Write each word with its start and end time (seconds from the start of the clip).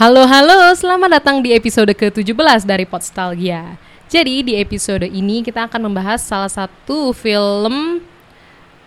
Halo 0.00 0.24
halo, 0.24 0.72
selamat 0.72 1.20
datang 1.20 1.44
di 1.44 1.52
episode 1.52 1.92
ke-17 1.92 2.64
dari 2.64 2.88
Podstalgia. 2.88 3.76
Jadi 4.08 4.40
di 4.40 4.56
episode 4.56 5.04
ini 5.04 5.44
kita 5.44 5.68
akan 5.68 5.92
membahas 5.92 6.24
salah 6.24 6.48
satu 6.48 7.12
film 7.12 8.00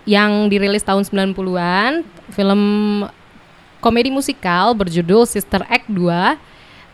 yang 0.09 0.49
dirilis 0.49 0.81
tahun 0.81 1.05
90-an, 1.05 2.01
film 2.33 2.61
komedi 3.77 4.09
musikal 4.09 4.73
berjudul 4.73 5.29
Sister 5.29 5.61
Act 5.69 5.85
2 5.85 6.01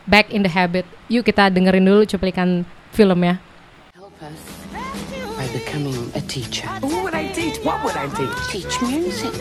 Back 0.04 0.36
in 0.36 0.43
the 0.43 0.51
Habit. 0.51 0.83
Yuk 1.07 1.23
kita 1.23 1.47
dengerin 1.47 1.88
dulu 1.88 2.04
cuplikan 2.04 2.67
filmnya. 2.91 3.39
Help 3.95 4.20
us 4.20 4.58
becoming 5.84 6.11
a 6.16 6.21
teacher. 6.21 6.68
Who 6.68 7.04
would 7.04 7.14
I 7.14 7.27
teach? 7.32 7.57
What 7.59 7.84
would 7.84 7.96
I 7.96 8.07
teach? 8.07 8.64
Teach 8.64 8.82
music. 8.82 9.32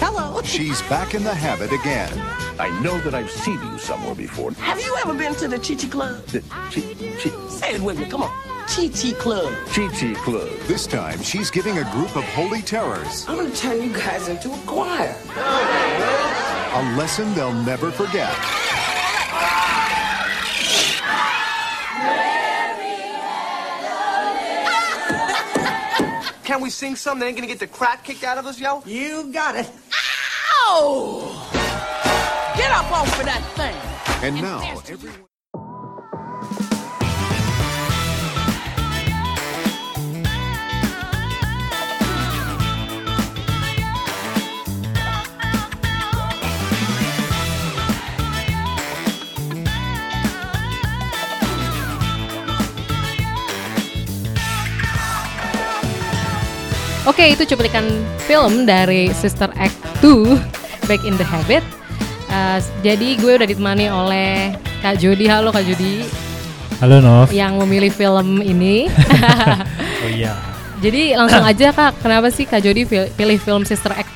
Hello. 0.00 0.40
She's 0.42 0.82
back 0.82 1.14
in 1.14 1.24
the 1.24 1.34
habit 1.34 1.72
again. 1.72 2.12
I 2.58 2.68
know 2.80 2.98
that 3.00 3.14
I've 3.14 3.30
seen 3.30 3.60
you 3.62 3.78
somewhere 3.78 4.14
before. 4.14 4.52
Have 4.52 4.80
you 4.80 4.96
ever 5.02 5.14
been 5.14 5.34
to 5.36 5.48
the 5.48 5.58
Chichi 5.58 5.88
Club? 5.88 6.24
The 6.26 6.40
Chi 6.40 6.80
Chi 7.20 7.48
Say 7.48 7.74
it 7.74 7.80
with 7.80 7.98
me. 7.98 8.06
Come 8.06 8.22
on. 8.22 8.32
Chichi 8.68 9.12
Club. 9.12 9.52
Chi 9.68 9.88
Chi 9.88 10.14
Club. 10.14 10.48
This 10.66 10.86
time, 10.86 11.20
she's 11.22 11.50
giving 11.50 11.78
a 11.78 11.90
group 11.92 12.14
of 12.16 12.24
holy 12.34 12.62
terrors 12.62 13.26
I'm 13.28 13.36
gonna 13.36 13.50
turn 13.54 13.82
you 13.82 13.92
guys 13.92 14.28
into 14.28 14.52
a 14.52 14.58
choir. 14.66 15.14
a 15.36 16.96
lesson 16.96 17.32
they'll 17.34 17.52
never 17.64 17.90
forget. 17.90 18.32
Can 26.52 26.60
we 26.60 26.68
sing 26.68 26.96
something 26.96 27.20
that 27.20 27.28
ain't 27.28 27.36
gonna 27.38 27.46
get 27.46 27.60
the 27.60 27.66
crap 27.66 28.04
kicked 28.04 28.24
out 28.24 28.36
of 28.36 28.44
us, 28.44 28.60
yo? 28.60 28.82
You 28.84 29.32
got 29.32 29.56
it. 29.56 29.70
Ow! 30.68 31.48
Get 32.54 32.70
up 32.70 32.92
off 32.92 33.18
of 33.18 33.24
that 33.24 33.42
thing. 33.56 33.74
And 34.22 34.36
now, 34.42 34.82
everyone. 34.86 35.31
Oke, 57.02 57.34
itu 57.34 57.42
cuplikan 57.44 57.82
film 58.20 58.62
dari 58.62 59.10
Sister 59.12 59.50
Act 59.56 59.74
2 60.00 60.38
Back 60.88 61.02
in 61.02 61.14
the 61.16 61.26
Habit. 61.26 61.64
Uh, 62.30 62.62
jadi 62.80 63.18
gue 63.18 63.32
udah 63.34 63.44
ditemani 63.44 63.90
oleh 63.90 64.54
Kak 64.80 64.96
Jody. 64.96 65.26
Halo 65.26 65.50
Kak 65.50 65.62
Jody 65.62 66.06
Halo 66.80 66.98
Nov. 66.98 67.28
yang 67.30 67.58
memilih 67.58 67.90
film 67.90 68.38
ini. 68.40 68.86
Oh 70.02 70.10
iya. 70.10 70.34
Jadi 70.82 71.14
langsung 71.14 71.46
aja 71.46 71.70
Kak, 71.70 72.02
kenapa 72.02 72.26
sih 72.26 72.42
Kak 72.42 72.58
Jody 72.58 72.82
pilih 73.14 73.38
film 73.38 73.62
Sister 73.62 73.94
Act 73.94 74.10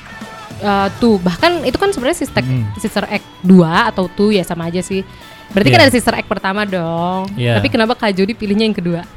uh, 0.59 0.91
2? 0.99 1.23
Bahkan 1.23 1.51
itu 1.63 1.79
kan 1.79 1.95
sebenarnya 1.95 2.19
Sister, 2.19 2.43
Mm. 2.43 2.75
Sister 2.75 3.07
Act 3.07 3.23
2 3.39 3.63
atau 3.63 4.11
2 4.11 4.35
ya 4.35 4.43
sama 4.43 4.67
aja 4.67 4.79
sih. 4.79 4.99
Berarti 5.47 5.71
kan 5.71 5.79
Iya. 5.79 5.85
ada 5.87 5.95
Sister 5.95 6.11
Act 6.11 6.27
pertama 6.27 6.67
dong. 6.67 7.31
Iya. 7.39 7.55
Tapi 7.55 7.71
kenapa 7.71 7.95
Kak 7.95 8.11
Jody 8.11 8.35
pilihnya 8.35 8.67
yang 8.67 8.75
kedua? 8.75 9.07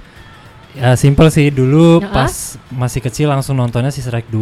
Ya 0.72 0.94
simple 0.94 1.26
sih 1.28 1.48
dulu 1.48 1.98
Ya, 1.98 2.08
pas 2.08 2.32
masih 2.68 3.00
kecil 3.00 3.26
langsung 3.26 3.54
nontonnya 3.54 3.88
si 3.88 3.98
Shrek 3.98 4.26
2. 4.26 4.38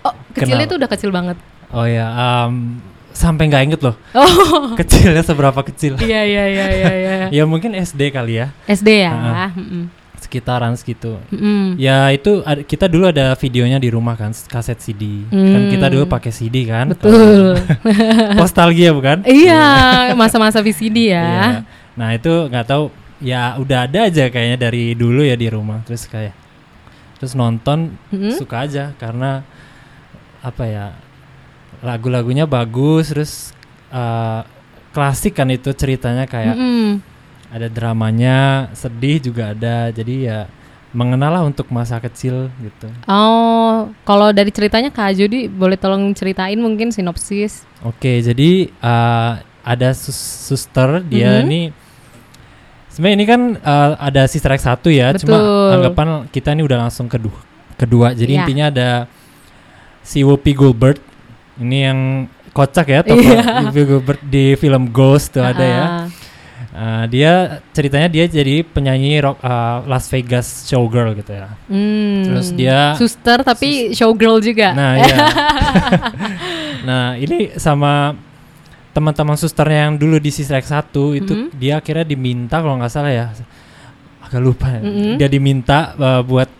Oh, 0.00 0.14
kecilnya 0.32 0.64
Kenal. 0.64 0.70
tuh 0.70 0.76
udah 0.78 0.90
kecil 0.90 1.10
banget. 1.10 1.36
Oh 1.70 1.84
ya, 1.84 2.08
em, 2.48 2.80
sampai 3.10 3.46
nggak 3.46 3.62
inget 3.64 3.80
loh. 3.80 3.94
Oh, 4.10 4.72
Kecilnya 4.80 5.20
seberapa 5.20 5.60
kecil? 5.62 6.00
iya 6.00 6.24
iya 6.24 6.44
iya 6.46 6.66
iya 6.68 6.90
iya. 6.92 7.14
ya 7.36 7.44
mungkin 7.44 7.72
SD 7.72 8.10
kali 8.10 8.38
ya, 8.38 8.50
SD 8.64 8.88
ya. 9.00 9.12
Heeh. 9.12 9.50
mm-mm. 9.54 9.84
sekitaran 10.20 10.72
segitu. 10.74 11.16
Mm-mm. 11.28 11.74
Ya 11.76 12.08
itu 12.08 12.40
ada- 12.42 12.60
kita 12.60 12.86
dulu 12.86 13.06
ada 13.06 13.32
videonya 13.34 13.76
di 13.76 13.88
rumah 13.88 14.14
kan, 14.14 14.30
kaset 14.46 14.78
CD. 14.78 15.26
Kan 15.26 15.60
Hmm. 15.60 15.70
kita 15.70 15.86
dulu 15.88 16.04
pakai 16.06 16.30
CD 16.30 16.64
kan. 16.64 16.90
Betul. 16.90 17.56
Nostalgia 18.38 18.90
bukan? 18.90 19.24
iya, 19.24 19.64
masa-masa 20.14 20.60
VCD 20.60 21.10
ya. 21.10 21.20
Iya. 21.20 21.46
Nah 21.92 22.08
itu 22.12 22.30
nggak 22.46 22.66
tahu 22.66 22.84
ya 23.20 23.54
udah 23.54 23.84
ada 23.84 24.06
aja 24.06 24.26
kayaknya 24.26 24.58
dari 24.62 24.92
dulu 24.92 25.20
ya 25.20 25.34
di 25.34 25.46
rumah 25.46 25.80
terus 25.82 26.04
kayak 26.04 26.32
terus 27.16 27.32
nonton 27.32 27.92
Mm-mm. 28.08 28.32
suka 28.32 28.64
aja 28.64 28.96
karena 28.96 29.44
apa 30.40 30.64
ya 30.64 30.86
lagu-lagunya 31.80 32.44
bagus 32.44 33.08
terus 33.08 33.32
eh, 33.88 34.40
klasik 34.90 35.34
kan 35.34 35.48
itu 35.48 35.70
ceritanya 35.72 36.24
kayak 36.24 36.56
Mm-mm. 36.56 37.00
ada 37.48 37.68
dramanya 37.68 38.38
sedih 38.72 39.20
juga 39.22 39.52
ada 39.52 39.88
jadi 39.90 40.14
ya 40.18 40.40
mengenal 40.90 41.30
lah 41.30 41.44
untuk 41.44 41.68
masa 41.68 41.96
kecil 41.98 42.50
gitu 42.58 42.90
Oh, 43.06 43.94
kalau 44.02 44.32
dari 44.32 44.50
ceritanya 44.50 44.90
Kak 44.90 45.14
Jody 45.14 45.46
boleh 45.46 45.76
tolong 45.76 46.02
ceritain 46.10 46.58
mungkin 46.58 46.90
sinopsis. 46.90 47.62
oke 47.80 48.10
jadi 48.20 48.50
eh, 48.66 49.32
ada 49.60 49.88
sus- 49.92 50.18
suster 50.42 51.04
dia 51.04 51.38
Mhm. 51.38 51.44
ini 51.44 51.60
sebenarnya 53.00 53.16
ini 53.16 53.24
kan 53.24 53.40
eh, 53.56 53.90
ada 53.96 54.28
sister 54.28 54.52
Act 54.52 54.60
satu 54.62 54.92
ya 54.92 55.16
cuma 55.16 55.40
Betul. 55.40 55.68
anggapan 55.72 56.08
kita 56.28 56.52
ini 56.52 56.62
udah 56.62 56.78
langsung 56.78 57.08
kedua 57.08 57.40
kedua 57.74 58.12
jadi 58.12 58.28
Iya. 58.30 58.40
intinya 58.44 58.66
ada 58.68 58.88
si 60.02 60.20
Whoopi 60.20 60.52
Goldberg 60.52 61.00
ini 61.56 61.78
yang 61.80 61.98
kocak 62.52 62.86
ya 62.86 63.00
tokoh 63.00 63.24
Iya. 63.24 63.64
Whoopi 63.64 63.82
Goldberg 63.86 64.20
di 64.22 64.52
film 64.54 64.92
Ghost 64.92 65.32
tuh 65.32 65.40
ada 65.40 65.64
ya 65.64 65.86
Eh, 66.70 67.04
dia 67.10 67.32
ceritanya 67.72 68.06
dia 68.06 68.24
jadi 68.24 68.62
penyanyi 68.62 69.18
rock 69.18 69.42
eh, 69.42 69.78
Las 69.90 70.06
Vegas 70.06 70.64
showgirl 70.64 71.18
gitu 71.18 71.34
ya 71.34 71.50
hmm. 71.66 72.22
Terus 72.22 72.48
dia- 72.54 72.94
suster 72.94 73.42
tapi 73.42 73.90
showgirl 73.90 74.38
juga. 74.38 74.70
nah 74.70 74.92
iya 74.94 75.16
nah 76.88 77.04
ini 77.16 77.56
sama 77.56 78.14
teman-teman 78.90 79.36
susternya 79.36 79.86
yang 79.86 79.94
dulu 79.94 80.18
di 80.18 80.30
Act 80.30 80.66
1 80.66 81.14
itu 81.14 81.32
Mhm. 81.32 81.48
dia 81.54 81.78
akhirnya 81.78 82.02
diminta 82.02 82.58
kalau 82.58 82.74
nggak 82.76 82.90
salah 82.90 83.10
ya 83.10 83.26
agak 84.20 84.40
lupa 84.40 84.66
ya. 84.68 84.80
Mhm. 84.82 85.14
dia 85.18 85.28
diminta 85.28 85.78
eh, 85.94 86.22
buat 86.22 86.50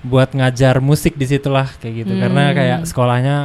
buat 0.00 0.32
ngajar 0.32 0.80
musik 0.80 1.12
di 1.12 1.28
situlah 1.28 1.68
kayak 1.76 1.94
gitu 2.02 2.12
karena 2.16 2.42
Hmm. 2.48 2.56
kayak 2.56 2.78
sekolahnya 2.88 3.36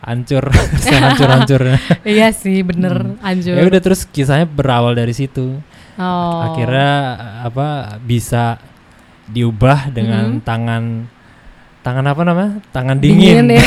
hancur 0.00 0.40
hancur-hancurnya 1.04 1.76
iya 2.08 2.32
sih, 2.32 2.64
bener 2.64 3.18
anjur. 3.20 3.52
ya 3.52 3.68
udah 3.68 3.80
terus 3.82 4.08
kisahnya 4.08 4.48
berawal 4.48 4.96
dari 4.96 5.12
situ 5.12 5.60
Oh. 5.98 6.40
akhirnya 6.48 6.94
apa 7.44 7.98
bisa 8.00 8.56
diubah 9.26 9.92
dengan 9.92 10.38
Mhm. 10.38 10.46
tangan 10.46 10.84
tangan 11.78 12.06
apa 12.06 12.22
namanya 12.22 12.52
tangan 12.70 12.96
dingin, 12.96 13.44
ya. 13.48 13.60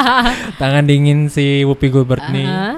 tangan 0.60 0.84
dingin 0.84 1.28
si 1.28 1.64
Whoopi 1.64 1.88
Goldberg 1.88 2.26
nih 2.28 2.44
Ah. 2.44 2.76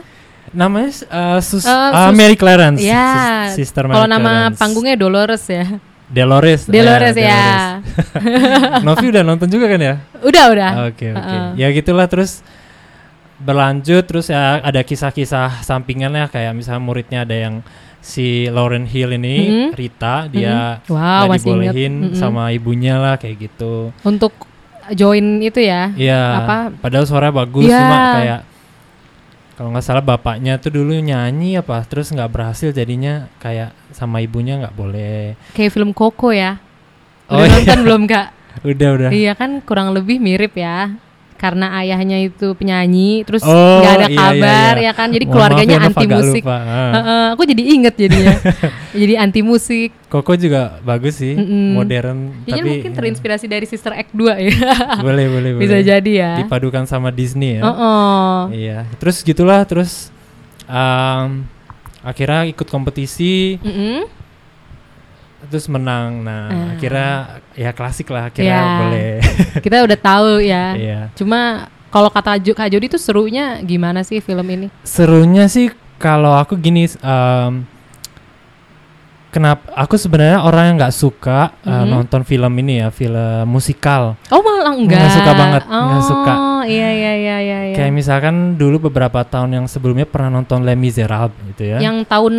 Namanya 0.53 0.91
uh, 1.07 1.39
sus 1.39 1.63
ah, 1.63 2.11
sus- 2.11 2.13
Mary 2.13 2.35
Clarence 2.35 2.81
Ya, 2.81 3.47
sis- 3.49 3.63
sister 3.63 3.85
Mary 3.85 3.95
kalau 3.95 4.09
nama 4.09 4.23
Clarence. 4.49 4.59
panggungnya 4.59 4.95
Dolores 4.95 5.45
ya. 5.45 5.67
Dolores 6.07 6.67
Dolores 6.67 7.15
Eh, 7.15 7.23
ya. 7.23 7.79
Dolores. 7.79 8.83
Novi 8.87 9.07
udah 9.09 9.23
nonton 9.23 9.47
juga 9.47 9.67
kan 9.67 9.79
ya 9.79 9.95
Udah, 10.21 10.45
udah. 10.49 10.71
oke 10.89 11.07
oke 11.07 11.19
Heeh. 11.23 11.47
ya 11.55 11.67
gitulah 11.71 12.07
terus 12.07 12.43
berlanjut 13.39 14.05
terus 14.05 14.29
ya 14.29 14.59
ada 14.59 14.83
kisah-kisah 14.83 15.63
sampingannya 15.63 16.29
kayak 16.29 16.53
misalnya 16.53 16.83
muridnya 16.83 17.23
ada 17.23 17.33
yang 17.33 17.55
si 17.99 18.45
Lauren 18.47 18.85
Hill 18.85 19.15
ini 19.15 19.37
Mhm. 19.39 19.69
Rita 19.73 20.27
dia 20.27 20.83
Mhm. 20.83 20.91
Wow, 20.91 20.99
nggak 20.99 21.31
masih 21.31 21.47
ingat. 21.47 21.47
dibolehin 21.63 21.95
Mhm. 22.03 22.17
sama 22.17 22.43
ibunya 22.51 22.95
lah 22.97 23.15
kayak 23.15 23.37
gitu 23.41 23.95
Untuk 24.03 24.35
join 24.91 25.39
itu 25.39 25.61
ya. 25.63 25.95
Iya 25.95 26.23
Apa? 26.39 26.57
padahal 26.77 27.07
suaranya 27.07 27.39
bagus 27.39 27.65
Iya. 27.65 27.79
cuma 27.79 27.97
kayak 28.19 28.41
kalau 29.61 29.77
nggak 29.77 29.85
salah 29.85 30.01
bapaknya 30.01 30.57
tuh 30.57 30.73
dulu 30.73 30.97
nyanyi 30.97 31.61
apa 31.61 31.85
terus 31.85 32.09
nggak 32.09 32.33
berhasil 32.33 32.73
jadinya 32.73 33.29
kayak 33.45 33.77
sama 33.93 34.25
ibunya 34.25 34.57
nggak 34.57 34.73
boleh 34.73 35.37
Kayak 35.53 35.77
film 35.77 35.93
Coco 35.93 36.33
ya. 36.33 36.57
Oh, 37.29 37.37
Udah 37.37 37.45
iya. 37.45 37.53
nonton 37.61 37.81
belum 37.85 38.03
Kak? 38.09 38.27
udah 38.73 38.89
udah 38.97 39.09
Iya 39.13 39.37
kan 39.37 39.61
kurang 39.61 39.93
lebih 39.93 40.17
mirip 40.17 40.57
ya. 40.57 40.97
Karena 41.41 41.73
ayahnya 41.75 42.21
itu 42.21 42.53
penyanyi, 42.53 43.25
terus 43.25 43.41
Oh, 43.43 43.81
ada 43.81 44.05
iya, 44.05 44.07
iya, 44.07 44.19
kabar 44.21 44.75
iya. 44.77 44.85
ya 44.85 44.93
kan. 44.93 45.09
Jadi 45.09 45.25
Mohon 45.25 45.33
keluarganya 45.33 45.77
maaf 45.79 45.83
ya, 45.83 45.89
anti 45.91 46.07
musik. 46.13 46.43
lupa. 46.45 46.59
Heeh, 46.93 47.25
aku 47.33 47.43
jadi 47.49 47.63
inget 47.65 47.95
jadinya. 47.97 48.37
jadi 49.01 49.15
anti 49.17 49.41
musik. 49.41 49.91
Koko 50.07 50.33
juga 50.35 50.77
bagus 50.81 51.17
sih 51.17 51.33
Mm-mm. 51.33 51.73
modern 51.73 52.19
Jadi 52.43 52.51
tapi 52.53 52.69
mungkin 52.69 52.93
terinspirasi 52.93 53.47
dari 53.47 53.65
Sister 53.65 53.91
Act 53.91 54.13
2 54.13 54.27
ya. 54.43 54.53
boleh 55.07 55.27
boleh 55.31 55.51
Bisa 55.57 55.79
boleh. 55.79 55.87
jadi 55.87 56.13
ya. 56.13 56.33
dipadukan 56.43 56.85
sama 56.85 57.09
Disney 57.09 57.57
ya 57.57 57.63
Heeh. 57.63 58.37
iya 58.53 58.79
terus 58.99 59.23
gitulah 59.23 59.63
terus 59.63 60.11
um, 60.67 61.47
akhirnya 62.01 62.43
ikut 62.45 62.67
kompetisi 62.67 63.63
Mm-mm. 63.63 64.11
Terus 65.47 65.67
menang 65.67 66.21
nah 66.21 66.47
Ah. 66.47 66.67
akhirnya 66.75 67.11
ya 67.55 67.71
klasik 67.71 68.09
lah 68.09 68.29
akhirnya 68.29 68.53
Ya. 68.53 68.77
boleh 68.79 69.11
Kita 69.65 69.81
udah 69.81 69.99
tahu 69.99 70.31
ya. 70.41 70.65
iya 70.75 71.01
Cuma 71.13 71.65
kalau 71.89 72.07
kata 72.07 72.37
Kak 72.37 72.69
Jody 72.69 72.87
tuh 72.87 72.99
serunya 72.99 73.59
gimana 73.61 74.01
sih 74.01 74.19
film 74.19 74.45
ini? 74.47 74.69
serunya 74.83 75.47
sih 75.47 75.73
kalau 75.97 76.33
aku 76.33 76.55
gini 76.55 76.85
em, 76.87 77.65
kenapa 79.31 79.63
aku 79.73 79.95
sebenarnya 79.95 80.43
orang 80.43 80.65
yang 80.67 80.77
nggak 80.77 80.93
suka 80.93 81.55
uh, 81.61 81.71
Mhm. 81.81 81.89
nonton 81.89 82.21
film 82.23 82.53
ini 82.57 82.79
ya 82.79 82.89
film 82.89 83.47
musikal 83.47 84.19
Oh 84.29 84.39
malah 84.39 84.71
enggak. 84.71 84.99
Nggak 84.99 85.15
suka 85.15 85.33
banget, 85.33 85.63
nggak 85.65 85.97
oh, 85.97 86.05
suka. 86.05 86.35
iya 86.63 86.89
iya 86.89 87.13
iya 87.15 87.37
iya. 87.41 87.59
iya. 87.65 87.75
kayak 87.75 87.91
misalkan 87.91 88.35
dulu 88.55 88.87
beberapa 88.87 89.23
tahun 89.23 89.51
yang 89.53 89.67
sebelumnya 89.67 90.05
pernah 90.05 90.29
nonton 90.33 90.61
Les 90.61 90.75
Miserables 90.75 91.35
gitu 91.49 91.63
ya 91.67 91.79
yang 91.81 92.03
tahun 92.05 92.35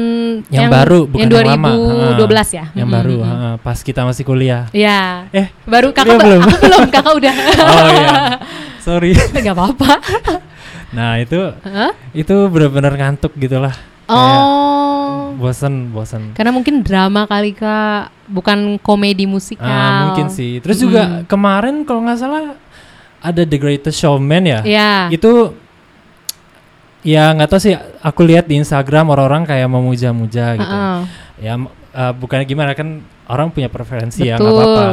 Yang 0.48 0.70
baru, 0.70 1.00
bukan 1.06 1.20
yang 1.22 1.32
yang 1.34 1.58
lama. 1.58 1.70
2012 2.16 2.52
ya. 2.52 2.66
yang 2.74 2.86
Mm-mm, 2.86 2.98
baru 2.98 3.16
ha, 3.22 3.34
pas 3.58 3.78
kita 3.78 4.02
masih 4.04 4.24
kuliah 4.24 4.68
Ya. 4.72 5.26
eh 5.32 5.48
Baru 5.64 5.90
kakak 5.92 6.16
ba- 6.16 6.24
belum. 6.24 6.42
aku 6.42 6.56
belum, 6.62 6.84
kakak 6.90 7.14
udah. 7.16 7.36
oh 7.74 7.88
iya 7.90 8.16
sorry 8.80 9.12
Enggak 9.34 9.54
apa-apa. 9.54 9.92
nah 10.92 11.16
itu 11.16 11.40
Hah? 11.62 11.92
itu 12.12 12.36
benar-benar 12.46 12.94
ngantuk 12.94 13.32
gitulah 13.34 13.72
Oh. 14.12 15.34
bosen 15.34 15.90
bosen 15.90 16.22
Karena 16.31 16.52
mungkin 16.52 16.81
drama 16.81 17.24
kali 17.24 17.52
Kak, 17.52 18.12
bukan 18.28 18.75
komedi 18.78 19.24
musikal. 19.24 19.66
Ah, 19.66 20.00
mungkin 20.08 20.28
sih 20.28 20.60
terus 20.60 20.78
juga 20.78 21.24
kemarin 21.25 21.81
kalau 21.81 22.04
nggak 22.04 22.18
salah 22.18 22.54
ada 23.18 23.42
The 23.42 23.58
Greatest 23.58 23.98
Showman 23.98 24.44
ya 24.44 24.60
Iya. 24.62 24.92
itu 25.10 25.54
ya 27.02 27.34
nggak 27.34 27.50
tahu 27.50 27.60
sih 27.60 27.74
aku 28.00 28.22
lihat 28.22 28.46
di 28.46 28.56
Instagram 28.56 29.10
orang-orang 29.10 29.44
kayak 29.44 29.66
memuja-muja 29.68 30.54
gitu 30.54 30.69
Heeh. 30.69 31.00
ya 31.42 31.54
m- 31.56 31.66
uh, 31.92 32.13
bukannya 32.13 32.46
gimana 32.46 32.72
kan 32.72 33.02
orang 33.25 33.50
punya 33.50 33.66
preferensi 33.68 34.22
ya 34.24 34.38
nggak 34.38 34.46
Betul. 34.46 34.62
apa-apa 34.62 34.86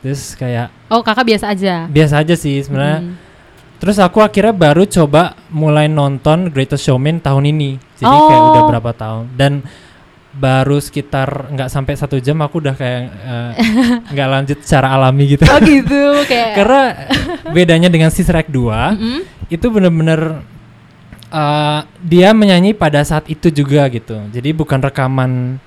terus 0.00 0.32
kayak 0.34 0.72
Oh, 0.88 1.04
kakak 1.04 1.26
biasa 1.26 1.52
aja. 1.52 1.84
biasa 1.86 2.14
aja 2.18 2.34
sih 2.34 2.56
sebenarnya 2.58 2.98
Hmm. 3.02 3.14
Terus 3.80 3.96
aku 3.96 4.20
akhirnya 4.20 4.52
baru 4.52 4.84
coba 4.84 5.34
mulai 5.48 5.88
nonton 5.88 6.52
Greatest 6.52 6.84
Showman 6.84 7.18
tahun 7.18 7.48
ini 7.48 7.80
jadi 7.96 8.12
kayak 8.12 8.40
Oh. 8.40 8.48
udah 8.52 8.62
berapa 8.68 8.90
tahun 8.92 9.24
dan 9.34 9.52
baru 10.30 10.78
sekitar 10.78 11.50
nggak 11.50 11.66
sampai 11.66 11.98
satu 11.98 12.22
jam 12.22 12.38
aku 12.38 12.62
udah 12.62 12.76
kayak 12.78 13.02
uh, 13.26 13.50
nggak 14.14 14.28
lanjut 14.30 14.58
secara 14.62 14.94
alami 14.94 15.34
gitu 15.34 15.42
Oh 15.42 15.58
gitu, 15.58 16.02
kayak 16.28 16.54
karena 16.60 16.82
bedanya 17.50 17.88
dengan 17.90 18.14
Sister 18.14 18.38
Act 18.38 18.52
2 18.52 18.54
Mm-mm. 18.54 19.20
itu 19.50 19.66
bener-bener 19.66 20.46
uh, 21.34 21.80
dia 21.98 22.30
menyanyi 22.30 22.78
pada 22.78 23.02
saat 23.02 23.26
itu 23.26 23.50
juga 23.50 23.90
gitu. 23.90 24.22
Jadi 24.30 24.54
bukan 24.54 24.78
rekaman 24.78 25.58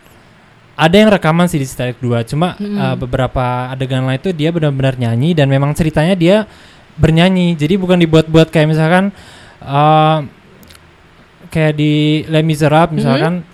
ada 0.74 0.96
yang 0.96 1.12
rekaman 1.12 1.46
sih 1.46 1.60
di 1.60 1.68
Sister 1.68 1.92
Act 1.92 2.00
2, 2.00 2.32
cuma 2.32 2.56
Mm-mm. 2.56 2.78
uh, 2.80 2.96
beberapa 2.96 3.68
adegan 3.68 4.08
lain 4.08 4.16
itu 4.18 4.32
dia 4.32 4.50
benar-benar 4.50 4.96
nyanyi 4.96 5.36
dan 5.36 5.52
memang 5.52 5.76
ceritanya 5.76 6.16
dia 6.16 6.48
bernyanyi. 6.96 7.56
Jadi 7.56 7.74
bukan 7.76 7.98
dibuat-buat 7.98 8.48
kayak 8.50 8.68
misalkan 8.70 9.10
uh, 9.60 10.24
kayak 11.48 11.74
di 11.76 11.94
Les 12.26 12.42
Miserables 12.42 12.98
misalkan 12.98 13.46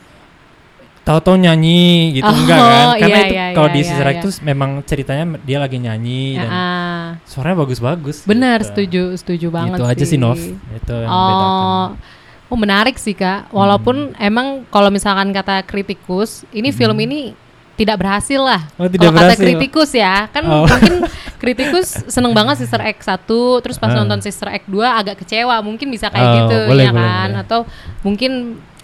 tahu-tahu 1.02 1.42
nyanyi 1.42 2.14
gitu 2.16 2.30
Oh, 2.30 2.38
enggak 2.38 2.60
kan? 2.60 2.86
Karena 3.02 3.18
iya, 3.18 3.26
itu 3.26 3.34
iya, 3.34 3.46
kalau 3.52 3.68
iya, 3.68 3.74
di 3.74 3.80
iya, 3.82 3.88
Sister 3.90 4.06
Act 4.06 4.22
iya. 4.22 4.32
memang 4.46 4.70
ceritanya 4.86 5.24
dia 5.42 5.58
lagi 5.58 5.78
nyanyi 5.82 6.38
dan 6.38 6.50
Ah, 6.52 7.08
suaranya 7.26 7.66
bagus-bagus. 7.66 8.30
benar, 8.30 8.62
gitu. 8.62 8.68
setuju, 8.70 9.02
setuju 9.18 9.48
banget 9.50 9.82
itu 9.82 9.86
aja 9.90 10.04
sih 10.06 10.20
Nov 10.22 10.38
itu 10.38 10.94
yang. 10.94 11.10
Oh, 11.10 11.98
oh 12.46 12.58
menarik 12.58 13.02
sih 13.02 13.18
kak. 13.18 13.50
Walaupun 13.50 14.14
Hmm. 14.14 14.22
emang 14.22 14.48
kalau 14.70 14.94
misalkan 14.94 15.34
kata 15.34 15.66
kritikus, 15.66 16.46
ini 16.54 16.70
film 16.70 16.96
ini 17.02 17.34
tidak 17.74 17.98
berhasil 17.98 18.38
lah. 18.38 18.62
Oh, 18.78 18.86
tidak 18.86 19.10
Kalau 19.10 19.18
kata 19.18 19.26
berhasil. 19.34 19.42
kritikus 19.42 19.92
ya, 19.96 20.30
kan 20.30 20.44
Oh. 20.46 20.68
mungkin 20.70 21.10
kritikus 21.40 22.04
seneng 22.06 22.32
banget 22.32 22.60
Sister 22.60 22.78
Act 22.78 23.00
1, 23.00 23.26
terus 23.60 23.76
pas 23.76 23.90
Ah. 23.90 23.98
nonton 23.98 24.20
Sister 24.20 24.46
Act 24.46 24.68
2 24.68 24.84
agak 24.84 25.16
kecewa, 25.18 25.56
mungkin 25.60 25.88
bisa 25.88 26.08
kayak 26.08 26.28
Oh, 26.28 26.36
gitu 26.38 26.58
boleh, 26.68 26.84
ya 26.84 26.92
boleh, 26.92 27.02
kan? 27.02 27.30
boleh. 27.30 27.42
Atau 27.42 27.60
mungkin 28.02 28.32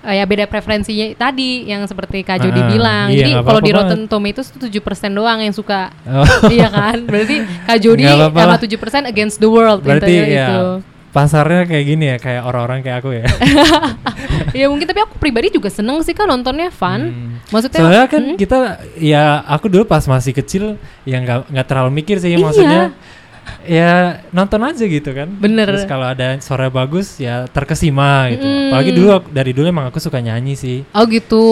eh, 0.02 0.16
ya 0.16 0.24
beda 0.24 0.46
preferensinya 0.46 1.18
tadi 1.20 1.66
yang 1.66 1.82
seperti 1.84 2.22
Kak 2.22 2.38
Jody 2.40 2.62
Ah, 2.62 2.68
bilang. 2.68 3.06
iya, 3.10 3.18
Jadi 3.20 3.32
kalau 3.42 3.58
di 3.60 3.72
Rotten 3.74 4.02
Tomatoes 4.06 4.48
tuh 4.50 4.62
7% 4.62 5.12
doang 5.12 5.40
yang 5.40 5.52
suka. 5.52 5.90
Oh. 6.06 6.24
iya 6.48 6.70
kan? 6.70 7.04
Berarti 7.04 7.42
Kak 7.66 7.78
Jody 7.78 8.06
sama 8.06 8.30
lah. 8.32 8.58
7% 8.58 9.04
against 9.04 9.38
the 9.38 9.50
world 9.50 9.82
Berarti 9.82 10.14
ya 10.14 10.26
itu. 10.48 10.95
Pasarnya 11.16 11.64
kayak 11.64 11.86
gini 11.88 12.06
ya 12.12 12.18
kayak 12.20 12.44
orang-orang 12.44 12.84
kayak 12.84 12.98
aku 13.00 13.16
ya. 13.16 13.24
ya 14.60 14.66
mungkin 14.68 14.84
tapi 14.84 15.00
aku 15.00 15.16
pribadi 15.16 15.48
juga 15.48 15.72
seneng 15.72 16.04
sih 16.04 16.12
kan 16.12 16.28
nontonnya 16.28 16.68
fun. 16.68 17.02
Hmm. 17.08 17.32
Maksudnya 17.48 17.80
Soalnya 17.80 18.06
kan 18.12 18.24
hmm, 18.28 18.38
kita 18.38 18.58
ya 19.00 19.24
aku 19.48 19.72
dulu 19.72 19.88
pas 19.88 20.04
masih 20.04 20.36
kecil 20.36 20.76
ya 21.08 21.24
nggak 21.24 21.56
nggak 21.56 21.66
terlalu 21.66 22.04
mikir 22.04 22.20
sih 22.20 22.36
Iya. 22.36 22.44
maksudnya 22.44 22.84
ya 23.64 23.92
nonton 24.30 24.60
aja 24.60 24.84
gitu 24.84 25.10
kan. 25.10 25.30
Bener. 25.40 25.70
Terus 25.72 25.86
kalau 25.86 26.12
ada 26.12 26.36
suara 26.42 26.68
bagus 26.68 27.16
ya 27.16 27.48
terkesima 27.48 28.34
gitu. 28.34 28.44
Mm. 28.44 28.70
Apalagi 28.74 28.92
dulu 28.92 29.08
aku- 29.16 29.32
dari 29.32 29.52
dulu 29.56 29.66
emang 29.70 29.88
aku 29.88 30.04
suka 30.04 30.20
nyanyi 30.20 30.60
sih. 30.60 30.84
Oh 30.92 31.06
gitu. 31.08 31.46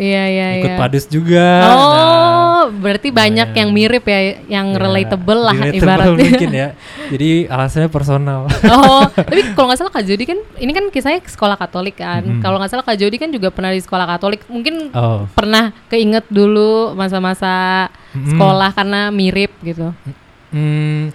Iya 0.00 0.24
iya 0.24 0.46
Ikut 0.62 0.72
iya. 0.72 0.78
padus 0.78 1.04
juga. 1.04 1.48
Oh, 1.68 1.90
nah. 1.92 2.39
Berarti 2.68 3.08
banyak 3.08 3.48
Nah, 3.48 3.56
yang 3.56 3.70
mirip 3.70 4.04
ya, 4.04 4.20
yang 4.44 4.66
Ya, 4.68 4.78
relatable 4.78 5.40
lah 5.40 5.56
relatable 5.56 5.80
ibaratnya. 5.80 6.24
mungkin 6.26 6.50
ya. 6.52 6.68
Jadi 7.12 7.30
alasannya 7.46 7.88
personal. 7.88 8.40
oh, 8.66 9.04
tapi 9.26 9.40
kalau 9.50 9.66
nggak 9.66 9.78
salah 9.78 9.90
Kak 9.90 10.04
Jody 10.04 10.24
kan, 10.24 10.38
ini 10.56 10.70
kan 10.70 10.84
kisahnya 10.86 11.20
sekolah 11.22 11.56
Katolik 11.56 11.96
kan. 11.96 12.20
Mhm. 12.20 12.40
Kalau 12.40 12.58
nggak 12.58 12.68
salah 12.68 12.82
Kak 12.82 12.96
Jody 12.96 13.16
kan 13.16 13.30
juga 13.30 13.48
pernah 13.48 13.70
di 13.70 13.80
sekolah 13.80 14.04
Katolik. 14.06 14.44
Mungkin 14.44 14.92
Oh. 14.92 15.24
pernah 15.30 15.72
keinget 15.86 16.26
dulu 16.26 16.92
masa-masa 16.92 17.86
Mhm. 18.12 18.28
sekolah 18.30 18.70
karena 18.70 19.00
mirip 19.08 19.54
gitu. 19.60 19.94
Hmm, 20.50 21.14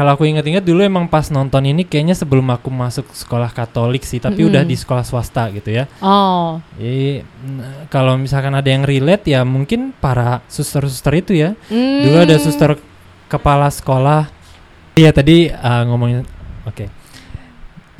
kalau 0.00 0.16
aku 0.16 0.24
ingat-ingat 0.24 0.64
dulu 0.64 0.80
emang 0.80 1.12
pas 1.12 1.28
nonton 1.28 1.60
ini 1.60 1.84
kayaknya 1.84 2.16
sebelum 2.16 2.48
aku 2.48 2.72
masuk 2.72 3.04
sekolah 3.12 3.52
Katolik 3.52 4.08
sih, 4.08 4.16
tapi 4.16 4.40
Mm-mm. 4.40 4.48
udah 4.48 4.62
di 4.64 4.72
sekolah 4.72 5.04
swasta 5.04 5.52
gitu 5.52 5.68
ya. 5.76 5.84
Oh, 6.00 6.56
Jadi 6.80 7.20
mm, 7.20 7.92
kalau 7.92 8.16
misalkan 8.16 8.56
ada 8.56 8.64
yang 8.64 8.88
relate 8.88 9.28
ya 9.28 9.44
mungkin 9.44 9.92
para 9.92 10.40
suster-suster 10.48 11.20
itu 11.20 11.36
ya. 11.36 11.52
Hmm. 11.68 12.00
Dulu 12.00 12.16
ada 12.16 12.40
suster 12.40 12.80
kepala 13.28 13.68
sekolah. 13.68 14.32
Iya 14.96 15.12
tadi 15.12 15.52
uh, 15.52 15.84
ngomongin 15.84 16.24
oke. 16.64 16.88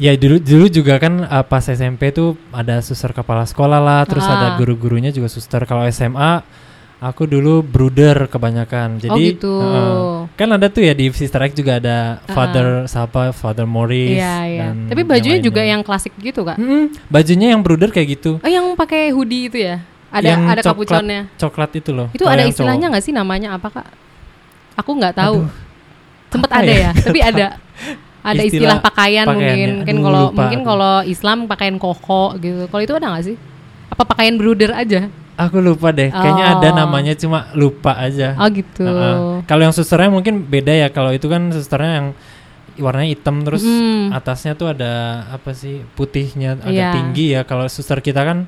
Ya 0.00 0.16
dulu 0.16 0.40
dulu 0.40 0.72
juga 0.72 0.96
kan 0.96 1.20
uh, 1.20 1.44
pas 1.44 1.60
SMP 1.68 2.16
tuh 2.16 2.32
ada 2.48 2.80
suster 2.80 3.12
kepala 3.12 3.44
sekolah 3.44 3.76
lah, 3.76 4.08
terus 4.08 4.24
Ah. 4.24 4.32
ada 4.40 4.48
guru-gurunya 4.56 5.12
juga 5.12 5.28
suster. 5.28 5.68
Kalau 5.68 5.84
SMA 5.92 6.40
aku 7.00 7.24
dulu 7.24 7.60
bruder 7.60 8.28
kebanyakan. 8.28 9.00
Jadi 9.00 9.10
oh 9.10 9.16
gitu. 9.16 9.52
uh, 9.56 10.28
kan 10.36 10.48
ada 10.50 10.68
tuh 10.68 10.80
ya 10.80 10.92
di 10.92 11.08
Sister 11.10 11.40
Act 11.40 11.52
juga 11.54 11.76
ada 11.76 12.20
Father 12.26 12.84
siapa 12.84 13.32
Father 13.32 13.64
Morris. 13.64 14.14
Iya 14.14 14.36
iya. 14.46 14.60
dan 14.68 14.86
Tapi 14.86 15.02
bajunya 15.02 15.36
yang 15.36 15.44
juga 15.44 15.62
yang 15.62 15.80
klasik 15.80 16.12
gitu 16.16 16.44
kak. 16.44 16.56
Mm-mm, 16.56 16.92
bajunya 17.08 17.52
yang 17.52 17.60
bruder 17.60 17.88
kayak 17.88 18.08
gitu. 18.14 18.36
Oh 18.38 18.46
yang 18.46 18.72
pakai 18.74 19.10
hoodie 19.10 19.48
itu 19.48 19.58
ya? 19.58 19.80
Ada 20.10 20.26
Yang 20.28 20.40
ada 20.42 20.60
coklat- 20.60 20.66
kapuconnya. 20.66 21.20
Coklat 21.36 21.70
itu 21.74 21.90
loh. 21.90 22.08
Itu 22.12 22.24
ada 22.26 22.42
istilahnya 22.44 22.86
nggak 22.90 23.04
sih 23.04 23.12
namanya 23.12 23.56
apa 23.56 23.68
kak? 23.70 23.88
Aku 24.76 24.92
nggak 24.94 25.14
tahu. 25.14 25.44
Aduh, 25.44 25.68
Sempet 26.30 26.50
apa 26.50 26.62
ada 26.62 26.70
ya? 26.70 26.80
ya, 26.82 26.90
tapi 26.94 27.18
ada 27.32 27.46
ada 28.20 28.42
istilah, 28.44 28.76
Istilah 28.76 28.78
pakaian 28.84 29.24
pakaiannya. 29.24 29.48
mungkin. 29.48 29.70
Kan 29.88 29.96
kalau 30.02 30.24
mungkin 30.30 30.60
kalau 30.62 30.94
Islam 31.02 31.38
pakaian 31.48 31.76
koko 31.80 32.36
gitu. 32.36 32.68
Kalau 32.68 32.82
itu 32.82 32.92
ada 32.92 33.06
nggak 33.08 33.24
sih? 33.24 33.36
Apa 33.88 34.02
pakaian 34.04 34.36
bruder 34.36 34.70
aja? 34.70 35.08
Aku 35.40 35.56
lupa 35.58 35.88
deh. 35.88 36.12
Kayaknya 36.12 36.44
ada 36.52 36.68
Oh. 36.68 36.76
namanya 36.76 37.12
cuma 37.14 37.48
lupa 37.52 37.96
aja. 37.96 38.36
Oh 38.36 38.48
gitu. 38.48 38.84
Heeh. 38.84 39.40
Kalau 39.44 39.62
yang 39.62 39.72
susternya 39.72 40.08
mungkin 40.08 40.44
beda 40.44 40.68
ya. 40.70 40.88
Kalau 40.88 41.10
itu 41.10 41.24
kan 41.26 41.48
susternya 41.48 41.92
yang 41.96 42.08
warnanya 42.76 43.10
hitam 43.10 43.40
terus 43.40 43.60
Mm. 43.60 44.12
atasnya 44.12 44.52
tuh 44.54 44.70
ada 44.70 44.92
apa 45.28 45.52
sih 45.52 45.84
putihnya 45.92 46.56
agak 46.56 46.72
Iya. 46.72 46.90
tinggi 46.92 47.26
ya. 47.32 47.40
Kalau 47.44 47.64
suster 47.66 47.98
kita 47.98 48.20
kan 48.20 48.44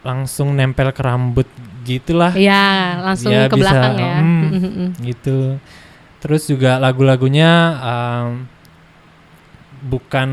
langsung 0.00 0.52
nempel 0.52 0.88
ke 0.90 1.02
rambut 1.02 1.48
gitulah 1.82 2.32
Iya, 2.32 3.00
langsung 3.02 3.28
Ya, 3.28 3.48
ke 3.48 3.56
bisa, 3.56 3.68
belakang 3.68 3.94
ya. 3.98 4.16
mm. 4.20 4.48
gitu. 5.08 5.38
Terus 6.18 6.46
juga 6.46 6.76
lagu-lagunya 6.78 7.50
um, 7.78 8.48
bukan 9.84 10.28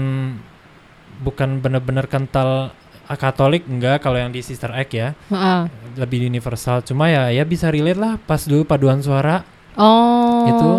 bukan 1.15 1.50
bener-bener 1.60 2.05
kental 2.05 2.74
Katolik 3.07 3.69
enggak 3.69 4.01
kalau 4.01 4.17
yang 4.17 4.33
di 4.33 4.41
Sister 4.41 4.74
Act 4.74 4.89
ya 4.89 5.13
Heeh. 5.29 5.62
lebih 5.95 6.25
universal 6.25 6.81
cuma 6.81 7.05
ya 7.07 7.29
ya 7.29 7.45
bisa 7.45 7.69
relate 7.69 7.95
lah 7.95 8.17
pas 8.17 8.41
dulu 8.41 8.65
paduan 8.65 9.00
suara 9.00 9.45
Oh. 9.75 10.47
itu 10.47 10.69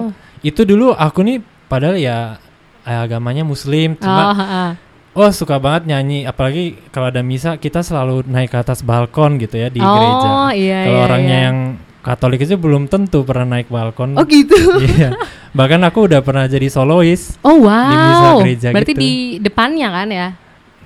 itu 0.42 0.60
dulu 0.64 0.90
aku 0.90 1.20
nih 1.20 1.38
padahal 1.66 1.94
ya 1.94 2.42
eh, 2.82 2.98
agamanya 2.98 3.44
muslim 3.44 3.94
Oh, 3.94 4.02
cuma 4.02 4.22
heeh. 4.32 4.68
oh 5.14 5.30
suka 5.30 5.60
banget 5.60 5.86
nyanyi 5.86 6.24
apalagi 6.24 6.80
kalau 6.88 7.06
ada 7.06 7.20
misa 7.20 7.54
kita 7.54 7.80
selalu 7.80 8.24
naik 8.24 8.50
ke 8.50 8.58
atas 8.58 8.80
balkon 8.80 9.36
gitu 9.36 9.54
ya 9.54 9.68
di 9.68 9.78
oh, 9.78 9.86
gereja 9.86 10.28
iya 10.56 10.78
kalau 10.82 10.98
iya, 10.98 11.06
orangnya 11.06 11.38
iya. 11.38 11.46
yang 11.46 11.58
Katolik 12.00 12.38
aja 12.38 12.54
belum 12.54 12.86
tentu 12.86 13.26
pernah 13.26 13.58
naik 13.58 13.66
balkon 13.66 14.14
Oh 14.14 14.22
gitu. 14.24 14.54
iya 14.94 15.10
bahkan 15.50 15.82
aku 15.82 16.06
udah 16.06 16.22
pernah 16.22 16.46
jadi 16.46 16.70
solois 16.70 17.34
Oh 17.42 17.66
wow. 17.66 17.90
Di 17.90 17.96
misa 17.98 18.28
gereja 18.40 18.68
Berarti 18.70 18.92
gitu. 18.94 19.02
di 19.02 19.12
depannya 19.42 19.88
kan 19.90 20.08
ya? 20.08 20.28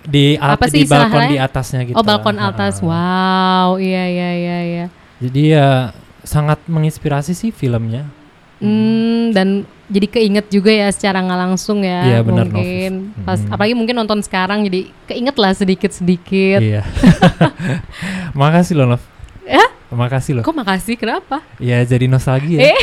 Di 0.03 0.35
at- 0.35 0.57
Apa 0.57 0.67
sih 0.67 0.81
di 0.81 0.85
balkon 0.85 1.09
istilahnya? 1.11 1.29
di 1.29 1.39
atasnya 1.39 1.81
gitu 1.83 1.95
oh 1.95 2.03
balkon 2.03 2.35
lah. 2.35 2.51
atas. 2.51 2.79
Ha-ha. 2.79 2.89
Wow. 3.67 3.69
Iya 3.77 4.05
iya 4.07 4.31
iya 4.35 4.59
iya. 4.63 4.87
jadi 5.19 5.43
ya 5.51 5.69
sangat 6.23 6.61
menginspirasi 6.65 7.33
sih 7.33 7.51
filmnya 7.51 8.09
Hmm, 8.57 9.33
dan 9.33 9.49
jadi 9.87 10.05
keinget 10.07 10.47
juga 10.49 10.69
ya 10.69 10.89
secara 10.89 11.19
nggak 11.19 11.41
langsung 11.41 11.81
ya 11.81 12.05
Iya, 12.07 12.19
benar, 12.21 12.45
Nov. 12.45 12.61
mungkin 12.61 12.93
pas 13.23 13.39
Hmm. 13.39 13.49
apalagi 13.51 13.73
mungkin 13.73 13.97
nonton 13.97 14.21
sekarang 14.21 14.61
jadi 14.63 14.81
keinget 15.07 15.33
lah 15.35 15.53
sedikit 15.53 15.89
sedikit. 15.91 16.61
Iya. 16.61 16.85
Makasih 18.37 18.77
loh, 18.77 18.87
Nov. 18.87 19.03
Makasih 19.91 20.39
loh. 20.39 20.43
Kok 20.47 20.55
makasih 20.55 20.95
kenapa? 20.95 21.43
Ya 21.59 21.83
jadi 21.83 22.07
nostalgia. 22.07 22.63
Eh, 22.63 22.79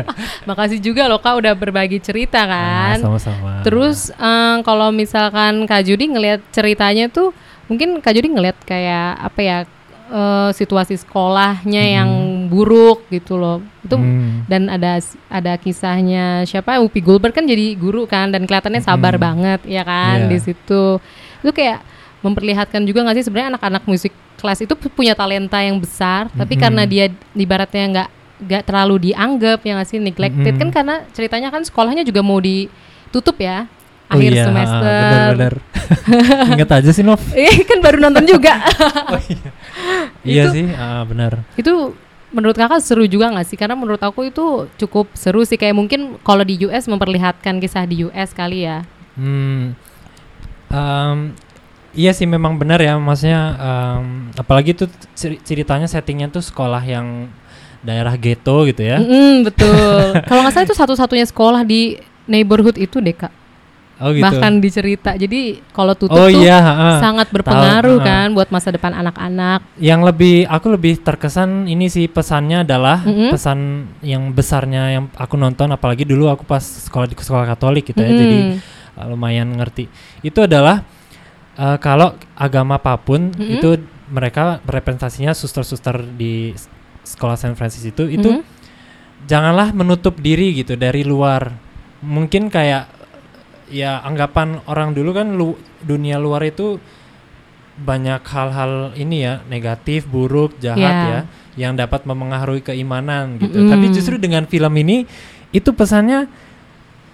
makasih 0.48 0.80
juga 0.80 1.04
loh 1.04 1.20
kak 1.20 1.36
udah 1.36 1.52
berbagi 1.52 2.00
cerita 2.00 2.42
Ah, 2.42 2.96
kan. 2.96 2.96
sama-sama. 3.04 3.60
Terus 3.60 4.08
em, 4.10 4.64
kalau 4.64 4.88
misalkan 4.88 5.68
Kak 5.68 5.84
Judi 5.84 6.08
ngelihat 6.08 6.40
ceritanya 6.48 7.06
tuh 7.06 7.36
mungkin 7.68 8.00
Kak 8.00 8.16
Judi 8.16 8.32
ngelihat 8.32 8.56
kayak 8.62 9.20
apa 9.20 9.40
ya 9.40 9.58
eh, 10.06 10.50
situasi 10.50 10.96
sekolahnya 10.96 11.82
yang 11.92 12.10
buruk 12.48 13.04
gitu 13.10 13.36
loh. 13.36 13.60
Itu 13.82 14.00
Hmm. 14.00 14.48
dan 14.48 14.72
ada 14.72 14.96
ada 15.28 15.52
kisahnya 15.56 16.40
siapa 16.42 16.80
Upi 16.80 16.98
Goldberg 16.98 17.34
kan 17.34 17.44
jadi 17.44 17.76
guru 17.76 18.08
kan 18.08 18.32
dan 18.32 18.48
kelihatannya 18.48 18.80
sabar 18.80 19.20
banget 19.20 19.60
ya 19.68 19.84
kan 19.84 20.24
Iya. 20.24 20.30
di 20.30 20.38
situ. 20.40 21.02
Itu 21.44 21.52
kayak 21.52 21.84
memperlihatkan 22.24 22.82
juga 22.82 23.04
nggak 23.04 23.20
sih 23.20 23.26
sebenarnya 23.28 23.54
anak-anak 23.54 23.84
musik 23.84 24.10
kelas 24.36 24.58
itu 24.60 24.72
pu- 24.72 24.92
punya 24.92 25.12
talenta 25.12 25.58
yang 25.58 25.76
besar 25.76 26.28
tapi 26.30 26.54
Mhm. 26.54 26.60
karena 26.60 26.82
dia 26.84 27.04
ibaratnya 27.32 27.84
nggak 27.88 28.08
nggak 28.36 28.62
terlalu 28.62 29.10
dianggap 29.10 29.58
ya 29.60 29.72
nggak 29.74 29.88
sih 29.88 29.98
neglected 29.98 30.52
Mhm. 30.52 30.60
kan 30.60 30.68
karena 30.70 30.94
ceritanya 31.10 31.48
kan 31.48 31.62
sekolahnya 31.62 32.02
juga 32.02 32.20
mau 32.20 32.36
ditutup 32.36 33.36
ya 33.36 33.64
Oh 34.06 34.14
akhir 34.14 34.30
iya, 34.30 34.44
semester. 34.46 35.02
Bener-bener. 35.34 35.54
Ingat 36.54 36.70
aja 36.78 36.90
sih 36.94 37.02
Nov. 37.02 37.18
Eh 37.34 37.66
kan 37.66 37.82
baru 37.82 37.98
nonton 37.98 38.22
juga. 38.24 38.54
Iya 40.22 40.46
Itu- 40.46 40.54
sih, 40.54 40.66
ah, 40.72 41.02
benar. 41.02 41.42
itu 41.54 41.90
menurut 42.28 42.54
kakak 42.54 42.78
seru 42.78 43.02
juga 43.04 43.30
nggak 43.30 43.46
sih? 43.46 43.54
Karena 43.54 43.74
menurut 43.74 43.98
aku 43.98 44.26
itu 44.26 44.44
cukup 44.76 45.10
seru 45.12 45.42
sih. 45.42 45.54
Kayak 45.54 45.74
mungkin 45.74 46.00
kalau 46.20 46.42
di 46.42 46.58
US 46.62 46.86
memperlihatkan 46.86 47.58
kisah 47.58 47.82
di 47.82 48.04
US 48.04 48.30
kali 48.30 48.62
ya. 48.62 48.82
Hmm. 49.14 49.74
Em, 50.68 51.34
iya 51.96 52.12
sih 52.12 52.28
memang 52.28 52.60
benar 52.60 52.78
ya, 52.78 53.00
maksudnya 53.00 53.56
em, 53.56 54.30
apalagi 54.36 54.76
tuh 54.76 54.92
ceri- 55.16 55.40
ceritanya 55.40 55.88
settingnya 55.88 56.28
tuh 56.28 56.44
sekolah 56.44 56.84
yang 56.84 57.32
daerah 57.80 58.12
ghetto 58.14 58.68
gitu 58.68 58.84
ya. 58.84 59.00
Mm-mm, 59.00 59.48
betul. 59.48 60.20
kalau 60.28 60.44
nggak 60.44 60.54
salah 60.54 60.66
itu 60.68 60.76
satu-satunya 60.76 61.26
sekolah 61.26 61.64
di 61.64 61.96
neighborhood 62.28 62.76
itu 62.76 63.00
deh 63.00 63.16
kak. 63.16 63.32
Oh 63.96 64.12
gitu. 64.12 64.28
Bahkan 64.28 64.60
di 64.60 64.68
cerita. 64.68 65.16
Jadi 65.16 65.64
kalau 65.72 65.96
tutup 65.96 66.20
oh 66.20 66.28
tuh 66.28 66.36
iya, 66.44 66.60
ha-ha. 66.60 67.00
sangat 67.00 67.32
berpengaruh 67.32 67.96
Tahu, 67.96 68.04
ha. 68.04 68.08
kan 68.12 68.28
buat 68.36 68.52
masa 68.52 68.68
depan 68.68 68.92
anak-anak. 68.92 69.64
Yang 69.80 70.00
lebih 70.12 70.36
aku 70.52 70.66
lebih 70.68 71.00
terkesan 71.00 71.64
ini 71.64 71.88
sih 71.88 72.04
pesannya 72.04 72.60
adalah 72.60 73.00
Mm-mm. 73.00 73.32
pesan 73.32 73.88
yang 74.04 74.36
besarnya 74.36 75.00
yang 75.00 75.04
aku 75.16 75.40
nonton 75.40 75.72
apalagi 75.72 76.04
dulu 76.04 76.28
aku 76.28 76.44
pas 76.44 76.60
sekolah 76.60 77.08
di 77.08 77.16
sekolah 77.16 77.48
Katolik 77.48 77.88
gitu 77.88 78.04
ya. 78.04 78.12
Mm-mm. 78.12 78.20
Jadi 78.20 78.38
uh, 79.00 79.06
lumayan 79.08 79.48
ngerti. 79.56 79.88
Itu 80.20 80.44
adalah 80.44 80.84
uh, 81.56 81.76
kalau 81.76 82.14
agama 82.32 82.76
apa 82.76 82.96
pun 82.96 83.32
Mm-mm. 83.32 83.56
itu 83.58 83.80
mereka 84.06 84.62
representasinya 84.62 85.34
suster-suster 85.34 85.98
di 86.14 86.54
sekolah 87.02 87.34
Saint 87.34 87.58
Francis 87.58 87.82
itu 87.82 88.06
itu 88.06 88.30
Mhm. 88.30 88.42
janganlah 89.26 89.74
menutup 89.74 90.18
diri 90.18 90.54
gitu 90.54 90.78
dari 90.78 91.02
luar. 91.02 91.50
Mungkin 92.00 92.46
kayak 92.46 92.86
ya 93.66 93.98
anggapan 94.00 94.62
orang 94.70 94.94
dulu 94.94 95.10
kan 95.10 95.34
lu, 95.34 95.58
dunia 95.82 96.22
luar 96.22 96.46
itu 96.46 96.78
banyak 97.76 98.22
hal-hal 98.24 98.94
ini 98.94 99.26
ya 99.26 99.42
negatif, 99.50 100.06
buruk, 100.06 100.56
jahat 100.62 100.78
Ya. 100.78 101.04
ya 101.10 101.20
yang 101.56 101.72
dapat 101.74 102.04
memengaruhi 102.06 102.62
keimanan 102.62 103.36
gitu. 103.42 103.58
Mm-mm. 103.58 103.70
Tapi 103.72 103.86
justru 103.90 104.14
dengan 104.16 104.46
film 104.46 104.70
ini 104.76 105.04
itu 105.50 105.72
pesannya 105.72 106.28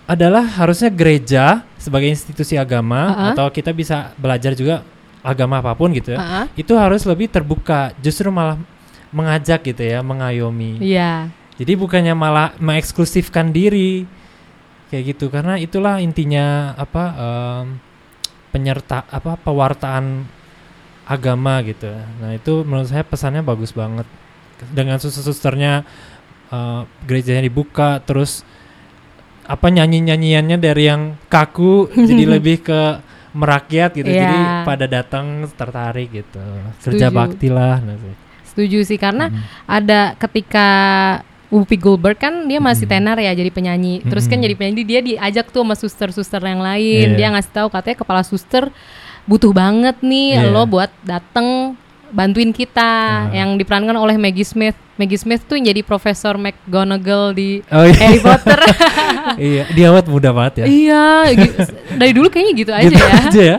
adalah 0.04 0.42
harusnya 0.60 0.90
gereja 0.90 1.62
sebagai 1.82 2.06
institusi 2.06 2.54
agama 2.54 3.10
Uh-uh. 3.10 3.28
atau 3.34 3.46
kita 3.50 3.74
bisa 3.74 4.14
belajar 4.14 4.54
juga 4.54 4.86
agama 5.26 5.58
apa 5.58 5.74
pun 5.74 5.90
gitu 5.90 6.14
ya. 6.14 6.18
Ah, 6.18 6.30
ah. 6.42 6.46
Itu 6.54 6.78
harus 6.78 7.02
lebih 7.02 7.26
terbuka, 7.26 7.90
justru 7.98 8.30
malah 8.30 8.58
mengajak 9.10 9.66
gitu 9.66 9.82
ya, 9.82 9.98
mengayomi. 10.00 10.78
Iya. 10.78 11.34
Jadi 11.58 11.72
bukannya 11.74 12.14
malah 12.14 12.54
mengeksklusifkan 12.62 13.50
diri 13.50 14.06
kayak 14.88 15.16
gitu 15.16 15.32
karena 15.32 15.56
itulah 15.56 16.00
intinya 16.04 16.76
apa 16.76 17.04
em, 17.16 17.64
penyerta 18.52 19.08
apa 19.08 19.40
pewartaan 19.40 20.28
agama 21.08 21.60
gitu. 21.64 21.88
Nah 22.20 22.36
itu 22.36 22.62
menurut 22.64 22.88
saya 22.88 23.04
pesannya 23.04 23.40
bagus 23.44 23.72
banget 23.72 24.04
dengan 24.72 25.00
suster-susternya 25.00 25.84
eh, 26.52 26.80
gerejanya 27.08 27.48
dibuka 27.48 28.00
terus 28.04 28.44
apa 29.42 29.66
nyanyi-nyanyiannya 29.68 30.56
dari 30.56 30.84
yang 30.86 31.02
kaku 31.26 31.90
jadi 31.90 32.24
lebih 32.38 32.62
ke 32.62 32.80
merakyat 33.32 33.90
gitu. 33.92 34.06
Jadi 34.06 34.36
Iya. 34.36 34.62
pada 34.62 34.84
datang 34.84 35.26
tertarik 35.50 36.12
gitu. 36.12 36.42
Kerja 36.78 37.08
Setuju. 37.08 37.16
bakti 37.16 37.48
lah. 37.48 37.80
nah. 37.80 37.96
Setuju 38.44 38.84
sih 38.84 38.96
karena 38.96 39.32
Mm. 39.32 39.40
ada 39.66 40.00
ketika 40.16 40.68
Whoopi 41.48 41.76
Goldberg 41.76 42.16
kan 42.16 42.44
dia 42.44 42.60
masih 42.60 42.84
Mm-mm. 42.84 42.96
tenar 43.00 43.16
ya 43.18 43.32
jadi 43.32 43.48
penyanyi. 43.48 44.00
Terus 44.02 44.24
kan 44.24 44.36
Mm-mm. 44.36 44.44
jadi 44.46 44.54
penyanyi 44.54 44.82
dia 44.82 45.00
diajak 45.00 45.48
tuh 45.48 45.60
sama 45.62 45.72
suster-suster 45.72 46.40
yang 46.40 46.60
lain. 46.60 47.12
Iya. 47.12 47.16
Dia 47.16 47.28
ngasih 47.30 47.52
tahu 47.52 47.68
katanya 47.68 47.96
kepala 47.98 48.22
suster 48.22 48.68
butuh 49.24 49.50
banget 49.50 49.96
nih 50.00 50.36
Iya. 50.38 50.48
lo 50.48 50.64
buat 50.64 50.92
dateng 51.00 51.76
bantuin 52.08 52.52
kita 52.52 52.84
Ah. 52.84 53.32
yang 53.32 53.56
diperankan 53.56 53.96
oleh 53.96 54.16
Maggie 54.16 54.44
Smith. 54.44 54.76
Maggie 54.92 55.16
Smith 55.16 55.42
tuh 55.44 55.56
yang 55.56 55.72
jadi 55.72 55.80
Profesor 55.80 56.36
McGonagall 56.36 57.32
di 57.32 57.64
Oh 57.68 57.82
iya. 57.82 57.96
Harry 57.96 58.20
Potter. 58.20 58.58
iya, 59.40 59.64
dia 59.72 59.86
awet 59.88 60.04
muda 60.04 60.30
banget 60.30 60.62
ya. 60.62 60.66
iya, 60.68 61.06
dari 61.96 62.12
dulu 62.12 62.28
kayaknya 62.28 62.52
gitu 62.54 62.72
aja 62.72 62.86
gitu 62.86 63.00
ya. 63.00 63.14
aja 63.24 63.42
ya. 63.42 63.58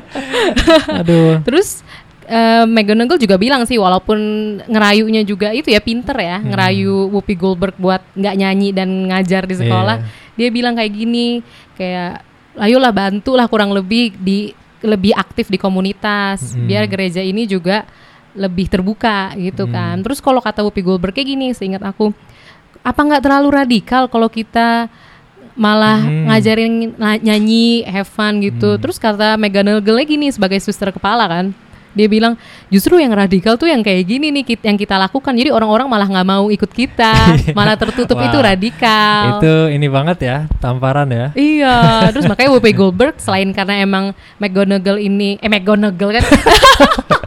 Aduh. 1.01 1.41
Terus 1.41 1.81
eh, 2.25 2.65
McGonagall 2.65 3.17
juga 3.17 3.35
bilang 3.35 3.65
sih 3.65 3.77
walaupun 3.77 4.19
ngerayunya 4.63 5.25
juga 5.25 5.51
itu 5.51 5.69
ya 5.69 5.81
pinter 5.81 6.15
ya 6.15 6.37
Hmm. 6.37 6.53
ngerayu 6.53 7.09
Whoopi 7.09 7.33
Goldberg 7.33 7.75
buat 7.77 8.01
nggak 8.13 8.35
nyanyi 8.37 8.69
dan 8.69 8.89
ngajar 9.09 9.43
di 9.43 9.55
sekolah. 9.57 9.97
Iya. 9.99 10.07
Dia 10.33 10.49
bilang 10.49 10.73
kayak 10.73 10.93
gini, 10.93 11.41
kayak 11.73 12.21
ayolah 12.57 12.89
bantulah 12.89 13.45
kurang 13.45 13.73
lebih 13.73 14.13
di 14.17 14.53
lebih 14.83 15.15
aktif 15.15 15.47
di 15.47 15.55
komunitas 15.55 16.53
Mm-mm. 16.53 16.67
biar 16.67 16.83
gereja 16.85 17.23
ini 17.23 17.47
juga 17.47 17.87
lebih 18.33 18.65
terbuka 18.65 19.31
gitu 19.37 19.69
Mm. 19.69 19.73
kan. 19.73 19.95
Terus 20.01 20.19
kalau 20.19 20.41
kata 20.41 20.65
Whoopi 20.65 20.81
Goldberg 20.81 21.13
kayak 21.13 21.29
gini, 21.29 21.47
seingat 21.53 21.81
aku, 21.81 22.09
apa 22.81 22.99
nggak 22.99 23.23
terlalu 23.23 23.49
radikal 23.53 24.09
kalau 24.09 24.27
kita 24.27 24.89
malah 25.53 26.01
Mm. 26.01 26.25
ngajarin 26.27 26.73
nyanyi, 27.21 27.85
have 27.85 28.09
fun 28.09 28.41
gitu. 28.41 28.75
Mm. 28.75 28.81
Terus 28.81 28.97
kata 28.97 29.37
McGonagall 29.37 30.01
gini 30.03 30.33
sebagai 30.33 30.57
suster 30.57 30.89
kepala 30.89 31.29
kan, 31.29 31.53
dia 31.93 32.09
bilang 32.09 32.33
justru 32.73 32.97
yang 32.97 33.13
radikal 33.13 33.53
tuh 33.53 33.69
yang 33.69 33.85
kayak 33.85 34.01
gini 34.09 34.33
nih 34.33 34.57
yang 34.65 34.73
kita 34.73 34.97
lakukan. 34.97 35.29
Jadi 35.29 35.53
orang-orang 35.53 35.85
malah 35.85 36.09
nggak 36.09 36.25
mau 36.25 36.49
ikut 36.49 36.73
kita, 36.73 37.13
malah 37.57 37.77
tertutup 37.77 38.17
Wah, 38.17 38.25
itu 38.25 38.37
radikal. 38.41 39.37
Itu 39.37 39.53
ini 39.69 39.85
banget 39.93 40.17
ya, 40.25 40.37
tamparan 40.57 41.05
ya. 41.13 41.29
Iya, 41.37 42.09
terus 42.09 42.25
makanya 42.25 42.49
Whoopi 42.57 42.73
Goldberg 42.81 43.21
selain 43.21 43.53
karena 43.53 43.77
emang 43.77 44.09
McGonagall 44.41 44.97
ini, 44.97 45.37
eh 45.37 45.45
McGonagall 45.45 46.17
kan, 46.17 46.25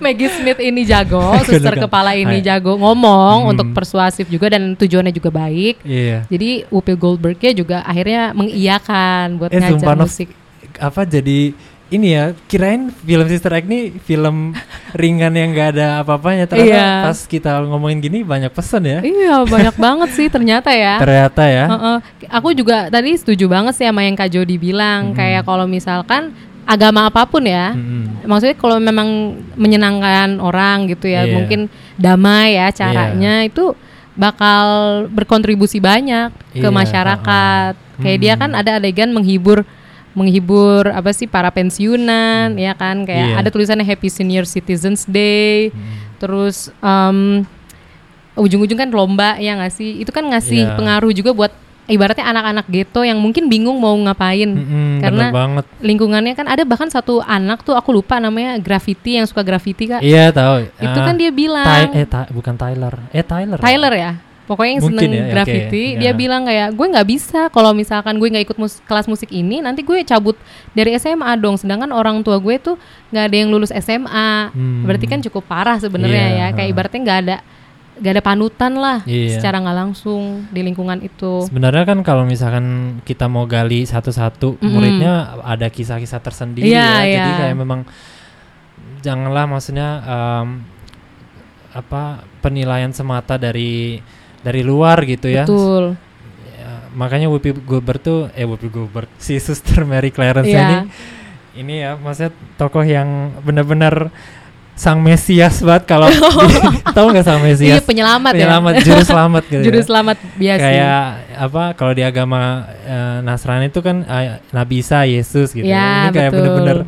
Maggie 0.00 0.28
Smith 0.28 0.58
ini 0.58 0.82
jago, 0.82 1.20
suster 1.46 1.76
kepala 1.78 2.12
ini 2.12 2.40
Hai. 2.40 2.44
jago 2.44 2.74
ngomong 2.74 3.36
Hmm. 3.40 3.50
untuk 3.50 3.68
persuasif 3.70 4.26
juga 4.26 4.50
dan 4.50 4.74
tujuannya 4.74 5.10
juga 5.10 5.30
baik. 5.30 5.80
Iya. 5.82 6.24
Jadi 6.26 6.64
Whoopi 6.66 6.94
Goldbergnya 6.94 7.52
juga 7.52 7.76
akhirnya 7.82 8.32
mengiyakan 8.32 9.36
buat 9.36 9.50
Eh, 9.50 9.58
ngajar 9.58 9.94
musik. 9.94 10.28
Apa 10.76 11.02
jadi 11.02 11.52
ini 11.90 12.14
ya, 12.14 12.38
kirain 12.46 12.94
film 12.94 13.26
Sister 13.26 13.50
Act 13.50 13.66
nih 13.66 13.90
film 14.00 14.54
ringan 14.94 15.34
yang 15.34 15.50
gak 15.50 15.74
ada 15.74 16.00
apa-apanya. 16.00 16.46
Ternyata 16.46 16.70
Iya. 16.70 16.90
pas 17.04 17.18
kita 17.24 17.50
ngomongin 17.62 17.98
gini 17.98 18.22
banyak 18.22 18.48
pesan 18.48 18.82
ya. 18.84 18.98
Iya 19.00 19.42
banyak 19.42 19.74
banget 19.84 20.10
sih 20.12 20.26
ternyata 20.26 20.70
ya. 20.70 20.96
Ternyata 20.96 21.42
ya. 21.44 21.64
Heeh. 21.66 21.96
Aku 22.30 22.54
juga 22.54 22.86
tadi 22.88 23.10
setuju 23.12 23.44
banget 23.46 23.74
sih 23.74 23.84
sama 23.84 24.02
yang 24.02 24.14
Kak 24.14 24.30
Jody 24.30 24.54
bilang 24.54 25.10
Mhm. 25.10 25.16
kayak 25.16 25.42
kalau 25.42 25.66
misalkan 25.66 26.30
agama 26.70 27.10
apa 27.10 27.26
pun 27.26 27.42
ya, 27.42 27.74
Mm-mm. 27.74 28.22
maksudnya 28.30 28.54
kalau 28.54 28.78
memang 28.78 29.34
menyenangkan 29.58 30.38
orang 30.38 30.86
gitu 30.86 31.10
ya, 31.10 31.26
Iya. 31.26 31.34
mungkin 31.34 31.66
damai 31.98 32.54
ya 32.54 32.70
caranya 32.70 33.42
itu 33.42 33.74
bakal 34.14 34.66
berkontribusi 35.10 35.82
banyak 35.82 36.30
ke 36.54 36.62
Iya, 36.62 36.70
masyarakat. 36.70 37.72
uh-uh. 37.74 37.98
Kayak 38.00 38.18
dia 38.20 38.34
Hmm. 38.38 38.42
kan 38.46 38.50
ada 38.54 38.70
adegan 38.78 39.10
menghibur 39.10 39.66
menghibur 40.10 40.90
apa 40.90 41.14
sih 41.14 41.30
para 41.30 41.50
pensiunan 41.50 42.54
ya 42.54 42.74
kan 42.74 43.02
kayak 43.02 43.26
Iya. 43.30 43.36
ada 43.38 43.48
tulisannya 43.48 43.86
Happy 43.86 44.06
Senior 44.06 44.42
Citizens 44.42 45.06
Day. 45.06 45.70
Mm. 45.70 46.18
Terus 46.18 46.74
em, 46.82 47.46
ujung-ujung 48.34 48.74
kan 48.74 48.90
lomba 48.90 49.38
ya 49.38 49.54
nggak 49.54 49.70
sih? 49.70 50.02
Itu 50.02 50.10
kan 50.10 50.26
ngasih 50.26 50.66
Iya. 50.66 50.74
pengaruh 50.74 51.12
juga 51.12 51.30
buat 51.30 51.52
ibaratnya 51.90 52.24
anak-anak 52.24 52.66
ghetto 52.66 53.02
yang 53.02 53.18
mungkin 53.18 53.46
bingung 53.46 53.76
mau 53.76 53.92
ngapain. 53.92 54.46
Mm-mm, 54.46 55.02
Karena 55.02 55.26
banget. 55.28 55.64
lingkungannya 55.78 56.32
kan 56.32 56.46
ada 56.46 56.62
bahkan 56.62 56.86
satu 56.86 57.18
anak 57.20 57.60
tuh 57.60 57.74
aku 57.74 57.90
lupa 57.90 58.16
namanya 58.16 58.56
graffiti 58.56 59.18
yang 59.18 59.26
suka 59.26 59.42
graffiti 59.42 59.84
kak. 59.86 60.00
Iya 60.00 60.30
tahu. 60.30 60.70
Itu 60.72 60.94
Ah, 60.96 61.04
kan 61.04 61.14
dia 61.14 61.28
bilang 61.28 61.66
Ty- 61.66 61.92
eh 61.92 62.06
Ty- 62.06 62.30
bukan 62.30 62.54
Tyler. 62.54 62.94
Eh 63.10 63.20
Tyler. 63.20 63.58
Tyler 63.58 63.92
ya. 63.92 64.12
Pokoknya 64.42 64.72
yang 64.72 64.82
Mungkin 64.82 64.98
seneng 64.98 65.14
ya, 65.14 65.26
graffiti, 65.30 65.84
ya. 65.88 65.98
dia 66.00 66.12
bilang 66.12 66.42
kayak 66.42 66.74
gue 66.74 66.86
nggak 66.88 67.06
bisa 67.06 67.40
kalau 67.48 67.70
misalkan 67.70 68.18
gue 68.18 68.26
nggak 68.26 68.44
ikut 68.44 68.58
mus- 68.58 68.82
kelas 68.82 69.06
musik 69.06 69.30
ini, 69.30 69.62
nanti 69.62 69.78
gue 69.80 70.02
cabut 70.02 70.34
dari 70.72 70.90
SMA 70.92 71.38
dong. 71.38 71.54
Sedangkan 71.54 71.86
orang 71.88 72.18
tua 72.20 72.34
gue 72.36 72.58
tuh 72.58 72.74
nggak 73.08 73.24
ada 73.24 73.36
yang 73.36 73.46
lulus 73.46 73.70
SMA, 73.70 74.50
Hmm. 74.50 74.82
berarti 74.82 75.06
kan 75.06 75.22
cukup 75.22 75.46
parah 75.46 75.78
sebenarnya 75.78 76.26
Iya, 76.26 76.38
ya. 76.40 76.46
Kayak 76.50 76.66
ha. 76.66 76.72
ibaratnya 76.72 77.00
nggak 77.00 77.20
ada 77.20 77.36
gak 78.00 78.12
ada 78.16 78.24
panutan 78.24 78.72
lah 78.74 79.04
Iya. 79.04 79.36
secara 79.36 79.60
nggak 79.60 79.76
langsung 79.76 80.48
di 80.48 80.64
lingkungan 80.64 80.98
itu. 81.00 81.44
Sebenarnya 81.44 81.84
kan 81.84 82.00
kalau 82.00 82.24
misalkan 82.24 82.64
kita 83.04 83.28
mau 83.28 83.44
gali 83.44 83.84
satu-satu 83.84 84.56
Mm-mm. 84.56 84.66
muridnya 84.66 85.14
ada 85.44 85.68
kisah-kisah 85.68 86.18
tersendiri 86.18 86.64
Iya, 86.64 86.80
ya. 86.80 87.04
Jadi 87.04 87.30
iya. 87.30 87.38
kayak 87.38 87.56
memang 87.56 87.80
janganlah 89.00 89.44
maksudnya 89.46 89.88
em, 90.00 90.48
apa 91.70 92.02
penilaian 92.40 92.90
semata 92.90 93.36
dari 93.36 94.00
dari 94.40 94.64
luar 94.64 95.04
gitu 95.04 95.28
ya. 95.28 95.44
Betul. 95.44 95.94
Ya, 96.56 96.88
makanya 96.92 97.28
Whoopi 97.28 97.52
Goldberg 97.54 98.00
tuh 98.00 98.20
eh 98.32 98.44
Whoopi 98.44 98.68
Goldberg 98.68 99.08
si 99.22 99.36
Suster 99.38 99.84
Mary 99.84 100.10
Clarence 100.10 100.48
Iya. 100.48 100.60
ini 100.64 100.76
ini 101.50 101.74
ya 101.82 101.98
maksudnya 101.98 102.30
tokoh 102.56 102.80
yang 102.80 103.34
benar-benar 103.42 104.08
sang 104.72 104.98
mesias 104.98 105.60
banget 105.60 105.84
kalau 105.84 106.08
tahu 106.96 107.12
nggak 107.12 107.22
sang 107.22 107.38
Iya 107.38 107.46
mesias 107.46 107.84
penyelamat, 107.84 108.32
penyelamat 108.32 108.72
ya. 108.74 108.82
juru 108.82 109.02
selamat 109.02 109.42
gitu 109.46 109.62
Juru 109.62 109.76
ya. 109.76 109.84
selamat 109.84 110.16
biasa. 110.34 110.60
kayak 110.62 111.02
apa 111.36 111.62
kalau 111.74 111.92
di 111.92 112.00
agama 112.00 112.40
eh, 112.80 113.18
Nasrani 113.20 113.68
itu 113.68 113.80
kan 113.80 114.02
eh, 114.02 114.40
Nabi 114.50 114.80
Isa 114.80 115.04
Yesus 115.04 115.50
gitu 115.50 115.62
Ya, 115.62 116.06
ini 116.06 116.14
kayak 116.14 116.32
bener-bener 116.32 116.78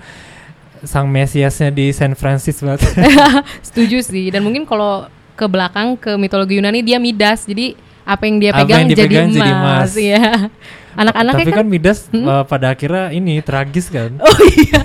sang 0.82 1.06
mesiasnya 1.06 1.68
di 1.68 1.90
San 1.90 2.12
Francisco 2.12 2.66
banget 2.66 2.82
Setuju 3.66 4.02
sih. 4.02 4.28
Dan 4.28 4.42
mungkin 4.42 4.64
kalau 4.64 5.06
ke 5.32 5.46
belakang 5.46 5.94
ke 5.94 6.16
mitologi 6.16 6.58
Yunani 6.58 6.80
dia 6.80 6.98
Midas. 6.98 7.44
Jadi 7.44 7.78
apa 8.02 8.22
yang 8.24 8.36
dia 8.36 8.50
Apa 8.50 8.58
pegang, 8.60 8.80
yang 8.80 8.88
dipegang 8.90 9.26
jadi 9.26 9.38
jadi 9.38 9.52
emas. 9.52 9.90
Iya. 9.94 10.24
Anak-anaknya 11.00 11.38
tapi 11.40 11.52
kan, 11.52 11.60
kan 11.60 11.68
Midas 11.68 11.98
Hmm? 12.08 12.26
eh, 12.26 12.44
pada 12.44 12.66
akhirnya 12.68 13.04
ini 13.10 13.38
tragis 13.40 13.86
kan 13.86 14.18
Oh 14.18 14.36
iya. 14.50 14.80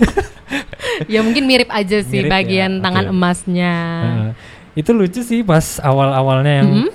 ya 1.09 1.19
mungkin 1.19 1.43
mirip 1.43 1.67
aja 1.67 1.97
sih 1.99 2.21
Mirip 2.21 2.27
ya, 2.27 2.33
bagian 2.33 2.71
tangan 2.79 3.05
oke. 3.05 3.13
emasnya. 3.13 3.73
Heeh. 4.01 4.31
itu 4.75 4.91
lucu 4.91 5.21
sih 5.21 5.41
pas 5.41 5.77
awal-awalnya 5.79 6.53
yang 6.59 6.69
Mhm. 6.79 6.89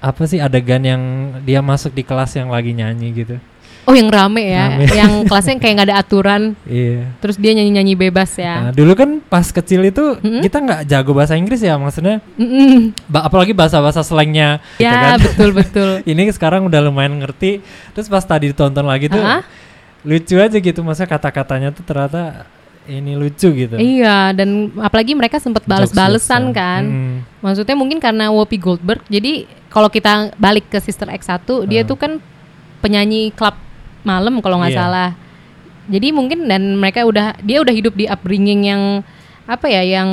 apa 0.00 0.22
sih 0.24 0.38
adegan 0.38 0.80
yang 0.80 1.02
dia 1.40 1.60
masuk 1.60 1.92
di 1.92 2.00
kelas 2.00 2.32
yang 2.32 2.48
lagi 2.48 2.72
nyanyi 2.72 3.08
gitu 3.14 3.36
Oh 3.82 3.96
yang 3.96 4.06
rame 4.08 4.44
ya, 4.44 4.70
Rame. 4.70 4.86
yang 5.00 5.12
kelasnya 5.22 5.56
kayak 5.56 5.72
nggak 5.74 5.88
ada 5.88 5.98
aturan, 5.98 6.42
iya 6.64 7.10
terus 7.16 7.34
dia 7.34 7.50
nyanyi-nyanyi 7.50 7.96
bebas 7.96 8.34
ya. 8.34 8.68
Nah, 8.68 8.72
dulu 8.72 8.92
kan 8.92 9.18
pas 9.20 9.46
kecil 9.46 9.82
itu 9.84 10.14
Mhm. 10.16 10.40
kita 10.40 10.58
nggak 10.58 10.80
jago 10.84 11.10
bahasa 11.10 11.34
Inggris 11.34 11.58
ya 11.58 11.74
maksudnya 11.74 12.20
Mm-mm. 12.34 12.92
ba- 13.04 13.24
apalagi 13.24 13.50
bahasa-bahasa 13.50 14.02
slangnya 14.02 14.60
gitu 14.76 14.84
Ya 14.84 15.16
kan. 15.16 15.18
betul 15.18 15.50
betul. 15.58 15.90
ini 16.04 16.22
sekarang 16.28 16.64
udah 16.64 16.80
lumayan 16.82 17.18
ngerti 17.18 17.64
terus 17.90 18.06
pas 18.06 18.22
tadi 18.22 18.48
ditonton 18.48 18.84
lagi 18.84 19.06
tuh 19.06 19.18
Ah, 19.18 19.42
lucu 20.02 20.36
aja 20.36 20.54
gitu 20.54 20.80
masa 20.80 21.02
kata-katanya 21.04 21.70
tuh 21.70 21.82
ternyata 21.82 22.44
ini 22.86 23.12
lucu 23.14 23.48
gitu 23.50 23.76
Iya 23.76 24.32
dan 24.32 24.72
apalagi 24.76 25.12
mereka 25.12 25.36
sempat 25.36 25.62
bales-balesan 25.62 26.50
Jokes-jokesnya. 26.50 26.56
kan. 26.56 26.82
Mm. 26.84 27.16
Maksudnya 27.40 27.76
mungkin 27.76 27.98
karena 27.98 28.28
Whoopi 28.28 28.56
Goldberg. 28.56 29.04
Jadi 29.06 29.44
kalau 29.68 29.86
kita 29.86 30.34
balik 30.34 30.66
ke 30.66 30.78
Sister 30.78 31.06
X1, 31.06 31.38
dia 31.64 31.82
Ah. 31.82 31.86
tuh 31.86 31.94
kan 31.94 32.12
penyanyi 32.78 33.30
klub 33.30 33.54
malam 34.00 34.40
kalau 34.40 34.58
nggak 34.58 34.72
Iya. 34.72 34.80
salah. 34.80 35.10
Jadi 35.86 36.08
mungkin 36.10 36.46
dan 36.46 36.74
mereka 36.74 37.02
udah 37.02 37.36
dia 37.40 37.60
udah 37.60 37.70
hidup 37.70 37.94
di 37.94 38.06
upbringing 38.06 38.64
yang 38.64 38.82
apa 39.44 39.66
ya 39.66 39.82
yang 39.82 40.08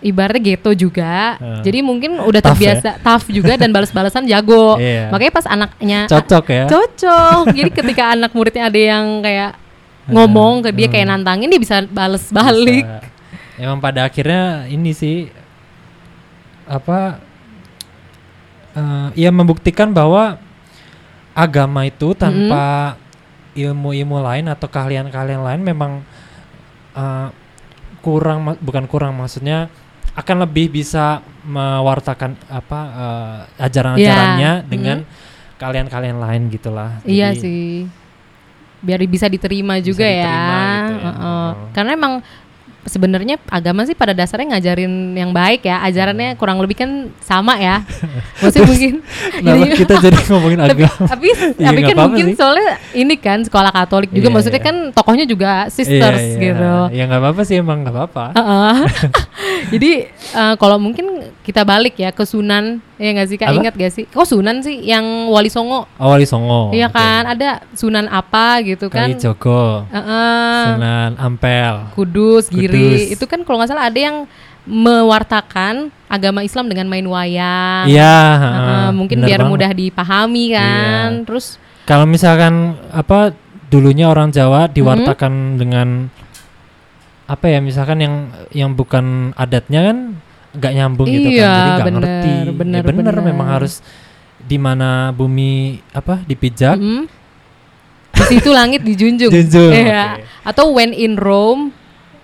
ibaratnya 0.00 0.42
ghetto 0.42 0.72
juga. 0.74 1.36
Ah. 1.36 1.62
Jadi 1.62 1.78
mungkin 1.80 2.18
udah 2.18 2.40
Tough 2.40 2.56
terbiasa 2.56 2.98
tough 2.98 3.30
juga 3.30 3.54
dan 3.54 3.70
balas-balasan 3.70 4.26
jago. 4.26 4.74
Iya. 4.80 5.08
Makanya 5.08 5.32
pas 5.32 5.46
anaknya 5.46 6.00
cocok 6.08 6.44
ya 6.50 6.64
cocok. 6.66 7.42
Jadi 7.54 7.70
ketika 7.70 8.12
anak 8.12 8.34
muridnya 8.34 8.66
ada 8.66 8.80
yang 8.80 9.22
kayak 9.22 9.61
ngomong 10.06 10.66
ke 10.66 10.70
dia 10.72 10.88
kayak 10.88 11.06
Hmm. 11.06 11.14
nantangin 11.20 11.46
dia 11.46 11.60
bisa 11.60 11.84
bales 11.86 12.26
balik. 12.28 12.82
Bisa. 12.82 13.00
emang 13.56 13.78
pada 13.78 14.02
akhirnya 14.02 14.66
ini 14.66 14.90
sih 14.90 15.30
apa 16.66 17.20
eh 18.72 19.08
ya 19.14 19.30
membuktikan 19.30 19.92
bahwa 19.92 20.40
agama 21.32 21.84
itu 21.84 22.16
tanpa 22.16 22.96
ilmu-ilmu 23.52 24.16
lain 24.18 24.48
atau 24.48 24.66
keahlian-keahlian 24.66 25.42
lain 25.44 25.60
memang 25.60 25.92
eh, 26.96 27.28
kurang 28.00 28.56
bukan 28.58 28.88
kurang 28.88 29.14
maksudnya 29.14 29.68
akan 30.12 30.44
lebih 30.44 30.72
bisa 30.72 31.20
mewartakan 31.44 32.34
apa 32.48 32.80
eh, 32.88 33.38
ajaran-ajarannya 33.62 34.52
Iya. 34.60 34.66
dengan 34.66 34.98
keahlian-keahlian 35.60 36.18
lain 36.18 36.42
gitulah. 36.50 36.98
Iya 37.04 37.30
Jadi, 37.32 37.38
sih. 37.38 37.68
Biar 38.82 38.98
bisa 39.06 39.30
diterima 39.30 39.78
juga 39.78 40.02
ya. 40.04 40.26
diterima 40.26 40.58
gitu 40.58 40.92
ya. 40.92 41.02
Heeh. 41.06 41.14
Heeh. 41.22 41.48
Karena 41.72 41.90
emang 41.94 42.14
sebenarnya 42.84 43.38
agama 43.46 43.82
sih 43.82 43.92
pada 43.92 44.10
dasarnya 44.10 44.52
ngajarin 44.52 44.90
yang 45.12 45.30
baik 45.30 45.62
ya. 45.62 45.80
Ajarannya 45.80 46.34
kurang 46.34 46.58
lebih 46.58 46.76
kan 46.76 46.90
sama 47.18 47.56
ya. 47.56 47.82
Maksudnya 48.42 48.66
mungkin 48.66 48.92
Kenapa 49.32 49.56
jadi- 49.62 49.76
kita 49.76 49.94
jadi 50.00 50.18
ngomongin 50.28 50.58
tapi, 50.58 50.70
agama? 50.82 51.04
tapi, 51.06 51.26
Iya, 51.28 51.48
tapi 51.52 51.62
nggak 51.74 51.82
kan 51.84 51.94
apa-apa 51.94 52.06
mungkin 52.08 52.26
sih. 52.26 52.34
soalnya 52.34 52.68
ini 52.92 53.14
kan 53.16 53.38
sekolah 53.40 53.70
Katolik 53.70 54.10
juga 54.10 54.26
Iya, 54.26 54.34
maksudnya 54.34 54.58
iya. 54.58 54.68
kan 54.68 54.76
tokohnya 54.90 55.24
juga 55.24 55.50
sisters 55.68 56.18
Iya, 56.18 56.28
iya. 56.28 56.42
gitu. 56.42 56.72
Ya 56.92 57.02
nggak 57.06 57.20
apa-apa 57.20 57.42
sih 57.42 57.56
emang 57.56 57.78
nggak 57.82 57.94
apa-apa. 57.94 58.24
Jadi 59.72 59.92
eh, 60.08 60.54
kalau 60.56 60.76
mungkin 60.76 61.06
kita 61.40 61.62
balik 61.62 61.94
ya 61.96 62.10
ke 62.10 62.22
Sunan, 62.22 62.78
ya 62.96 63.08
nggak 63.10 63.28
sih 63.28 63.36
kak? 63.36 63.48
Apa? 63.48 63.56
Ingat 63.56 63.74
gak 63.74 63.92
sih? 63.92 64.04
Kok 64.06 64.24
Sunan 64.24 64.60
sih 64.60 64.78
yang 64.80 65.02
Wali 65.28 65.48
Songo? 65.48 65.86
Oh, 65.96 66.08
Wali 66.08 66.22
Songo. 66.22 66.70
Iya 66.70 66.86
kan, 66.88 67.26
ada 67.26 67.62
Sunan 67.72 68.06
apa 68.06 68.62
gitu 68.62 68.86
kan? 68.86 69.08
Kali 69.08 69.18
Joko, 69.18 69.86
Heeh. 69.88 70.62
Sunan 70.68 71.10
Ampel. 71.16 71.74
Kudus, 71.92 72.46
Giri. 72.48 72.71
Itu 73.10 73.24
kan 73.26 73.40
kalau 73.42 73.60
nggak 73.60 73.70
salah 73.70 73.86
ada 73.86 73.98
yang 73.98 74.16
mewartakan 74.62 75.74
agama 76.06 76.40
Islam 76.40 76.70
dengan 76.70 76.86
main 76.86 77.02
wayang. 77.04 77.90
Iya, 77.90 78.16
Heeh, 78.38 78.52
heeh, 78.62 78.88
mungkin 78.94 79.18
biar 79.20 79.40
banget. 79.42 79.50
mudah 79.50 79.70
dipahami 79.72 80.44
kan. 80.54 81.10
Iya. 81.18 81.24
Terus 81.26 81.46
Kalau 81.82 82.06
misalkan 82.06 82.78
apa 82.94 83.34
dulunya 83.66 84.06
orang 84.06 84.30
Jawa 84.30 84.70
diwartakan 84.70 85.58
dengan 85.58 86.06
apa 87.26 87.46
ya 87.48 87.58
misalkan 87.58 87.98
yang 87.98 88.14
yang 88.52 88.70
bukan 88.70 89.32
adatnya 89.34 89.90
kan 89.90 89.98
nggak 90.52 90.72
nyambung 90.76 91.08
gitu 91.08 91.28
kan 91.32 91.32
Iya, 91.32 91.50
jadi 91.50 91.70
nggak 91.72 91.94
ngerti 91.96 92.32
bener, 92.52 92.78
ya 92.78 92.82
bener, 92.84 93.14
bener. 93.16 93.24
memang 93.24 93.48
harus 93.48 93.80
di 94.38 94.60
mana 94.60 95.10
bumi 95.10 95.80
apa 95.90 96.20
dipijak 96.22 96.76
mm, 96.76 97.02
di 98.12 98.22
situ 98.28 98.52
langit 98.52 98.84
dijunjung. 98.84 99.32
Junjung, 99.34 99.72
Iya. 99.72 100.20
oke. 100.20 100.22
Atau 100.44 100.76
when 100.76 100.92
in 100.92 101.16
Rome 101.16 101.72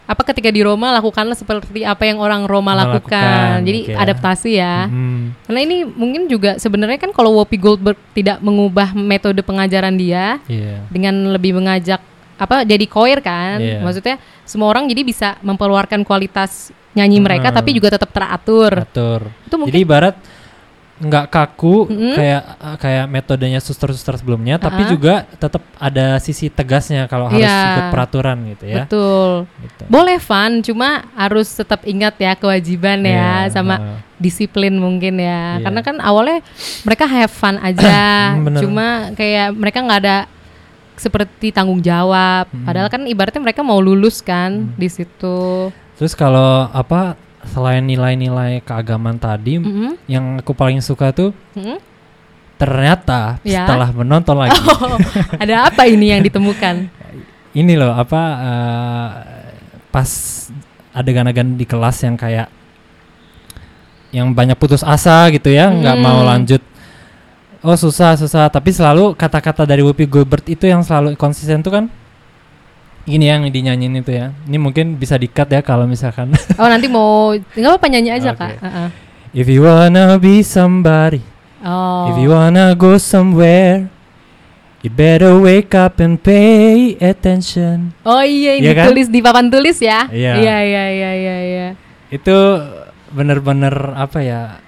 apa 0.08 0.22
ketika 0.32 0.48
di 0.48 0.64
Roma 0.64 0.88
lakukanlah 0.96 1.36
seperti 1.36 1.84
apa 1.84 2.08
yang 2.08 2.16
orang 2.16 2.48
Roma 2.48 2.72
lakukan. 2.72 3.12
Melakukan, 3.12 3.68
Jadi 3.68 3.80
oke. 3.84 3.94
adaptasi 4.00 4.50
ya. 4.56 4.88
Mm, 4.88 5.22
Karena 5.44 5.60
ini 5.60 5.76
mungkin 5.84 6.22
juga 6.32 6.56
sebenarnya 6.56 6.96
kan 6.96 7.12
kalau 7.12 7.36
Whoopi 7.36 7.60
Goldberg 7.60 8.00
tidak 8.16 8.40
mengubah 8.40 8.96
metode 8.96 9.44
pengajaran 9.44 10.00
dia 10.00 10.40
iya 10.48 10.80
dengan 10.88 11.36
lebih 11.36 11.52
mengajak 11.60 12.00
apa 12.40 12.64
jadi 12.64 12.88
choir 12.88 13.20
kan. 13.20 13.60
Iya. 13.60 13.84
Maksudnya 13.84 14.16
semua 14.48 14.72
orang 14.72 14.88
jadi 14.88 15.04
bisa 15.04 15.36
memperluarkan 15.44 16.00
kualitas 16.08 16.72
nyanyi 16.96 17.20
mereka 17.20 17.52
Hmm. 17.52 17.60
tapi 17.60 17.76
juga 17.76 17.92
tetap 17.92 18.08
teratur. 18.08 18.80
atur 18.80 19.28
Itu 19.44 19.54
mungkin 19.60 19.76
Jadi 19.76 19.84
ibarat 19.84 20.14
nggak 20.98 21.26
kaku 21.30 21.86
Mm-mm. 21.86 22.14
kayak 22.18 22.42
uh, 22.58 22.76
kayak 22.76 23.06
metodenya 23.06 23.60
suster-suster 23.62 24.18
sebelumnya, 24.18 24.58
tapi 24.58 24.82
Uh-uh. 24.82 24.92
juga 24.92 25.14
tetap 25.38 25.62
ada 25.78 26.18
sisi 26.18 26.50
tegasnya 26.50 27.06
kalau 27.06 27.30
harus 27.30 27.46
Iya. 27.46 27.58
ikut 27.78 27.86
peraturan 27.94 28.36
gitu 28.50 28.64
ya. 28.66 28.82
betul. 28.82 29.46
Gitu. 29.62 29.82
Boleh 29.86 30.18
fun, 30.18 30.58
cuma 30.66 31.06
harus 31.14 31.46
tetap 31.54 31.86
ingat 31.86 32.18
ya 32.18 32.34
kewajiban 32.34 32.98
ya 33.06 33.46
Iya, 33.46 33.54
sama 33.54 33.74
uh. 33.78 33.98
disiplin 34.18 34.74
mungkin 34.74 35.22
ya. 35.22 35.62
Iya. 35.62 35.70
Karena 35.70 35.80
kan 35.86 35.96
awalnya 36.02 36.42
mereka 36.82 37.06
have 37.06 37.30
fun 37.30 37.56
aja, 37.62 38.34
cuma 38.66 39.14
kayak 39.14 39.54
mereka 39.54 39.78
nggak 39.86 40.00
ada 40.02 40.18
seperti 40.98 41.54
tanggung 41.54 41.78
jawab. 41.78 42.50
Hmm. 42.50 42.66
Padahal 42.66 42.90
kan 42.90 43.06
ibaratnya 43.06 43.38
mereka 43.38 43.62
mau 43.62 43.78
lulus 43.78 44.18
kan 44.18 44.74
di 44.74 44.90
situ. 44.90 45.70
Terus 45.94 46.14
kalau 46.14 46.66
apa 46.70 47.14
selain 47.48 47.80
nilai-nilai 47.80 48.60
keagamaan 48.60 49.16
tadi, 49.16 49.56
Mm-mm. 49.56 49.96
yang 50.04 50.38
aku 50.38 50.52
paling 50.52 50.78
suka 50.78 51.10
tuh 51.10 51.32
Mm-mm. 51.52 51.80
ternyata 52.54 53.38
Ya. 53.42 53.64
setelah 53.64 53.90
menonton 53.90 54.36
lagi 54.42 54.54
Oh, 54.58 54.98
ada 55.34 55.66
apa 55.66 55.84
ini 55.84 56.10
yang 56.10 56.22
ditemukan? 56.22 56.88
ini 57.50 57.74
loh 57.74 57.90
apa 57.90 58.22
uh, 58.38 59.08
pas 59.88 60.10
adegan-adegan 60.92 61.54
di 61.54 61.64
kelas 61.64 62.02
yang 62.02 62.14
kayak 62.14 62.46
yang 64.10 64.30
banyak 64.30 64.54
putus 64.54 64.80
asa 64.80 65.28
gitu 65.28 65.48
ya 65.48 65.68
nggak 65.68 65.96
Hmm. 65.96 66.04
mau 66.04 66.20
lanjut 66.22 66.62
oh 67.60 67.74
susah 67.74 68.14
susah 68.14 68.46
tapi 68.46 68.70
selalu 68.70 69.12
kata-kata 69.12 69.64
dari 69.64 69.82
Whoopi 69.82 70.06
Goldberg 70.06 70.44
itu 70.46 70.64
yang 70.64 70.80
selalu 70.80 71.12
konsisten 71.14 71.60
tuh 71.60 71.72
kan 71.72 71.84
ini 73.08 73.24
yang 73.24 73.42
dinyanyiin 73.48 73.98
itu 73.98 74.12
ya 74.12 74.36
ini 74.44 74.56
mungkin 74.56 74.94
bisa 74.94 75.16
dikat 75.16 75.48
ya 75.48 75.60
kalau 75.60 75.88
misalkan 75.88 76.28
Oh 76.60 76.68
nanti 76.68 76.86
mau 76.86 77.32
nggak 77.32 77.72
apa 77.74 77.86
nyanyi 77.88 78.10
aja 78.12 78.32
Oke. 78.32 78.44
kak. 78.44 78.52
Heeh. 78.60 78.88
if 79.32 79.46
you 79.46 79.64
wanna 79.64 80.16
be 80.16 80.44
somebody 80.44 81.24
Oh. 81.58 82.06
if 82.06 82.16
you 82.20 82.30
wanna 82.30 82.70
go 82.76 83.00
somewhere 83.00 83.90
you 84.84 84.92
better 84.92 85.34
wake 85.34 85.74
up 85.74 85.98
and 85.98 86.22
pay 86.22 86.94
attention 87.00 87.90
Oh 88.06 88.22
iya 88.22 88.60
ini 88.60 88.70
Iya 88.70 88.72
kan? 88.78 88.86
tulis 88.92 89.08
di 89.08 89.18
papan 89.18 89.50
tulis 89.50 89.80
ya. 89.80 90.06
Iya. 90.06 90.32
Iya 90.38 90.56
iya 90.62 90.84
iya 90.86 91.10
iya. 91.12 91.36
iya. 91.42 91.68
itu 92.08 92.36
bener-bener 93.10 93.72
apa 93.96 94.20
ya 94.20 94.60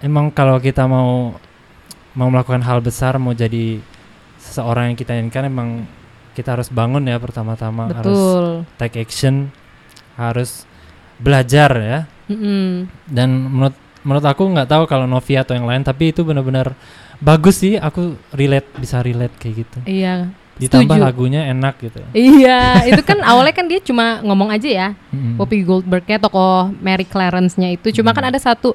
emang 0.00 0.30
kalau 0.30 0.56
kita 0.58 0.86
mau 0.86 1.34
mau 2.14 2.28
melakukan 2.30 2.62
hal 2.62 2.78
besar 2.80 3.18
mau 3.18 3.30
jadi 3.30 3.82
seseorang 4.38 4.90
yang 4.90 4.96
kita 4.96 5.12
inginkan 5.12 5.44
emang 5.46 5.68
kita 6.38 6.54
harus 6.54 6.70
bangun 6.70 7.02
ya 7.02 7.18
pertama-tama 7.18 7.90
harus 7.90 8.22
take 8.76 8.96
action 8.96 9.50
harus 10.14 10.62
belajar 11.16 11.70
ya 11.74 11.98
Mm-mm. 12.28 12.86
dan 13.04 13.26
menurut 13.28 13.74
menurut 14.00 14.22
aku 14.24 14.46
nggak 14.46 14.68
tahu 14.68 14.82
kalau 14.86 15.04
Novi 15.04 15.34
atau 15.34 15.52
yang 15.52 15.66
lain 15.66 15.82
tapi 15.82 16.10
itu 16.10 16.22
benar-benar 16.22 16.78
bagus 17.18 17.58
sih 17.58 17.74
aku 17.74 18.14
relate 18.30 18.70
bisa 18.78 19.02
relate 19.02 19.34
kayak 19.36 19.54
gitu 19.58 19.78
Iya. 19.82 20.30
ditambah 20.56 20.94
setuju. 20.94 21.06
lagunya 21.06 21.40
enak 21.48 21.74
gitu 21.78 21.98
Iya, 22.10 22.82
itu 22.84 23.02
kan 23.02 23.18
awalnya 23.22 23.50
kan 23.52 23.66
dia 23.66 23.78
cuma 23.78 24.18
ngomong 24.20 24.50
aja 24.50 24.66
ya. 24.66 24.88
Mm-mm. 25.10 25.34
Whoopi 25.34 25.62
Goldberg-nya 25.62 26.18
tokoh 26.18 26.70
Mary 26.78 27.02
Clarence-nya 27.04 27.70
itu 27.70 27.90
cuma 27.92 28.10
kan 28.10 28.26
ada 28.26 28.38
satu 28.38 28.74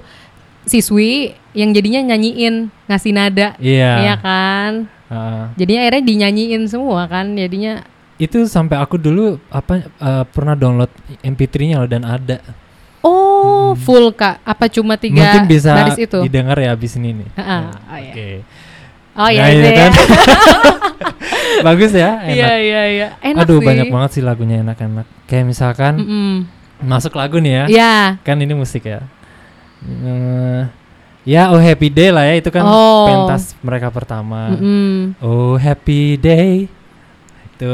siswi 0.64 1.36
yang 1.52 1.72
jadinya 1.72 2.00
nyanyiin 2.06 2.72
ngasih 2.88 3.12
nada. 3.12 3.48
iya 3.60 4.00
Iya 4.02 4.16
kan? 4.18 4.72
Uh, 5.14 5.44
Jadinya 5.54 5.86
akhirnya 5.86 6.04
dinyanyiin 6.04 6.64
semua 6.66 7.06
kan. 7.06 7.32
Jadinya 7.32 7.86
itu 8.18 8.46
sampai 8.46 8.78
aku 8.78 8.98
dulu 8.98 9.38
apa 9.48 9.86
uh, 9.98 10.26
pernah 10.26 10.54
download 10.54 10.90
MP3-nya 11.22 11.78
loh 11.78 11.88
dan 11.88 12.02
ada 12.02 12.42
oh, 13.00 13.74
full 13.76 14.10
Kak. 14.12 14.42
Apa 14.42 14.66
cuma 14.68 14.96
tiga 14.96 15.22
mungkin 15.22 15.46
bisa 15.46 15.72
baris 15.72 15.98
itu? 15.98 16.20
didengar 16.22 16.58
ya 16.58 16.72
abis 16.72 16.96
ini 16.96 17.14
nih 17.16 17.30
Ha-ha, 17.36 17.58
Nah, 17.60 17.70
oh 17.86 17.98
iya. 17.98 18.12
oke 18.12 18.30
Oh 19.14 19.30
iya 19.30 19.42
Nah, 19.42 19.50
itu 19.50 19.60
itu 19.60 19.70
ya. 19.70 19.78
kan. 19.78 19.92
bagus 21.68 21.92
ya 21.92 22.10
enak 22.24 22.34
Iya 22.34 22.52
iya 22.60 22.82
iya. 22.88 23.08
Enak 23.22 23.44
aduh 23.44 23.60
sih. 23.60 23.66
banyak 23.66 23.88
banget 23.88 24.10
sih 24.12 24.22
lagunya 24.22 24.56
enak-enak 24.62 25.06
kayak 25.26 25.46
misalkan 25.46 25.94
Mm-mm. 25.98 26.32
masuk 26.82 27.14
lagu 27.14 27.38
nih 27.38 27.54
ya 27.54 27.64
Iya. 27.68 27.96
kan 28.22 28.38
ini 28.38 28.54
musik 28.54 28.84
ya 28.84 29.02
Eh, 29.84 30.62
ya 31.24 31.50
oh 31.50 31.58
happy 31.58 31.88
day 31.88 32.10
lah 32.10 32.24
ya 32.24 32.36
itu 32.38 32.50
kan 32.50 32.62
Oh. 32.62 33.06
pentas 33.06 33.56
mereka 33.60 33.88
pertama 33.88 34.52
Mm-mm. 34.52 35.16
oh 35.20 35.56
happy 35.56 36.16
day 36.16 36.68
itu 37.50 37.72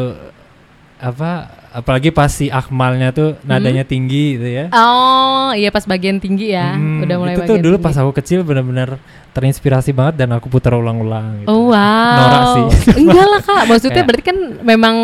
apa 0.96 1.48
apalagi 1.72 2.10
pas 2.10 2.28
si 2.28 2.48
Akmalnya 2.48 3.10
tuh 3.10 3.40
nadanya 3.42 3.82
tinggi 3.84 4.36
gitu 4.36 4.46
ya 4.46 4.66
Oh 4.70 5.50
iya 5.50 5.70
pas 5.70 5.82
bagian 5.82 6.18
tinggi 6.18 6.52
ya. 6.52 6.76
Hmm, 6.76 7.02
Udah 7.02 7.16
mulai 7.16 7.34
itu 7.34 7.42
tuh 7.44 7.58
dulu 7.58 7.76
tinggi. 7.76 7.86
pas 7.88 7.96
aku 7.96 8.12
kecil 8.14 8.40
benar-benar 8.44 9.02
terinspirasi 9.32 9.90
banget 9.92 10.20
dan 10.20 10.30
aku 10.32 10.46
putar 10.46 10.74
ulang-ulang 10.74 11.42
gitu. 11.42 11.48
Oh 11.48 11.72
wow. 11.72 12.18
Norak 12.20 12.44
sih. 12.52 12.66
Enggak 13.02 13.26
lah 13.28 13.42
kak. 13.42 13.64
Maksudnya 13.66 14.04
berarti 14.04 14.24
kan 14.24 14.38
memang 14.62 14.96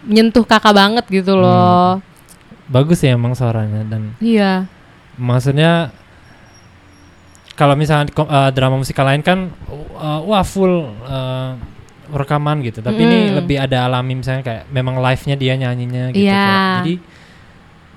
menyentuh 0.00 0.40
kakak 0.42 0.72
banget 0.72 1.04
gitu 1.10 1.34
Hmm. 1.34 1.42
loh. 1.42 1.90
Bagus 2.66 3.00
ya 3.00 3.12
emang 3.12 3.34
suaranya 3.34 3.84
dan 3.84 4.16
Iya. 4.16 4.64
maksudnya 5.14 5.92
kalau 7.60 7.76
misalnya 7.76 8.08
eh, 8.08 8.50
drama 8.50 8.80
musikal 8.80 9.04
lain 9.04 9.20
kan 9.20 9.52
uh, 9.94 10.20
wah 10.24 10.40
full 10.40 10.72
uh, 11.04 11.52
rekaman 12.10 12.64
gitu 12.64 12.80
tapi 12.80 12.96
ini 12.98 13.18
Mm. 13.22 13.34
lebih 13.36 13.56
ada 13.60 13.84
alami 13.84 14.16
misalnya 14.16 14.40
kayak 14.40 14.62
memang 14.68 14.96
live-nya 14.98 15.36
dia 15.36 15.54
nyanyinya 15.54 16.04
gitu 16.10 16.24
kayak. 16.24 16.74
jadi 16.80 16.94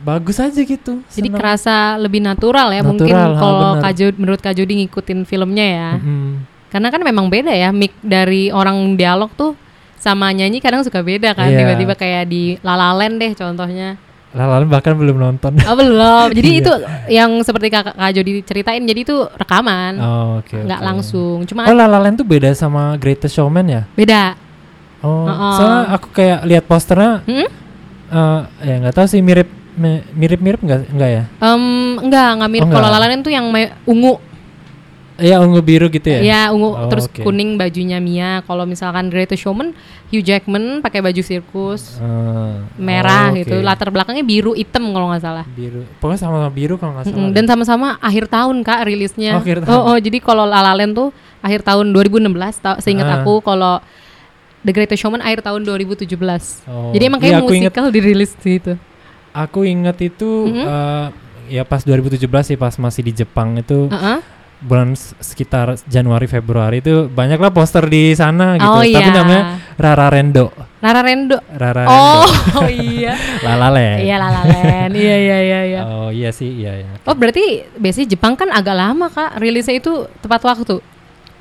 bagus 0.04 0.38
aja 0.38 0.60
gitu 0.60 1.00
Jadi 1.08 1.30
kerasa 1.32 1.96
lebih 1.96 2.20
natural 2.20 2.68
ya 2.70 2.84
mungkin 2.84 3.08
Natural, 3.08 3.32
ha, 3.32 3.40
kalau 3.40 3.70
Jod- 3.90 4.20
menurut 4.20 4.38
Kak 4.38 4.52
Jody 4.52 4.84
ngikutin 4.84 5.24
filmnya 5.24 5.64
ya. 5.66 5.90
Mm-mm. 5.96 6.44
Karena 6.68 6.92
kan 6.92 7.00
memang 7.00 7.32
beda 7.32 7.56
ya 7.56 7.72
mic 7.72 7.96
dari 8.04 8.52
orang 8.52 9.00
dialog 9.00 9.32
tuh 9.32 9.56
sama 9.96 10.28
nyanyi 10.30 10.60
kadang 10.60 10.84
suka 10.84 11.00
beda 11.00 11.32
kan. 11.32 11.48
Iya. 11.48 11.64
Tiba-tiba 11.64 11.96
kayak 11.96 12.28
di 12.28 12.60
La 12.60 12.76
La 12.76 12.92
Land 12.92 13.16
deh 13.18 13.32
contohnya. 13.32 13.96
Lalu 14.34 14.66
bahkan 14.66 14.94
belum 14.94 15.14
nonton 15.16 15.54
Oh 15.62 15.74
belum. 15.74 16.34
Jadi 16.34 16.50
Iya. 16.50 16.60
itu 16.60 16.74
yang 17.08 17.32
seperti 17.40 17.70
Kak, 17.70 17.94
Kak 17.94 18.12
Jody 18.12 18.42
ceritain 18.42 18.82
jadi 18.82 19.00
itu 19.00 19.30
rekaman. 19.32 19.94
oh, 19.96 20.42
oke 20.42 20.58
nggak 20.60 20.80
oke. 20.80 20.88
langsung. 20.88 21.38
Cuma 21.46 21.64
oh 21.64 21.72
La 21.72 21.86
La 21.86 21.98
Land 21.98 22.18
tuh 22.18 22.26
beda 22.26 22.50
sama 22.52 22.98
Greatest 22.98 23.34
Showman 23.34 23.66
ya 23.66 23.82
beda. 23.94 24.34
oh 25.00 25.24
Uh-uh. 25.24 25.54
soalnya 25.54 25.82
aku 25.92 26.08
kayak 26.12 26.40
lihat 26.44 26.64
posternya 26.64 27.22
Hmm? 27.22 27.48
eh, 28.10 28.40
ya 28.64 28.76
nggak 28.80 28.96
tahu 28.96 29.06
sih 29.06 29.20
mirip 29.20 29.46
mi- 29.74 30.06
mirip-mirip 30.12 30.60
nggak 30.60 30.80
nggak 30.90 31.10
ya 31.12 31.24
Em, 31.40 31.64
enggak, 32.00 32.30
enggak 32.34 32.50
mirip. 32.50 32.66
Oh, 32.66 32.72
Kalau 32.72 32.88
enggak. 32.88 32.94
La 32.96 33.00
La 33.00 33.10
Land 33.10 33.22
tuh 33.22 33.34
yang 33.34 33.46
ungu. 33.86 34.14
Iya 35.16 35.38
ungu 35.38 35.60
biru 35.60 35.88
gitu 35.88 36.08
ya 36.08 36.20
Ya, 36.20 36.42
ungu 36.50 36.74
Oh, 36.74 36.88
terus 36.88 37.06
oke. 37.06 37.22
kuning 37.22 37.54
bajunya 37.54 37.98
Mia. 37.98 38.42
Kalau 38.42 38.64
misalkan 38.64 39.08
Greatest 39.08 39.40
Showman, 39.40 39.78
Hugh 40.08 40.22
Jackman 40.22 40.80
pakai 40.80 41.00
baju 41.00 41.22
sirkus 41.22 41.98
Eh, 41.98 42.54
merah 42.76 43.30
oh, 43.30 43.36
gitu. 43.36 43.54
oke. 43.54 43.62
Latar 43.62 43.90
belakangnya 43.90 44.22
biru 44.22 44.54
hitam 44.54 44.90
kalau 44.90 45.08
nggak 45.08 45.22
salah. 45.22 45.46
biru 45.48 45.86
pokoknya 45.98 46.20
sama-sama 46.20 46.50
biru 46.50 46.76
kalau 46.76 46.92
nggak 46.94 47.06
salah 47.06 47.18
deh. 47.20 47.32
Dan 47.32 47.46
sama-sama 47.46 47.88
akhir 48.00 48.26
tahun 48.28 48.58
Kak 48.62 48.80
rilisnya. 48.84 49.32
Oh, 49.34 49.40
akhir 49.40 49.58
tahun. 49.62 49.70
Oh, 49.72 49.82
oh, 49.88 49.98
jadi 49.98 50.18
kalau 50.18 50.44
La 50.44 50.60
La 50.60 50.74
Land 50.74 50.94
tuh 50.94 51.10
akhir 51.40 51.62
tahun 51.62 51.92
2016 51.92 52.34
tau, 52.58 52.76
seingat 52.80 53.06
Ah. 53.06 53.16
aku 53.20 53.38
kalau 53.40 53.78
The 54.62 54.72
Greatest 54.72 54.98
Showman 54.98 55.20
akhir 55.20 55.44
tahun 55.44 55.62
2017. 55.62 56.64
Oh, 56.66 56.90
Jadi 56.90 57.04
emang 57.04 57.20
iya, 57.20 57.38
kayak 57.38 57.44
inget- 57.44 57.70
musikal 57.70 57.86
dirilis 57.92 58.32
gitu. 58.36 58.80
aku 59.32 59.62
inget 59.64 59.98
itu 60.00 60.30
Mhm. 60.48 60.64
eh, 60.64 61.06
ya 61.52 61.64
pas 61.64 61.82
2017 61.82 62.18
sih 62.46 62.56
pas 62.56 62.72
masih 62.74 63.02
di 63.04 63.14
Jepang 63.14 63.54
itu 63.56 63.90
Heeh. 63.90 64.18
Bulan 64.64 64.96
sekitar 65.20 65.76
Januari 65.86 66.26
Februari 66.26 66.80
itu 66.80 67.06
banyaklah 67.06 67.52
poster 67.52 67.84
di 67.86 68.12
sana 68.14 68.56
gitu 68.56 68.66
Oh 68.66 68.80
tapi 68.82 68.90
iya. 69.04 69.14
namanya 69.14 69.42
Rara 69.76 70.08
Rendo 70.08 70.48
Lara 70.80 71.00
Rendo. 71.00 71.40
Rara 71.50 71.88
Oh, 71.88 72.28
Rendo 72.60 72.68
iya. 72.92 73.16
Land. 73.72 74.00
Iya 74.04 74.16
La 74.18 74.28
La 74.30 74.42
Land. 74.44 74.92
Iya 74.94 75.16
iya 75.18 75.38
iya 75.40 75.60
iya. 75.64 75.82
oh 75.82 76.10
iya 76.10 76.28
sih 76.30 76.50
iya 76.50 76.76
iya 76.76 77.00
Oh 77.04 77.16
berarti 77.16 77.40
biasanya 77.74 78.08
Jepang 78.10 78.36
kan 78.36 78.52
agak 78.52 78.74
lama 78.74 79.08
kak 79.08 79.38
rilisnya 79.38 79.78
itu 79.78 80.08
tepat 80.20 80.44
waktu. 80.44 80.84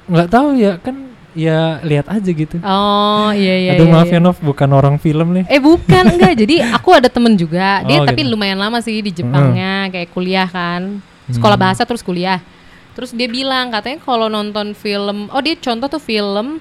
nggak 0.02 0.28
tahu 0.28 0.54
ya 0.54 0.78
kan 0.78 0.94
ya 1.32 1.78
lihat 1.80 2.06
aja 2.06 2.26
gitu 2.28 2.58
Oh 2.61 3.30
iya 3.32 3.54
iya. 3.56 3.70
aduh 3.74 3.87
iya, 3.87 3.92
maaf 3.92 4.06
iya. 4.06 4.18
ya 4.18 4.20
Nov 4.20 4.38
bukan 4.38 4.68
orang 4.68 4.96
film 4.98 5.32
nih 5.32 5.44
Eh 5.48 5.58
bukan 5.58 6.04
enggak. 6.14 6.35
Jadi 6.37 6.62
aku 6.62 6.88
ada 6.92 7.06
temen 7.06 7.35
juga. 7.35 7.82
Dia 7.82 7.98
Oh, 7.98 8.06
tapi 8.06 8.22
gitu. 8.22 8.30
lumayan 8.30 8.58
lama 8.58 8.78
sih 8.78 8.98
di 8.98 9.11
Jepangnya 9.11 9.88
kayak 9.88 10.11
kuliah 10.11 10.46
kan. 10.46 11.02
Sekolah 11.28 11.54
Hmm. 11.54 11.64
bahasa 11.64 11.82
terus 11.82 12.02
kuliah. 12.02 12.38
Terus 12.92 13.11
dia 13.11 13.24
bilang 13.24 13.68
katanya 13.68 13.98
kalau 13.98 14.26
nonton 14.26 14.72
film, 14.72 15.28
oh 15.28 15.40
dia 15.40 15.57
contoh 15.57 15.88
tuh 15.88 15.98
film 15.98 16.61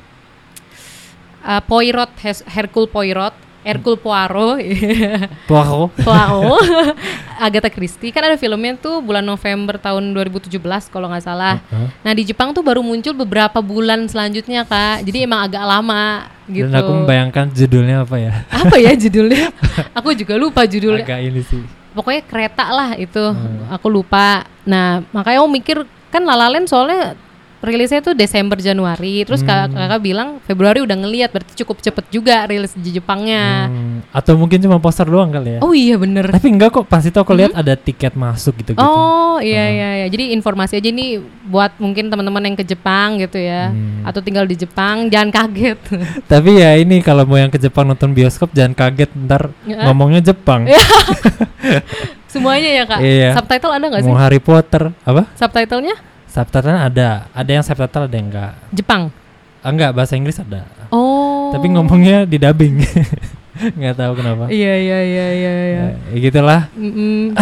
uh, 1.42 1.62
Poirot, 1.62 2.08
Hercule 2.48 2.88
Poirot, 2.88 3.36
Hercule 3.62 3.94
Poirot, 3.96 4.58
Poirot 5.50 5.92
Poirot, 5.98 6.66
Agatha 7.46 7.68
Christie 7.68 8.10
kan 8.10 8.24
ada 8.24 8.34
filmnya 8.34 8.74
tuh 8.76 9.02
bulan 9.02 9.22
November 9.22 9.76
tahun 9.76 10.16
2017 10.16 10.56
kalau 10.88 11.10
nggak 11.10 11.22
salah. 11.22 11.60
Heeh. 11.62 11.88
Nah 12.02 12.12
di 12.12 12.24
Jepang 12.24 12.52
tuh 12.52 12.62
baru 12.62 12.82
muncul 12.82 13.14
beberapa 13.14 13.60
bulan 13.60 14.08
selanjutnya 14.08 14.64
kak, 14.64 15.04
jadi 15.04 15.26
emang 15.26 15.46
agak 15.46 15.62
lama 15.62 16.04
gitu. 16.48 16.66
dan 16.66 16.80
aku 16.80 16.92
membayangkan 16.96 17.46
judulnya 17.50 17.96
apa 18.02 18.16
ya 18.18 18.34
Apa 18.50 18.76
ya 18.78 18.92
judulnya? 18.94 19.52
aku 19.98 20.10
juga 20.14 20.34
lupa 20.36 20.64
judulnya. 20.64 21.04
agak 21.04 21.22
ini 21.22 21.44
sih 21.44 21.62
Pokoknya 21.92 22.24
kereta 22.24 22.72
lah 22.72 22.96
itu, 22.96 23.20
Hmm. 23.20 23.68
aku 23.68 23.92
lupa. 23.92 24.48
Nah 24.64 25.04
makanya 25.12 25.44
aku 25.44 25.52
mikir 25.52 25.78
kan 26.12 26.22
La 26.22 26.36
La 26.36 26.48
Land 26.48 26.68
soalnya 26.68 27.16
rilisnya 27.62 28.02
tuh 28.02 28.18
Desember 28.18 28.58
Januari, 28.58 29.22
terus 29.22 29.40
kakak, 29.40 29.70
Hmm. 29.70 29.78
kakak 29.78 30.02
bilang 30.02 30.30
Februari 30.42 30.82
udah 30.82 30.98
ngeliat, 30.98 31.30
berarti 31.30 31.54
cukup 31.56 31.78
cepet 31.80 32.10
juga 32.10 32.42
rilis 32.44 32.74
di 32.74 32.90
Jepangnya. 32.92 33.70
Hmm, 33.70 34.02
atau 34.10 34.34
mungkin 34.34 34.58
cuma 34.58 34.82
poster 34.82 35.06
doang 35.06 35.30
kali 35.30 35.56
ya 35.56 35.60
Oh 35.62 35.70
iya 35.70 35.94
bener. 35.96 36.26
tapi 36.28 36.50
enggak 36.50 36.74
kok 36.74 36.90
pas 36.90 37.00
itu 37.00 37.14
aku 37.14 37.30
lihat 37.32 37.54
ada 37.54 37.78
tiket 37.78 38.18
masuk 38.18 38.58
gitu 38.58 38.74
gitu 38.74 38.82
Oh 38.82 39.38
iya 39.38 39.70
iya 39.70 39.90
iya. 39.96 40.08
Jadi 40.10 40.34
informasi 40.34 40.82
aja 40.82 40.90
nih 40.90 41.22
buat 41.46 41.78
mungkin 41.78 42.10
teman-teman 42.10 42.42
yang 42.44 42.58
ke 42.58 42.66
Jepang 42.66 43.22
gitu 43.22 43.38
ya, 43.38 43.70
Hmm. 43.70 44.10
atau 44.10 44.20
tinggal 44.20 44.44
di 44.44 44.58
Jepang 44.58 45.06
jangan 45.08 45.30
kaget. 45.30 45.78
Tapi 46.34 46.50
ya 46.58 46.74
ini 46.76 46.98
kalau 47.00 47.24
mau 47.24 47.38
yang 47.38 47.54
ke 47.54 47.62
Jepang 47.62 47.86
nonton 47.86 48.10
bioskop 48.10 48.50
jangan 48.52 48.74
kaget 48.74 49.14
ntar 49.22 49.54
Ya. 49.64 49.86
ngomongnya 49.86 50.26
Jepang. 50.26 50.66
Semuanya 52.32 52.70
ya 52.72 52.84
kak. 52.88 53.00
Iya. 53.04 53.30
Subtitle 53.36 53.74
ada 53.76 53.86
nggak 53.92 54.02
sih? 54.08 54.12
Mau 54.12 54.16
Harry 54.16 54.40
Potter 54.40 54.96
apa? 55.04 55.28
Subtitlenya 55.36 55.96
Subtitle 56.32 56.80
ada, 56.80 57.28
ada 57.36 57.52
yang 57.52 57.60
subtitle 57.60 58.08
ada 58.08 58.16
yang 58.16 58.32
enggak. 58.32 58.56
Jepang. 58.72 59.12
Ah, 59.60 59.70
enggak 59.70 59.92
bahasa 59.92 60.16
Inggris 60.16 60.40
ada. 60.40 60.64
Oh. 60.96 61.52
Tapi 61.52 61.68
ngomongnya 61.76 62.24
di 62.24 62.40
dubbing. 62.40 62.80
Nggak 63.78 63.94
tahu 64.00 64.12
kenapa. 64.18 64.48
Iya 64.48 64.74
iya 64.80 65.00
iya 65.04 65.28
iya. 65.36 65.52
iya. 65.54 65.84
Ya, 65.84 65.86
ya 66.08 66.18
gitulah. 66.18 66.62
Mm-mm. 66.74 67.36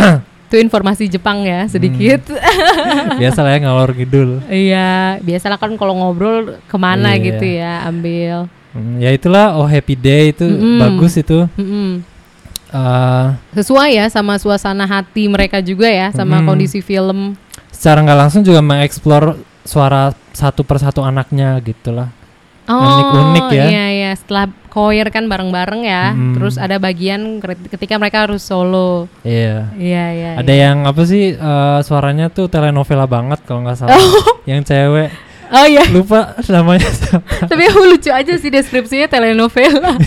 Itu 0.49 0.57
informasi 0.57 1.05
Jepang 1.05 1.45
ya 1.45 1.69
sedikit. 1.69 2.25
Hmm. 2.33 3.21
Biasa 3.21 3.45
lah 3.45 3.53
ya 3.53 3.59
ngalor 3.61 3.93
ngidul. 3.93 4.41
Iya, 4.49 5.21
biasalah 5.21 5.61
kan 5.61 5.69
kalau 5.77 5.93
ngobrol 5.93 6.57
ke 6.65 6.77
mana 6.81 7.13
Iya. 7.13 7.23
gitu 7.29 7.45
ya, 7.45 7.73
ambil. 7.85 8.49
Hmm, 8.73 8.97
ya 8.97 9.13
itulah 9.13 9.53
Oh 9.57 9.69
Happy 9.69 9.93
Day 9.93 10.33
itu 10.33 10.49
Mm-mm. 10.49 10.81
bagus 10.81 11.13
itu. 11.15 11.45
Mm-mm. 11.55 12.01
Eh, 12.69 13.25
Sesuai 13.57 13.97
ya 13.97 14.05
sama 14.07 14.37
suasana 14.37 14.85
hati 14.85 15.25
mereka 15.25 15.57
juga 15.59 15.89
ya, 15.89 16.13
sama 16.13 16.37
Mm-mm. 16.39 16.47
kondisi 16.47 16.79
film. 16.79 17.33
secara 17.69 18.03
nggak 18.03 18.19
langsung 18.19 18.41
juga 18.43 18.59
mengeksplor 18.59 19.39
suara 19.63 20.11
satu 20.35 20.61
persatu 20.61 20.99
anaknya 20.99 21.57
gitulah. 21.63 22.11
unik-unik 22.69 23.47
ya. 23.49 23.65
Iya 23.65 23.85
iya, 23.89 24.11
setelah 24.13 24.45
choir 24.69 25.09
kan 25.09 25.25
bareng-bareng 25.25 25.81
ya. 25.81 26.13
Hmm. 26.13 26.37
Terus 26.37 26.61
ada 26.61 26.77
bagian 26.77 27.41
ketika 27.65 27.97
mereka 27.97 28.29
harus 28.29 28.45
solo. 28.45 29.09
Iya. 29.25 29.73
Iya 29.73 30.05
iya. 30.13 30.31
Ada 30.37 30.53
iya. 30.53 30.63
yang 30.69 30.85
apa 30.85 31.01
sih 31.01 31.33
eh, 31.33 31.79
suaranya 31.81 32.29
tuh 32.29 32.45
telenovela 32.45 33.09
banget 33.09 33.41
kalau 33.47 33.65
nggak 33.65 33.73
salah. 33.79 33.97
yang 34.45 34.61
cewek 34.61 35.09
Oh 35.49 35.65
iya. 35.65 35.81
lupa 35.89 36.37
namanya 36.45 36.85
siapa. 36.93 37.49
Tapi 37.49 37.63
aku 37.65 37.81
lucu 37.89 38.13
aja 38.13 38.33
sih 38.37 38.53
deskripsinya 38.53 39.09
telenovela. 39.09 39.97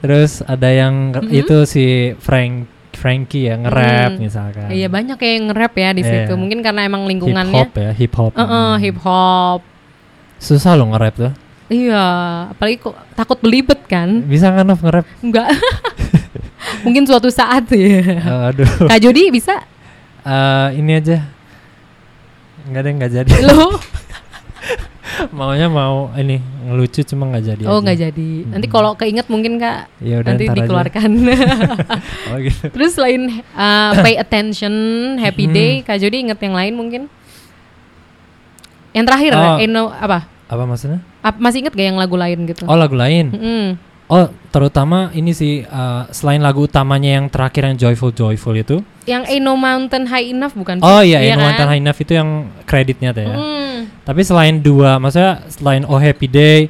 Iya. 0.00 0.02
Terus 0.02 0.32
ada 0.42 0.68
yang 0.68 1.12
nge- 1.12 1.28
itu 1.36 1.56
si 1.64 1.84
Frank 2.16 2.64
Frankie 2.90 3.46
ya 3.46 3.56
nge-rap 3.56 4.10
Hmm. 4.12 4.20
misalkan. 4.20 4.68
Iya 4.68 4.88
banyak 4.88 5.16
yang 5.16 5.44
nge-rap 5.48 5.74
ya 5.74 5.88
di 5.92 6.00
Iya. 6.00 6.10
situ. 6.26 6.32
Mungkin 6.34 6.60
karena 6.60 6.80
emang 6.82 7.04
Hip 7.04 7.10
lingkungannya. 7.10 7.54
hop 7.54 7.72
ya, 7.74 7.90
hip 7.92 8.12
hop. 8.14 8.32
Heeh, 8.34 8.72
hip 8.82 8.98
hop. 8.98 9.60
Susah 10.36 10.72
loh 10.74 10.88
nge-rap 10.88 11.14
tuh. 11.14 11.32
Iya, 11.68 12.04
apalagi 12.50 12.76
kok 12.78 12.96
takut 13.14 13.38
belibet 13.38 13.78
kan? 13.86 14.24
Bisa 14.24 14.50
kan 14.50 14.64
Nov 14.64 14.80
nge-rap? 14.80 15.06
Enggak. 15.20 15.48
Mungkin 16.84 17.04
suatu 17.04 17.28
saat 17.28 17.68
ya. 17.70 18.00
Eh, 18.00 18.18
aduh. 18.50 18.68
Kak 18.84 18.98
Jody 18.98 19.30
bisa? 19.30 19.60
Eh, 20.20 20.68
ini 20.76 20.96
aja. 20.96 21.24
Enggak 22.64 22.80
deh 22.82 22.92
nggak 22.92 23.12
jadi. 23.14 23.32
Lo? 23.46 23.76
Maunya 25.36 25.66
mau 25.66 26.08
ini 26.14 26.36
ngelucu 26.62 27.02
cuma 27.04 27.26
nggak 27.26 27.44
jadi. 27.44 27.62
Oh 27.64 27.78
nggak 27.78 27.98
jadi. 28.00 28.30
Nanti 28.46 28.66
Mm. 28.66 28.72
kalau 28.72 28.90
keinget 28.94 29.26
mungkin 29.26 29.56
kak 29.56 29.90
Ya 29.98 30.18
udah 30.18 30.28
nanti 30.30 30.44
dikeluarkan. 30.46 31.10
Oh 32.30 32.38
gitu. 32.38 32.64
Terus 32.68 32.94
selain 32.94 33.22
uh, 33.50 33.90
pay 33.98 34.14
attention, 34.14 34.72
happy 35.16 35.44
Hmm. 35.44 35.52
day, 35.52 35.72
Kak 35.80 35.98
Jody 35.98 36.22
inget 36.22 36.38
yang 36.38 36.54
lain 36.54 36.72
mungkin? 36.72 37.02
Yang 38.90 39.04
terakhir, 39.06 39.32
Oh. 39.32 39.56
Eno 39.56 39.84
apa? 39.88 40.26
Apa 40.46 40.62
maksudnya? 40.66 40.98
Ap- 41.20 41.38
masih 41.38 41.62
inget 41.62 41.72
gak 41.72 41.86
yang 41.86 41.96
lagu 41.96 42.14
lain 42.14 42.42
gitu? 42.44 42.66
Oh 42.66 42.74
lagu 42.74 42.94
lain. 42.94 43.30
Mm-mm. 43.30 43.66
Oh 44.06 44.26
terutama 44.50 45.14
ini 45.14 45.30
sih 45.30 45.62
eh, 45.62 46.02
selain 46.10 46.42
lagu 46.42 46.66
utamanya 46.66 47.14
yang 47.14 47.30
terakhir 47.30 47.62
yang 47.64 47.78
Joyful 47.78 48.10
Joyful 48.10 48.58
itu. 48.58 48.82
Yang 49.06 49.22
Ain't 49.28 49.44
No 49.44 49.54
Mountain 49.54 50.10
High 50.10 50.34
Enough 50.34 50.54
bukan? 50.54 50.82
Oh 50.82 50.98
iya, 50.98 51.22
yang 51.22 51.38
kan? 51.38 51.54
Mantan 51.54 51.68
High 51.70 51.78
Enough 51.78 51.98
itu 52.00 52.12
yang 52.12 52.28
kreditnya 52.66 53.10
tuh 53.10 53.22
ya. 53.22 53.30
Mm. 53.32 53.69
Tapi 54.00 54.20
selain 54.20 54.58
dua, 54.58 54.96
maksudnya 54.96 55.44
selain 55.46 55.84
Oh 55.84 55.96
Happy 55.96 56.26
Day, 56.26 56.66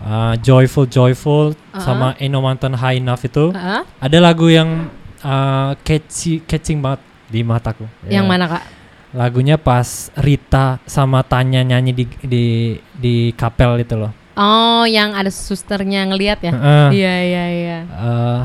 uh, 0.00 0.34
Joyful 0.36 0.86
Joyful, 0.86 1.52
Uh-huh. 1.70 1.78
sama 1.78 2.16
Ain't 2.16 2.28
No 2.28 2.40
Mountain 2.40 2.74
High 2.74 2.98
Enough 2.98 3.22
itu, 3.22 3.52
Ah, 3.52 3.86
ada 3.96 4.18
lagu 4.18 4.46
yang 4.46 4.90
uh, 5.20 5.76
catchy, 5.80 6.42
catching 6.42 6.80
banget 6.80 6.98
di 7.26 7.40
mataku. 7.40 7.86
Yang 8.04 8.24
Ya. 8.24 8.30
mana 8.30 8.44
kak? 8.48 8.64
Lagunya 9.10 9.54
pas 9.54 10.10
Rita 10.14 10.78
sama 10.84 11.22
Tanya 11.22 11.62
nyanyi 11.62 11.90
di 11.92 12.04
di 12.22 12.44
di 12.92 13.14
kapel 13.34 13.82
itu 13.82 13.94
loh. 13.94 14.10
Oh, 14.34 14.86
yang 14.86 15.12
ada 15.12 15.28
susternya 15.28 16.06
ngelihat 16.06 16.38
ya? 16.40 16.52
Heeh. 16.54 16.88
Iya 16.94 17.14
iya 17.20 17.44
iya. 17.50 17.78
Uh, 17.90 18.42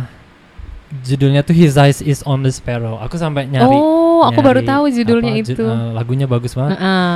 judulnya 1.01 1.41
tuh 1.41 1.53
His 1.53 1.77
Eyes 1.77 1.99
Is 1.99 2.21
on 2.21 2.41
the 2.41 2.49
Sparrow. 2.49 2.97
Aku 2.97 3.15
sampai 3.15 3.45
nyari. 3.45 3.73
oh, 3.73 4.25
aku 4.25 4.41
baru 4.41 4.61
nyari 4.61 4.69
tahu 4.69 4.83
judulnya 4.91 5.33
apa, 5.33 5.45
ju- 5.45 5.53
itu. 5.53 5.63
uh, 5.63 5.93
lagunya 5.93 6.25
bagus 6.25 6.53
banget. 6.53 6.77
Heeh. 6.77 7.13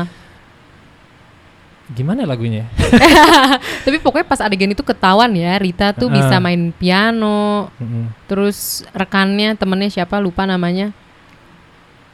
Gimana 1.90 2.22
lagunya? 2.22 2.70
Tapi 3.86 3.98
pokoknya 3.98 4.24
pas 4.24 4.38
adegan 4.40 4.70
itu 4.70 4.82
ketahuan 4.82 5.34
ya, 5.34 5.58
Rita 5.58 5.90
tuh 5.92 6.06
bisa 6.08 6.38
Heeh. 6.38 6.44
main 6.44 6.62
piano. 6.70 7.74
Mm-mm. 7.76 8.14
Terus 8.26 8.86
rekannya, 8.94 9.58
temennya 9.58 9.90
siapa 9.90 10.22
lupa 10.22 10.46
namanya. 10.46 10.94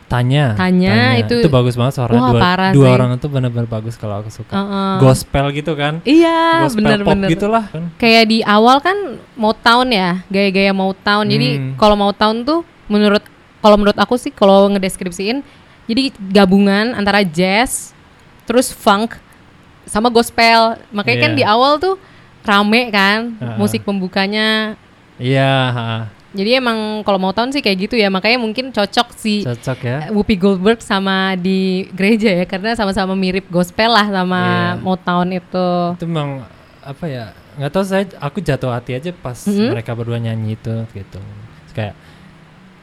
Tanya. 0.05 0.53
Tanya, 0.53 1.17
itu- 1.17 1.41
bagus 1.49 1.73
banget 1.73 1.97
suaranya 1.97 2.21
Wah, 2.21 2.31
dua, 2.31 2.39
parah 2.39 2.71
dua 2.71 2.85
sih. 2.85 2.93
orang 2.93 3.09
itu 3.17 3.25
benar-benar 3.25 3.65
bagus 3.65 3.97
kalau 3.97 4.21
aku 4.21 4.29
suka. 4.29 4.53
Heeh. 4.53 4.93
Gospel 5.01 5.45
gitu 5.51 5.73
kan? 5.73 5.97
Iya, 6.05 6.61
Gospel 6.61 6.79
pop 6.79 6.87
bener-bener. 6.93 7.29
gitulah 7.33 7.65
kan. 7.65 7.89
Kayak 7.97 8.23
di 8.29 8.39
awal 8.41 8.79
kan 8.79 8.95
Motown 9.33 9.89
ya, 9.89 10.21
gaya-gaya 10.27 10.71
Motown. 10.71 11.25
Jadi 11.25 11.49
Hmm. 11.57 11.73
kalau 11.75 11.97
Motown 11.97 12.45
tuh 12.45 12.61
menurut 12.85 13.25
kalau 13.59 13.75
menurut 13.75 13.97
aku 13.97 14.13
sih 14.13 14.29
kalau 14.29 14.69
ngedeskripsiin 14.69 15.41
jadi 15.85 16.13
gabungan 16.29 16.93
antara 16.93 17.25
jazz 17.25 17.97
terus 18.45 18.69
funk 18.69 19.17
sama 19.85 20.09
gospel. 20.09 20.77
Makanya 20.89 21.17
kan 21.21 21.31
Iya. 21.33 21.37
di 21.37 21.43
awal 21.43 21.77
tuh 21.77 21.95
rame 22.41 22.89
kan 22.89 23.33
Heeh. 23.33 23.57
musik 23.57 23.81
pembukanya. 23.81 24.77
Iya, 25.15 25.53
ha, 25.71 25.85
Jadi 26.35 26.51
emang 26.51 26.99
kalau 27.01 27.15
Motown 27.15 27.47
sih 27.47 27.63
kayak 27.63 27.87
gitu 27.87 27.95
ya. 27.95 28.11
Makanya 28.11 28.35
mungkin 28.35 28.67
cocok 28.69 29.15
si 29.15 29.47
cocok 29.47 29.79
ya. 29.81 29.97
Whoopi 30.11 30.35
Goldberg 30.35 30.83
sama 30.83 31.39
di 31.39 31.87
gereja 31.95 32.27
ya 32.27 32.43
karena 32.43 32.75
sama-sama 32.75 33.15
mirip 33.15 33.47
gospel 33.47 33.87
lah 33.87 34.03
sama 34.05 34.41
Iya. 34.75 34.83
Motown 34.83 35.27
itu. 35.31 35.69
Itu 35.95 36.03
memang 36.05 36.43
apa 36.83 37.05
ya? 37.07 37.31
Nggak 37.55 37.71
tahu 37.71 37.83
saya 37.87 38.03
aku 38.19 38.43
jatuh 38.43 38.67
hati 38.67 38.91
aja 38.93 39.15
pas 39.15 39.47
Mhm. 39.47 39.71
mereka 39.71 39.95
berdua 39.95 40.19
nyanyi 40.19 40.59
itu 40.59 40.75
gitu. 40.91 41.23
Kayak 41.71 41.95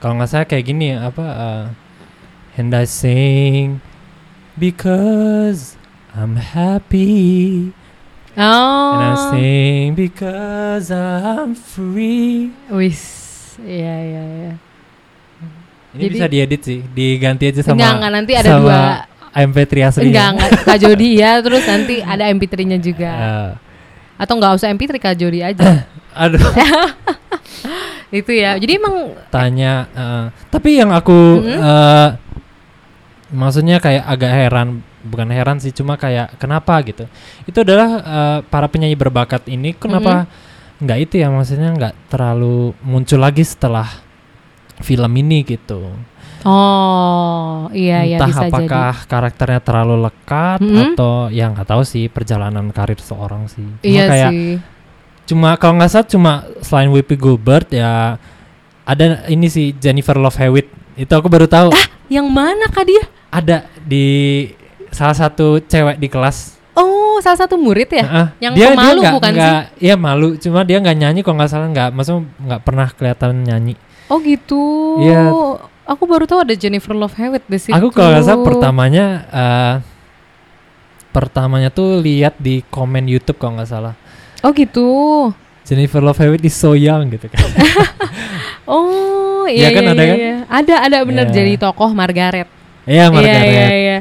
kalau 0.01 0.17
nggak 0.17 0.31
salah 0.33 0.49
kayak 0.49 0.65
gini 0.65 0.97
apa 0.97 1.21
uh, 1.23 1.65
and 2.57 2.73
I 2.73 2.89
sing 2.89 3.85
because 4.57 5.77
I'm 6.13 6.37
happy 6.37 7.73
Oh. 8.33 8.97
and 8.97 9.05
I 9.05 9.13
sing 9.29 9.93
because 9.93 10.89
I'm 10.89 11.53
free. 11.53 12.49
Wis. 12.69 13.01
Iya 13.59 13.95
iya 13.99 14.23
iya. 14.25 14.53
Ini 15.93 16.01
Jadi- 16.01 16.09
bisa 16.11 16.27
diedit 16.27 16.61
sih, 16.63 16.81
diganti 16.87 17.45
aja 17.47 17.61
sama 17.61 17.77
Enggak, 17.77 17.93
enggak, 17.95 18.13
nanti 18.13 18.33
ada 18.33 18.51
dua. 18.57 18.81
MP3 19.35 19.73
aslinya. 19.83 20.09
Enggak 20.09 20.29
enggak 20.31 20.51
Kak 20.65 20.79
Jody 20.85 21.09
ya 21.17 21.33
terus 21.41 21.65
nanti 21.65 21.95
ada 22.01 22.25
MP3-nya 22.29 22.79
juga. 22.79 23.11
Eh, 23.13 23.51
Atau 24.17 24.37
enggak 24.37 24.57
usah 24.57 24.69
MP3 24.69 24.97
Kak 24.97 25.17
Jody 25.17 25.41
aja. 25.41 25.85
aduh, 26.25 26.41
itu 28.13 28.33
ya. 28.33 28.57
Jadi 28.57 28.73
emang 28.77 29.17
tanya. 29.29 29.89
eh, 29.91 30.25
tapi 30.49 30.77
yang 30.77 30.89
aku 30.89 31.41
Mhm. 31.41 31.57
eh, 31.59 32.09
maksudnya 33.31 33.77
kayak 33.77 34.05
agak 34.07 34.33
heran, 34.33 34.69
bukan 35.03 35.29
heran 35.29 35.59
sih, 35.59 35.71
cuma 35.71 35.95
kayak 35.95 36.35
kenapa 36.37 36.79
gitu. 36.83 37.05
Itu 37.45 37.61
adalah 37.61 37.89
eh, 37.99 38.39
para 38.45 38.67
penyanyi 38.67 38.95
berbakat 38.95 39.47
ini 39.47 39.73
kenapa 39.73 40.25
Mhm. 40.25 40.51
nggak 40.83 40.99
itu 41.01 41.15
ya 41.17 41.29
maksudnya 41.29 41.71
nggak 41.71 41.95
terlalu 42.09 42.75
muncul 42.81 43.19
lagi 43.19 43.43
setelah 43.43 43.87
film 44.79 45.13
ini 45.17 45.43
gitu. 45.45 45.95
oh, 46.43 47.71
iya 47.71 48.03
iya 48.03 48.19
Entah 48.19 48.29
bisa 48.29 48.43
jadi. 48.43 48.51
apakah 48.51 48.95
karakternya 49.07 49.61
terlalu 49.61 49.95
lekat 50.03 50.59
Mhm. 50.59 50.79
atau 50.93 51.13
yang 51.29 51.55
nggak 51.55 51.69
tahu 51.69 51.83
sih 51.83 52.07
perjalanan 52.07 52.67
karir 52.69 52.99
seorang 52.99 53.47
sih. 53.47 53.63
Cuma 53.79 53.87
Iya 53.87 54.05
kayak 54.07 54.33
sih. 54.33 54.59
cuma 55.23 55.55
kalau 55.55 55.79
nggak 55.79 55.87
salah 55.89 56.09
cuma 56.09 56.33
selain 56.61 56.91
Whoopi 56.91 57.15
Goldberg 57.15 57.71
ya 57.71 58.19
ada 58.83 59.05
ini 59.29 59.47
sih 59.47 59.71
Jennifer 59.73 60.19
Love 60.19 60.35
Hewitt 60.35 60.67
itu 60.95 61.09
aku 61.09 61.31
baru 61.31 61.47
tahu 61.47 61.71
Yang 62.11 62.27
mana 62.29 62.67
Kak 62.67 62.85
dia? 62.85 63.07
ada 63.31 63.57
di 63.81 64.51
salah 64.93 65.17
satu 65.17 65.59
cewek 65.61 65.97
di 65.97 66.07
kelas 66.07 66.61
Oh, 66.73 67.21
salah 67.21 67.37
satu 67.39 67.57
murid 67.57 67.85
ya? 67.87 68.01
Heeh. 68.03 68.27
Yang 68.41 68.53
dia 68.55 68.67
pemalu 68.67 68.81
dia 68.81 68.97
nggak- 68.99 69.15
bukan 69.15 69.31
sih? 69.31 69.37
nggak- 69.39 69.65
iya 69.79 69.95
malu 69.95 70.29
cuma 70.35 70.61
dia 70.63 70.79
nggak 70.79 70.97
nyanyi 70.97 71.21
kalau 71.21 71.37
nggak 71.37 71.51
salah 71.51 71.69
nggak 71.69 71.89
maksudnya 71.91 72.21
nggak 72.39 72.61
pernah 72.63 72.87
kelihatan 72.89 73.31
nyanyi 73.43 73.75
Oh 74.07 74.17
gitu. 74.19 74.63
Iya. 74.99 75.29
Aku 75.85 76.05
baru 76.05 76.25
tahu 76.25 76.41
ada 76.41 76.55
Jennifer 76.55 76.93
Love 76.93 77.13
Hewitt 77.15 77.45
di 77.45 77.59
situ. 77.59 77.73
aku 77.73 77.89
kalau 77.91 78.13
nggak 78.13 78.25
salah 78.25 78.41
pertamanya 78.43 79.05
eh, 79.27 79.75
pertamanya 81.11 81.69
tuh 81.69 81.99
lihat 81.99 82.39
di 82.39 82.63
komen 82.63 83.05
YouTube 83.05 83.37
kalau 83.37 83.57
nggak 83.57 83.69
salah 83.69 83.95
Oh 84.41 84.51
gitu. 84.51 84.89
Jennifer 85.63 86.01
Love 86.01 86.19
Hewitt 86.19 86.43
is 86.43 86.53
so 86.53 86.73
young 86.73 87.07
gitu 87.09 87.27
kan 87.27 87.39
Oh 88.67 89.45
Iya 89.45 89.69
iya 89.69 89.69
kan, 89.71 89.83
iya, 89.83 89.91
ada 89.91 89.99
iya, 89.99 90.07
kan? 90.07 90.19
iya. 90.19 90.35
Ada 90.49 90.75
ada 90.83 90.97
bener 91.03 91.27
Iya. 91.27 91.35
jadi 91.35 91.53
tokoh 91.59 91.91
Margaret. 91.91 92.49
iya 92.85 93.05
Margaret 93.07 93.43
Iya 93.43 93.45
iya 93.45 93.67
iya. 93.77 93.99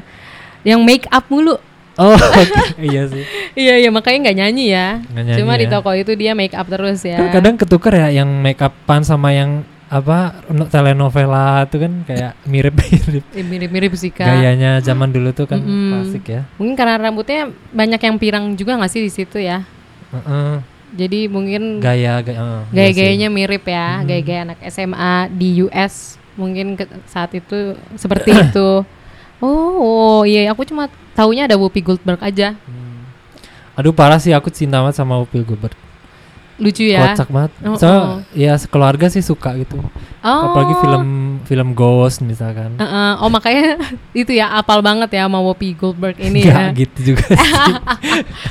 Yang 0.63 0.79
make 0.81 1.05
up 1.07 1.25
mulu. 1.27 1.57
oh 1.93 2.15
oke. 2.41 2.79
iya 2.79 3.03
sih 3.05 3.27
Iya 3.51 3.75
iya 3.77 3.89
makanya 3.89 4.29
nggak 4.29 4.37
nyanyi 4.37 4.65
ya. 4.69 4.87
Nggak 5.03 5.23
nyanyi 5.25 5.39
Cuma 5.39 5.53
di 5.55 5.65
ya. 5.65 5.71
toko 5.71 5.91
itu 5.91 6.11
dia 6.13 6.31
make 6.31 6.53
up 6.53 6.65
terus 6.65 7.01
ya. 7.01 7.17
Kan 7.17 7.29
kadang 7.33 7.55
ketukar 7.55 7.93
ya 7.93 8.07
yang 8.13 8.29
make 8.37 8.57
upan 8.57 9.01
sama 9.01 9.31
yang 9.31 9.61
apa 9.85 10.39
no- 10.47 10.65
telenovela 10.65 11.65
itu 11.65 11.75
kan 11.75 11.91
kayak 12.05 12.31
mirip-mirip 12.45 13.27
Eh, 13.29 13.43
mirip-mirip 13.43 13.91
sih 13.93 14.07
kak. 14.07 14.23
gayanya 14.23 14.79
zaman 14.79 15.11
dulu 15.11 15.29
tuh 15.31 15.43
kan 15.45 15.59
Mm-mm. 15.59 15.91
klasik 15.91 16.23
ya. 16.25 16.41
Mungkin 16.55 16.75
karena 16.75 16.95
rambutnya 16.97 17.41
banyak 17.69 17.99
yang 17.99 18.15
pirang 18.15 18.55
juga 18.55 18.77
nggak 18.77 18.87
sih 18.89 19.01
di 19.01 19.11
situ 19.11 19.37
ya. 19.37 19.67
Heeh. 20.09 20.63
Jadi 20.93 21.27
mungkin 21.27 21.79
Gaya 21.79 22.19
gaya 22.19 22.39
uh, 22.39 22.61
gaya-gayanya 22.69 23.27
mirip 23.27 23.63
ya, 23.65 23.99
Hmm. 23.99 24.05
gaya-gaya 24.05 24.39
anak 24.45 24.59
SMA 24.65 25.13
di 25.29 25.59
US 25.61 26.15
mungkin 26.33 26.75
ke- 26.75 26.87
saat 27.05 27.31
itu 27.31 27.75
seperti 27.95 28.31
itu. 28.45 28.83
Oh, 29.41 29.73
oh, 29.75 30.19
iya 30.21 30.47
aku 30.47 30.61
cuma 30.63 30.85
taunya 31.11 31.43
ada 31.43 31.57
Whoopi 31.57 31.81
Goldberg 31.81 32.21
aja. 32.21 32.53
Aduh 33.73 33.89
parah 33.89 34.17
sih 34.17 34.29
aku 34.29 34.47
cinta 34.47 34.77
banget 34.77 34.95
sama 34.95 35.17
Whoopi 35.17 35.41
Goldberg. 35.41 35.73
lucu 36.61 36.85
ya. 36.85 37.17
kocak 37.17 37.25
banget. 37.27 37.51
Oh, 37.65 37.73
So 37.73 37.89
oh. 37.89 38.21
ya 38.37 38.53
sekeluarga 38.53 39.09
sih 39.09 39.25
suka 39.25 39.57
gitu. 39.57 39.81
Oh. 40.21 40.41
Apalagi 40.45 40.77
film 40.77 41.05
film 41.41 41.73
Ghost 41.73 42.21
misalkan. 42.21 42.77
Heeh. 42.77 43.11
oh 43.17 43.33
makanya 43.33 43.81
itu 44.13 44.29
ya 44.29 44.53
apal 44.53 44.85
banget 44.85 45.09
ya 45.09 45.25
sama 45.25 45.41
Whoopi 45.41 45.73
Goldberg 45.73 46.21
ini 46.21 46.45
Nggak 46.45 46.61
ya. 46.61 46.77
gitu 46.77 46.99
juga 47.01 47.25
sih. 47.33 47.73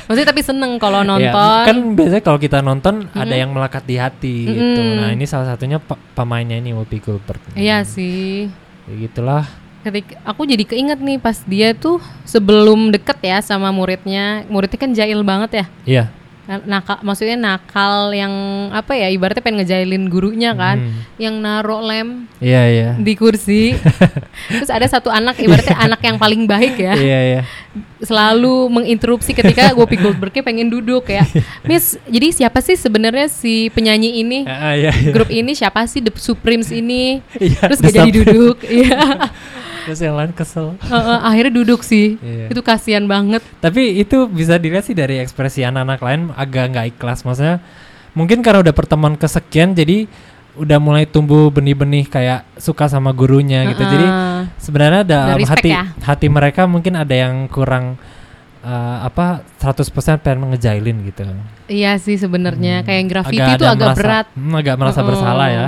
Maksudnya 0.03 0.27
tapi 0.27 0.43
seneng 0.43 0.75
kalau 0.75 1.07
Ya, 1.07 1.07
nonton. 1.07 1.63
kan 1.63 1.77
biasanya 1.95 2.19
kalau 2.19 2.35
kita 2.35 2.59
nonton 2.59 3.07
ada 3.15 3.31
yang 3.31 3.55
melekat 3.55 3.87
di 3.87 3.95
hati 3.95 4.35
gitu. 4.43 4.81
Mm-mm. 4.83 4.99
Nah, 4.99 5.09
ini 5.15 5.23
salah 5.23 5.47
satunya 5.47 5.79
pe- 5.79 6.01
pemainnya 6.11 6.59
ini 6.59 6.75
Whoopi 6.75 6.99
Goldberg. 6.99 7.39
Iya 7.55 7.87
sih. 7.87 8.51
Ya 8.91 8.95
gitulah. 8.99 9.47
Ketika 9.81 10.13
aku 10.21 10.45
jadi 10.45 10.61
keinget 10.61 11.01
nih 11.01 11.17
pas 11.17 11.41
dia 11.41 11.73
tuh 11.73 11.97
sebelum 12.21 12.93
deket 12.93 13.17
ya 13.19 13.41
sama 13.41 13.73
muridnya, 13.73 14.45
muridnya 14.45 14.77
kan 14.77 14.91
jahil 14.93 15.25
banget 15.25 15.51
ya. 15.51 15.65
Iya. 15.83 16.05
Kan 16.41 16.65
Nakal, 16.65 16.97
maksudnya 17.01 17.37
nakal 17.37 18.09
yang 18.11 18.33
apa 18.69 18.93
ya? 18.93 19.09
Ibaratnya 19.09 19.41
pengen 19.41 19.61
ngejailin 19.61 20.05
gurunya 20.05 20.53
kan, 20.53 20.81
Hmm. 20.81 21.01
yang 21.17 21.37
naro 21.37 21.81
lem 21.81 22.25
Iya, 22.37 22.61
iya. 22.65 22.89
di 22.97 23.13
kursi. 23.13 23.77
Terus 24.49 24.67
ada 24.67 24.85
satu 24.85 25.09
anak, 25.09 25.37
ibaratnya 25.37 25.77
anak 25.77 26.01
yang 26.01 26.17
paling 26.17 26.45
baik 26.45 26.77
ya, 26.77 26.97
Iya, 26.97 27.19
iya. 27.23 27.41
selalu 28.01 28.73
menginterupsi 28.73 29.33
ketika 29.33 29.69
Whoopi 29.73 29.97
Goldbergnya 29.97 30.41
pengen 30.41 30.67
duduk 30.67 31.05
ya. 31.07 31.25
Miss, 31.61 31.97
jadi 32.05 32.33
siapa 32.33 32.57
sih 32.59 32.73
sebenarnya 32.73 33.29
si 33.29 33.69
penyanyi 33.69 34.19
ini? 34.19 34.39
Ah, 34.43 34.73
iya, 34.73 34.89
iya. 34.91 35.13
Grup 35.13 35.29
ini 35.29 35.53
siapa 35.53 35.85
sih 35.85 36.01
The 36.01 36.09
Supremes 36.11 36.73
ini? 36.73 37.21
Iya, 37.37 37.69
Terus 37.69 37.79
gak 37.79 37.93
jadi 37.95 38.11
duduk. 38.11 38.65
Iya. 38.65 38.97
Terus 39.81 39.99
yang 39.99 40.13
lain 40.13 40.31
kesel. 40.31 40.77
Heeh, 40.79 41.17
akhirnya 41.21 41.53
duduk 41.53 41.81
sih. 41.81 42.17
Iya. 42.17 42.47
Itu 42.47 42.61
kasihan 42.61 43.03
banget. 43.03 43.41
Tapi 43.57 43.97
itu 43.97 44.25
bisa 44.25 44.55
dilihat 44.55 44.83
sih 44.83 44.93
dari 44.93 45.17
ekspresi 45.17 45.61
anak-anak 45.61 45.99
lain 45.99 46.21
agak 46.33 46.63
nggak 46.69 46.85
ikhlas. 46.91 47.21
Maksudnya 47.21 47.59
mungkin 48.11 48.41
karena 48.41 48.61
udah 48.61 48.73
pertemuan 48.73 49.15
kesekian 49.15 49.71
jadi 49.71 50.05
udah 50.51 50.77
mulai 50.77 51.07
tumbuh 51.07 51.47
benih-benih 51.47 52.05
kayak 52.05 52.43
suka 52.55 52.85
sama 52.85 53.09
gurunya 53.09 53.63
gitu. 53.67 53.81
Jadi 53.81 54.07
sebenarnya 54.57 55.01
dalam 55.01 55.39
respect 55.39 55.63
hati 55.63 55.69
ya. 55.71 55.83
hati 55.97 56.27
mereka 56.27 56.67
mungkin 56.67 56.93
ada 56.93 57.15
yang 57.15 57.47
kurang 57.47 57.95
eh, 58.61 58.97
apa 59.01 59.41
100% 59.57 59.81
pengen 60.19 60.51
ngejailin 60.51 60.97
gitu. 61.07 61.23
Iya 61.65 61.95
sih 61.97 62.19
sebenarnya 62.19 62.83
kayak 62.83 62.99
yang 62.99 63.09
graffiti 63.09 63.39
Agak 63.39 63.57
itu 63.57 63.65
agak 63.65 63.87
merasa- 63.87 64.01
berat. 64.03 64.25
hmm, 64.35 64.53
agak 64.53 64.75
merasa 64.75 64.99
Heeh. 64.99 65.07
bersalah 65.07 65.47
ya. 65.49 65.67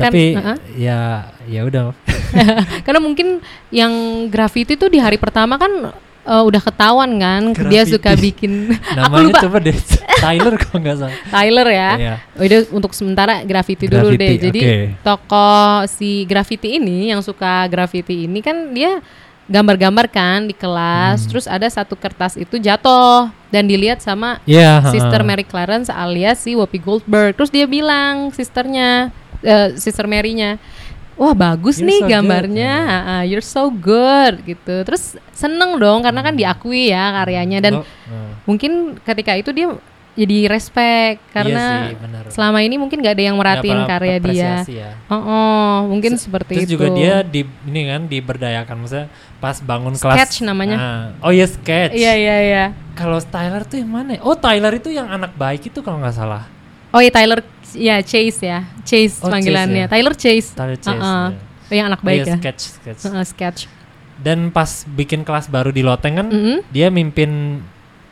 Kan, 0.00 0.08
Tapi 0.08 0.22
heeh. 0.32 0.56
ya 0.80 1.00
ya 1.44 1.60
udah. 1.62 1.92
Karena 2.86 2.98
mungkin 2.98 3.44
yang 3.68 3.92
graffiti 4.26 4.74
tuh 4.74 4.88
di 4.88 4.96
hari 4.96 5.14
pertama 5.14 5.54
kan 5.54 5.92
eh, 6.22 6.42
udah 6.42 6.58
ketahuan 6.58 7.10
kan 7.16 7.42
dia 7.68 7.82
Graffiti. 7.82 7.92
suka 7.92 8.10
bikin 8.14 8.52
aku 8.72 8.96
Namanya 8.96 9.24
lupa 9.26 9.40
coba 9.42 9.58
deh 9.60 9.76
Tyler 10.16 10.54
kalau 10.56 10.78
nggak 10.78 10.96
salah. 10.96 11.16
Tyler 11.26 11.68
ya. 11.68 11.90
Iya. 11.96 12.14
Udah 12.36 12.58
untuk 12.70 12.92
sementara 12.92 13.40
graffiti 13.42 13.84
dulu 13.84 14.12
Graffiti, 14.12 14.20
deh. 14.20 14.32
Jadi 14.38 14.60
oke. 14.60 14.76
tokoh 15.02 15.64
si 15.86 16.24
graffiti 16.24 16.76
ini 16.76 17.08
yang 17.08 17.20
suka 17.20 17.66
graffiti 17.66 18.24
ini 18.24 18.40
kan 18.40 18.70
dia 18.70 19.00
gambar-gambar 19.46 20.06
kan 20.06 20.46
di 20.46 20.54
kelas. 20.54 21.24
Hmm. 21.24 21.28
Terus 21.28 21.44
ada 21.44 21.66
satu 21.66 21.92
kertas 21.94 22.36
itu 22.36 22.54
jatuh 22.54 23.26
dan 23.50 23.66
dilihat 23.66 23.98
sama 23.98 24.38
Iya. 24.44 24.86
Sister. 24.86 25.26
Mary 25.26 25.42
Clarence 25.42 25.90
alias 25.90 26.38
si 26.38 26.54
Whoopi 26.54 26.78
Goldberg. 26.78 27.34
Terus 27.34 27.50
dia 27.50 27.66
bilang 27.66 28.30
sisternya, 28.30 29.10
eh, 29.42 29.74
Sister 29.74 30.04
Mary-nya, 30.04 30.56
wah 31.14 31.32
bagus 31.32 31.76
You're 31.76 31.88
nih 31.88 31.98
so 31.98 32.02
good." 32.02 32.12
gambarnya, 32.12 32.74
Hmm. 32.74 32.90
ah, 32.90 33.12
ah, 33.12 33.22
you're 33.22 33.44
so 33.44 33.68
good 33.68 34.40
gitu. 34.42 34.82
Terus 34.82 35.02
seneng 35.30 35.76
dong 35.76 36.00
karena 36.00 36.20
kan 36.20 36.34
diakui 36.34 36.88
ya 36.88 37.12
karyanya 37.14 37.58
dan 37.60 37.72
Lo- 37.74 37.84
heeh. 37.84 38.30
mungkin 38.44 38.72
ketika 38.98 39.34
itu 39.34 39.50
dia 39.50 39.68
jadi 40.10 40.50
respect 40.50 41.22
karena 41.30 41.86
Iya 41.86 41.94
sih, 41.94 42.34
selama 42.34 42.60
ini 42.60 42.76
mungkin 42.76 42.98
gak 42.98 43.14
ada 43.14 43.24
yang 43.24 43.38
merhatiin 43.38 43.80
karya 43.86 44.16
dia. 44.18 44.52
ya. 44.66 44.90
Oh, 45.06 45.16
oh, 45.16 45.74
mungkin 45.86 46.18
seperti 46.18 46.60
Terus 46.60 46.66
itu. 46.66 46.74
juga 46.76 46.90
dia 46.90 47.22
di 47.22 47.40
ini 47.46 47.80
kan 47.86 48.04
diberdayakan 48.04 48.74
maksudnya 48.76 49.06
pas 49.38 49.56
bangun 49.60 49.94
kelas. 49.94 50.16
Sketch 50.18 50.42
namanya. 50.42 50.76
Ah, 50.76 51.04
oh 51.22 51.30
iya 51.30 51.46
sketch. 51.46 51.94
Iya 51.94 52.12
iya 52.16 52.36
iya. 52.42 52.64
Kalau 52.92 53.22
Tyler 53.22 53.62
tuh 53.62 53.80
yang 53.80 53.88
mana? 53.88 54.18
ya? 54.18 54.20
Oh 54.20 54.34
Tyler 54.34 54.72
itu 54.74 54.90
yang 54.90 55.06
anak 55.06 55.32
baik 55.32 55.62
itu 55.64 55.78
kalau 55.78 56.02
nggak 56.02 56.12
salah. 56.12 56.44
Oh 56.90 56.98
iya 56.98 57.08
Tyler, 57.08 57.40
ya 57.72 58.00
Chase 58.00 58.40
ya, 58.40 58.60
Chase 58.82 59.18
Oh, 59.18 59.26
Chase 59.26 59.32
panggilannya. 59.32 59.84
ya. 59.84 59.88
Tyler 59.88 60.14
Chase. 60.14 60.48
Tyler 60.52 60.76
Chase, 60.76 60.96
Uh-uh. 60.96 61.28
ya. 61.30 61.38
Oh, 61.66 61.74
yang 61.74 61.86
anak 61.86 62.00
baik 62.00 62.20
iya, 62.20 62.26
ya. 62.26 62.36
sketch 62.36 62.62
sketch. 62.76 63.00
Uh-uh, 63.04 63.22
sketch. 63.22 63.60
Dan 64.16 64.50
pas 64.50 64.66
bikin 64.86 65.22
kelas 65.22 65.46
baru 65.46 65.70
di 65.70 65.80
Loteng 65.80 66.14
kan 66.14 66.26
Mm-mm. 66.28 66.60
dia 66.68 66.88
mimpin 66.88 67.62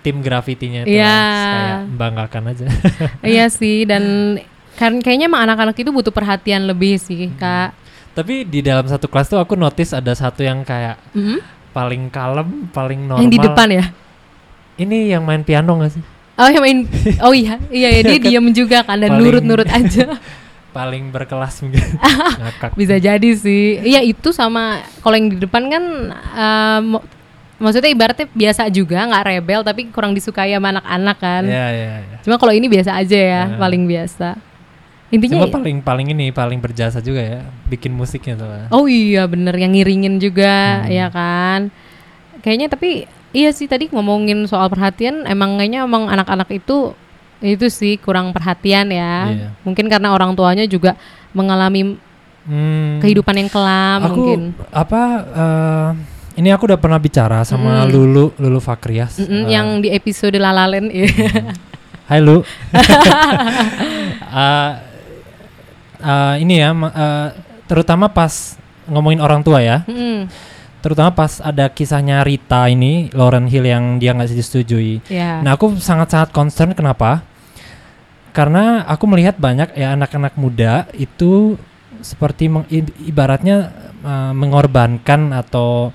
tim 0.00 0.18
grafitinya 0.18 0.82
itu. 0.82 0.94
Iya. 0.94 1.18
Kayak 1.44 1.78
membanggakan 1.86 2.42
aja. 2.48 2.66
iya 3.26 3.46
sih 3.48 3.82
dan 3.82 4.36
kan 4.74 4.98
kayaknya 4.98 5.26
emang 5.26 5.42
anak-anak 5.42 5.74
itu 5.74 5.90
butuh 5.90 6.08
perhatian 6.08 6.64
lebih 6.64 6.96
sih 6.96 7.28
kak. 7.34 7.74
Tapi 8.14 8.42
di 8.42 8.62
dalam 8.62 8.82
satu 8.82 9.06
kelas 9.06 9.26
tuh 9.26 9.36
aku 9.36 9.54
notice 9.54 9.92
ada 9.92 10.10
satu 10.10 10.40
yang 10.40 10.62
kayak 10.62 10.96
Mhm. 11.12 11.38
paling 11.70 12.02
kalem, 12.08 12.66
paling 12.68 13.00
normal. 13.04 13.20
Yang 13.20 13.32
di 13.32 13.40
depan 13.40 13.68
ya. 13.68 13.84
Ini 14.76 15.12
yang 15.12 15.22
main 15.22 15.42
piano 15.42 15.74
gak 15.76 15.92
sih? 15.92 16.02
Oh 16.38 16.46
yang 16.46 16.62
main. 16.62 16.78
Oh 17.20 17.34
iya 17.34 17.58
iya 17.68 17.88
ya, 17.90 18.00
dia 18.04 18.18
diam 18.20 18.46
juga 18.50 18.80
kan 18.80 18.94
dan 18.96 19.10
nurut-nurut 19.12 19.66
aja. 19.74 20.14
Paling 20.70 21.10
berkelas 21.10 21.58
mungkin. 21.60 21.82
Ngakak. 22.40 22.70
Bisa 22.72 22.96
jadi 22.96 23.30
sih. 23.34 23.82
Iya 23.82 24.00
itu 24.00 24.30
sama 24.30 24.78
kalau 25.00 25.14
yang 25.14 25.28
di 25.28 25.38
depan 25.38 25.66
kan 25.66 25.84
mo- 26.84 27.02
maksudnya 27.58 27.90
ibaratnya 27.90 28.30
biasa 28.30 28.70
juga 28.70 29.02
nggak 29.02 29.24
rebel 29.26 29.60
tapi 29.60 29.90
kurang 29.90 30.14
disukai 30.14 30.54
sama 30.54 30.70
anak-anak 30.72 31.16
kan. 31.18 31.42
Iya 31.42 31.66
iya 31.68 31.92
iya. 32.00 32.16
Cuma 32.22 32.38
kalau 32.38 32.54
ini 32.54 32.66
biasa 32.66 32.94
aja 32.94 33.18
ya, 33.18 33.42
Ya. 33.44 33.58
paling 33.58 33.82
biasa. 33.84 34.38
Intinya 35.08 35.40
Cuma 35.40 35.48
paling 35.50 35.80
paling 35.80 36.06
ini 36.12 36.30
paling 36.30 36.60
berjasa 36.60 37.00
juga 37.00 37.18
ya 37.18 37.40
bikin 37.66 37.90
musiknya 37.90 38.36
soalnya. 38.36 38.68
Oh 38.70 38.86
iya 38.86 39.26
bener 39.26 39.56
yang 39.56 39.72
ngiringin 39.72 40.20
juga 40.20 40.84
Hmm. 40.84 40.92
ya 40.92 41.06
kan. 41.08 41.60
Kayaknya 42.38 42.68
tapi 42.70 42.90
iya 43.30 43.50
sih 43.50 43.64
tadi 43.64 43.88
ngomongin 43.88 44.44
soal 44.44 44.68
perhatian 44.68 45.24
emang 45.24 45.56
kayaknya 45.56 45.84
emang 45.84 46.06
anak-anak 46.06 46.48
itu 46.50 46.92
itu 47.38 47.66
sih 47.68 47.96
kurang 47.96 48.32
perhatian 48.32 48.90
ya. 48.90 49.30
Iya. 49.30 49.48
Mungkin 49.62 49.86
karena 49.86 50.10
orang 50.10 50.34
tuanya 50.34 50.64
juga 50.64 50.98
mengalami 51.30 51.96
Hmm, 52.48 52.96
kehidupan 52.98 53.36
yang 53.36 53.50
kelam 53.52 54.00
aku 54.02 54.16
mungkin. 54.16 54.40
apa 54.72 55.02
eh, 55.28 55.88
ini 56.34 56.48
aku 56.48 56.64
udah 56.64 56.80
pernah 56.80 56.96
bicara 56.96 57.44
sama 57.44 57.84
Mm. 57.84 57.92
Lulu 57.92 58.24
Lulu 58.40 58.56
Fakrias. 58.58 59.20
Mm-mm, 59.20 59.44
eh, 59.44 59.52
yang 59.52 59.84
di 59.84 59.92
episode 59.92 60.32
Lalalen 60.34 60.88
ya. 60.88 61.04
Hai 62.08 62.24
Lu. 62.24 62.40
Eh, 65.98 66.34
ini 66.38 66.62
ya 66.62 66.70
eh, 66.70 67.28
terutama 67.66 68.06
pas 68.06 68.54
ngomongin 68.86 69.18
orang 69.18 69.42
tua 69.42 69.58
ya. 69.58 69.82
Mm-mm, 69.84 70.30
Terutama 70.88 71.12
pas 71.12 71.36
ada 71.44 71.68
kisahnya 71.68 72.24
Rita 72.24 72.64
ini 72.64 73.12
Lauren 73.12 73.44
Hill 73.44 73.68
yang 73.68 74.00
dia 74.00 74.16
nggak 74.16 74.32
disetujui. 74.32 75.04
ya. 75.12 75.44
Nah, 75.44 75.52
aku 75.52 75.76
sangat-sangat 75.76 76.32
concern 76.32 76.72
kenapa? 76.72 77.20
Karena 78.32 78.88
aku 78.88 79.04
melihat 79.04 79.36
banyak 79.36 79.76
ya 79.76 79.92
anak-anak 79.92 80.32
muda 80.40 80.88
itu 80.96 81.60
seperti 82.00 82.48
meng- 82.48 82.64
ibaratnya 83.04 83.68
uh, 84.00 84.32
mengorbankan 84.32 85.36
atau 85.36 85.92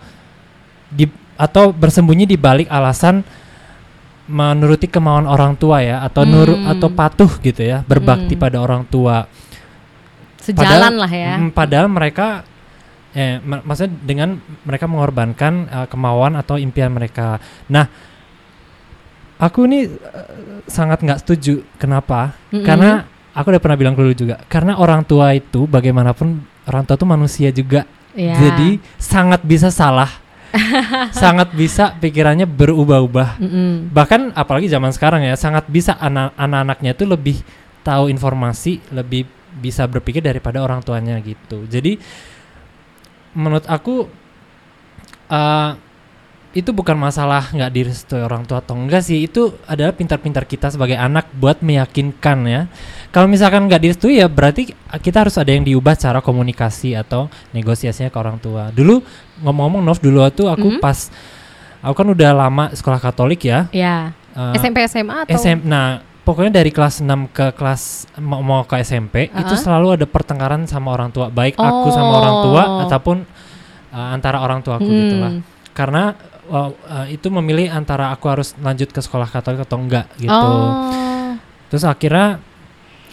di 0.93 1.09
atau 1.33 1.73
bersembunyi 1.73 2.29
di 2.29 2.37
balik 2.37 2.69
alasan 2.69 3.25
menuruti 4.29 4.85
kemauan 4.85 5.25
orang 5.25 5.57
tua 5.57 5.81
ya 5.81 6.05
atau 6.05 6.21
Hmm. 6.21 6.69
atau 6.69 6.87
patuh 6.93 7.31
gitu 7.41 7.65
ya, 7.65 7.81
berbakti 7.81 8.37
Hmm. 8.37 8.43
pada 8.45 8.61
orang 8.61 8.85
tua. 8.85 9.25
Sejalan 10.37 10.99
lah 10.99 11.09
ya. 11.11 11.33
Mm, 11.39 11.49
padahal 11.49 11.87
mereka 11.87 12.43
eh 13.13 13.37
ma- 13.45 13.61
maksudnya 13.61 13.93
dengan 14.01 14.41
mereka 14.65 14.89
mengorbankan 14.89 15.53
uh, 15.69 15.87
kemauan 15.87 16.33
atau 16.33 16.57
impian 16.57 16.89
mereka. 16.89 17.37
Nah, 17.69 17.85
aku 19.37 19.69
ini 19.69 19.85
uh, 19.85 20.61
sangat 20.65 21.05
nggak 21.05 21.21
setuju. 21.21 21.61
Kenapa? 21.77 22.33
Mm-mm. 22.49 22.65
Karena 22.65 23.05
aku 23.37 23.53
udah 23.53 23.61
pernah 23.61 23.77
bilang 23.77 23.95
dulu 23.95 24.11
juga. 24.17 24.41
Karena 24.49 24.77
orang 24.81 25.05
tua 25.05 25.33
itu 25.37 25.69
bagaimanapun 25.69 26.41
orang 26.69 26.83
tua 26.89 26.95
itu 26.97 27.07
manusia 27.07 27.49
juga. 27.53 27.85
Ya. 28.13 28.37
Jadi 28.37 28.81
sangat 28.97 29.41
bisa 29.45 29.69
salah. 29.73 30.09
sangat 31.17 31.49
bisa 31.57 31.97
pikirannya 31.97 32.45
berubah-ubah. 32.45 33.41
Mm-mm. 33.41 33.89
Bahkan 33.89 34.37
apalagi 34.37 34.69
zaman 34.69 34.93
sekarang 34.93 35.25
ya, 35.25 35.33
sangat 35.33 35.65
bisa 35.65 35.97
anak- 35.97 36.37
anak-anaknya 36.37 36.93
itu 36.93 37.09
lebih 37.09 37.37
tahu 37.81 38.05
informasi, 38.13 38.77
lebih 38.93 39.25
bisa 39.57 39.85
berpikir 39.89 40.21
daripada 40.21 40.61
orang 40.61 40.85
tuanya 40.85 41.17
gitu. 41.25 41.65
Jadi 41.65 41.97
menurut 43.33 43.65
aku 43.65 44.07
eh, 45.29 45.71
itu 46.53 46.69
bukan 46.69 46.93
masalah 46.93 47.49
nggak 47.49 47.71
direstui 47.73 48.21
orang 48.21 48.45
tua 48.45 48.61
atau 48.61 48.77
enggak 48.77 49.01
sih. 49.01 49.25
Itu 49.25 49.57
adalah 49.65 49.89
pintar-pintar 49.89 50.45
kita 50.45 50.69
sebagai 50.69 50.93
anak 50.93 51.33
buat 51.33 51.65
meyakinkan 51.65 52.45
ya. 52.45 52.61
Kalau 53.09 53.25
misalkan 53.25 53.65
nggak 53.65 53.81
direstui 53.81 54.21
ya 54.21 54.29
berarti 54.29 54.69
kita 55.01 55.25
harus 55.25 55.33
ada 55.41 55.49
yang 55.49 55.65
diubah 55.65 55.97
cara 55.97 56.21
komunikasi 56.21 56.93
atau 56.93 57.25
negosiasinya 57.49 58.13
ke 58.13 58.17
orang 58.21 58.37
tua. 58.37 58.69
Dulu 58.69 59.01
ngomong-ngomong 59.41 59.81
Nov 59.81 59.97
dulu 59.97 60.21
tuh 60.29 60.45
aku 60.45 60.77
Mhm. 60.77 60.79
pas 60.79 61.09
aku 61.81 61.93
kan 61.97 62.07
udah 62.13 62.29
lama 62.37 62.69
sekolah 62.69 63.01
Katolik 63.01 63.49
ya. 63.49 63.65
Ya. 63.73 64.13
eh, 64.37 64.53
SMP 64.61 64.85
SMA 64.85 65.25
atau? 65.25 65.33
SM 65.33 65.65
nah 65.65 66.05
pokoknya 66.23 66.63
dari 66.63 66.71
kelas 66.71 67.03
6 67.03 67.29
ke 67.29 67.51
kelas 67.53 67.81
mau, 68.23 68.39
mau 68.39 68.63
ke 68.63 68.79
SMP 68.79 69.27
itu 69.27 69.53
Uh-uh. 69.53 69.59
selalu 69.59 69.87
ada 69.99 70.05
pertengkaran 70.07 70.63
sama 70.65 70.95
orang 70.95 71.11
tua, 71.11 71.27
baik 71.27 71.59
aku 71.59 71.87
sama 71.91 72.13
orang 72.23 72.35
tua 72.47 72.63
Oh. 72.63 72.81
ataupun 72.87 73.17
uh, 73.91 74.07
antara 74.15 74.39
orang 74.39 74.63
tuaku 74.63 74.87
Hmm. 74.87 74.99
gitu 75.03 75.15
lah. 75.19 75.31
Karena 75.75 76.03
uh, 76.47 76.71
uh, 76.71 77.05
itu 77.11 77.27
memilih 77.27 77.67
antara 77.69 78.09
aku 78.11 78.31
harus 78.31 78.55
lanjut 78.59 78.89
ke 78.89 78.99
sekolah 79.03 79.27
Katolik 79.27 79.63
atau 79.63 79.77
enggak 79.79 80.07
gitu. 80.15 80.31
Oh. 80.31 81.35
Terus 81.67 81.83
akhirnya 81.83 82.39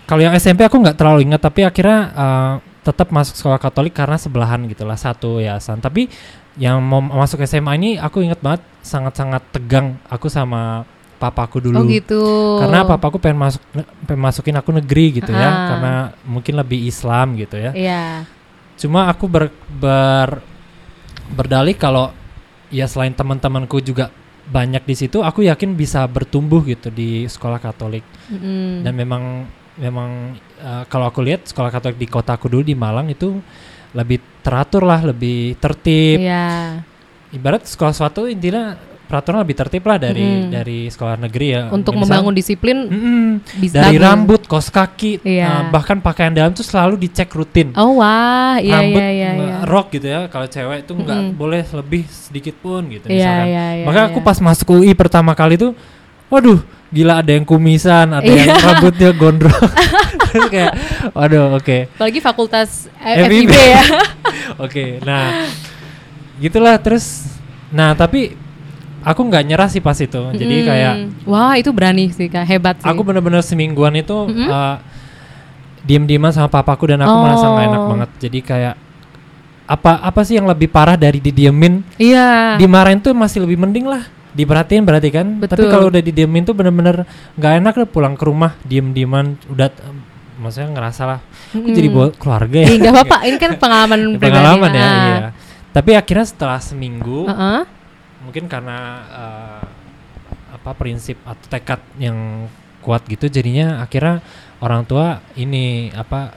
kalau 0.06 0.22
yang 0.22 0.34
SMP 0.34 0.66
aku 0.66 0.78
nggak 0.78 0.98
terlalu 0.98 1.26
ingat 1.26 1.40
tapi 1.42 1.62
akhirnya 1.62 2.00
uh, 2.14 2.54
tetap 2.80 3.10
masuk 3.12 3.36
sekolah 3.36 3.58
Katolik 3.58 3.92
karena 3.92 4.16
sebelahan 4.16 4.64
gitulah 4.70 4.96
satu 4.96 5.42
yayasan. 5.42 5.82
Tapi 5.82 6.06
yang 6.58 6.78
mau 6.82 7.00
masuk 7.00 7.40
SMA 7.42 7.72
ini 7.78 7.90
aku 7.96 8.20
ingat 8.20 8.38
banget 8.38 8.62
sangat-sangat 8.82 9.40
tegang 9.54 9.96
aku 10.10 10.26
sama 10.28 10.82
papaku 11.20 11.60
dulu. 11.60 11.76
Oh 11.76 11.84
gitu. 11.84 12.22
Karena 12.64 12.88
papaku 12.88 13.20
pengen 13.20 13.44
masuk 13.44 13.60
pengen 14.08 14.22
masukin 14.24 14.56
aku 14.56 14.72
negeri 14.72 15.20
gitu 15.20 15.28
ya, 15.28 15.50
karena 15.68 15.94
mungkin 16.24 16.56
lebih 16.56 16.88
Islam 16.88 17.36
gitu 17.36 17.60
ya. 17.60 17.76
Iya. 17.76 18.24
Cuma 18.80 19.12
aku 19.12 19.28
ber, 19.28 19.52
ber 19.68 20.40
berdalih 21.36 21.76
kalau 21.76 22.16
ya 22.72 22.88
selain 22.88 23.12
teman-temanku 23.12 23.84
juga 23.84 24.08
banyak 24.50 24.82
di 24.82 24.94
situ, 24.96 25.20
aku 25.20 25.44
yakin 25.44 25.76
bisa 25.76 26.02
bertumbuh 26.08 26.64
gitu 26.64 26.88
di 26.88 27.28
sekolah 27.28 27.60
Katolik. 27.60 28.02
Mm-mm. 28.32 28.82
Dan 28.82 28.96
memang 28.96 29.44
memang 29.76 30.34
eh, 30.58 30.82
kalau 30.88 31.06
aku 31.06 31.20
lihat 31.20 31.46
sekolah 31.46 31.68
Katolik 31.68 32.00
di 32.00 32.08
kotaku 32.08 32.48
dulu 32.48 32.64
di 32.64 32.74
Malang 32.74 33.12
itu 33.12 33.36
lebih 33.92 34.40
teratur 34.40 34.88
lah, 34.88 35.04
lebih 35.04 35.60
tertib. 35.60 36.24
Iya. 36.24 36.80
Ibarat 37.30 37.68
sekolah 37.68 37.94
suatu 37.94 38.26
intinya 38.26 38.74
peraturan 39.10 39.42
lebih 39.42 39.58
tertib 39.58 39.82
lah 39.82 39.98
dari 39.98 40.22
Mm. 40.22 40.48
dari 40.48 40.86
sekolah 40.86 41.18
negeri 41.18 41.46
ya. 41.50 41.62
Untuk 41.68 41.92
Misal- 41.92 42.06
membangun 42.06 42.30
disiplin 42.30 42.76
Mm-mm. 42.86 43.26
bisa 43.58 43.82
dari 43.82 43.98
rambut, 43.98 44.46
kos 44.46 44.70
kaki, 44.70 45.18
Iya. 45.20 45.46
eh, 45.46 45.62
bahkan 45.68 45.98
pakaian 45.98 46.30
dalam 46.30 46.54
tuh 46.54 46.62
selalu 46.62 46.94
dicek 46.96 47.26
rutin. 47.28 47.74
Oh 47.74 47.98
wah, 47.98 48.56
iya 48.56 48.78
rambut 48.78 49.02
iya 49.02 49.10
iya. 49.10 49.30
nggak 49.34 49.50
iya. 49.58 49.66
rok 49.66 49.86
gitu 49.90 50.06
ya. 50.06 50.20
Kalau 50.26 50.46
cewek 50.46 50.78
itu 50.80 50.92
nggak 50.94 51.20
Mm-mm. 51.26 51.34
boleh 51.34 51.62
lebih 51.66 52.02
sedikit 52.06 52.54
pun 52.56 52.86
gitu 52.86 53.04
Iya 53.04 53.18
misalkan. 53.18 53.46
iya 53.46 53.66
iya. 53.74 53.84
Maka 53.84 54.00
aku 54.08 54.18
iya. 54.22 54.26
pas 54.26 54.38
masuk 54.38 54.66
UI 54.72 54.94
pertama 54.94 55.34
kali 55.34 55.58
tuh, 55.58 55.74
waduh, 56.26 56.62
gila 56.88 57.18
ada 57.18 57.30
yang 57.30 57.42
kumisan, 57.42 58.06
ada 58.08 58.22
Iya. 58.22 58.46
yang 58.46 58.54
rambutnya 58.56 59.10
gondrong. 59.12 59.66
Terus 60.30 60.46
kayak, 60.48 60.72
waduh, 61.10 61.58
oke, 61.58 61.90
apalagi 61.90 62.20
fakultas 62.20 62.86
eh, 62.96 63.26
FIB. 63.26 63.50
Ya. 63.50 63.82
oke. 64.64 65.02
Nah, 65.02 65.50
gitulah 66.38 66.78
terus. 66.78 67.26
Nah, 67.70 67.94
tapi 67.94 68.34
aku 69.02 69.20
nggak 69.22 69.44
nyerah 69.44 69.66
sih 69.66 69.78
pas 69.78 69.96
itu. 69.96 70.20
Jadi 70.30 70.54
Mm. 70.56 70.66
kayak 70.66 70.94
wah, 71.24 71.54
itu 71.54 71.70
berani 71.70 72.08
sih 72.08 72.26
Kak, 72.26 72.44
hebat 72.44 72.76
sih. 72.76 72.86
aku 72.86 73.00
bener-bener 73.00 73.40
semingguan 73.40 73.94
itu 73.94 74.12
Mm-mm. 74.24 74.46
uh, 74.46 74.76
diem-dieman 75.82 76.30
sama 76.30 76.46
papaku 76.46 76.84
dan 76.86 77.00
aku 77.00 77.16
merasa 77.18 77.46
nggak 77.46 77.66
enak 77.66 77.80
Oh. 77.80 77.88
banget. 77.90 78.10
Jadi 78.20 78.38
kayak 78.40 78.74
apa 79.64 79.92
apa 79.98 80.20
sih 80.20 80.34
yang 80.34 80.44
lebih 80.44 80.66
parah 80.66 80.94
dari 80.94 81.18
didiemin? 81.18 81.80
Iya. 81.96 82.56
Dimarahin 82.56 82.98
tuh 82.98 83.12
masih 83.12 83.40
lebih 83.40 83.56
mending 83.56 83.86
lah. 83.86 84.02
Diperhatiin 84.30 84.82
berarti 84.82 85.08
kan. 85.08 85.26
Tapi 85.38 85.46
Betul. 85.58 85.70
kalau 85.70 85.86
udah 85.88 85.98
didiemin 86.00 86.42
tuh 86.42 86.52
bener-bener 86.52 87.06
nggak 87.34 87.52
enak 87.56 87.72
deh 87.76 87.88
pulang 87.88 88.14
ke 88.14 88.24
rumah 88.24 88.54
diem-dieman 88.62 89.38
udah 89.46 89.70
maksudnya 90.36 90.72
ngerasa 90.72 91.02
lah 91.04 91.20
Mm-mm. 91.52 91.68
jadi 91.70 91.88
bawa 91.88 92.06
keluarga 92.12 92.58
ya. 92.58 92.66
Ih, 92.66 92.76
nggak 92.78 92.92
apa-apa, 92.94 93.16
ini 93.24 93.36
kan 93.36 93.52
pengalaman 93.56 94.00
pribadi. 94.16 94.24
Pengalaman 94.26 94.70
ya, 94.70 94.80
Ah. 94.80 94.92
iya. 95.06 95.18
Tapi 95.70 95.90
akhirnya 95.94 96.26
setelah 96.26 96.58
seminggu 96.58 97.28
Heeh. 97.28 97.60
Mungkin 98.20 98.46
karena 98.46 98.78
eh, 99.08 99.62
apa 100.50 100.70
prinsip 100.74 101.16
atau 101.22 101.46
tekad 101.46 101.80
yang 101.96 102.46
kuat 102.80 103.04
gitu 103.06 103.28
jadinya 103.28 103.80
akhirnya 103.80 104.20
orang 104.58 104.84
tua 104.84 105.20
ini 105.34 105.88
apa 105.92 106.32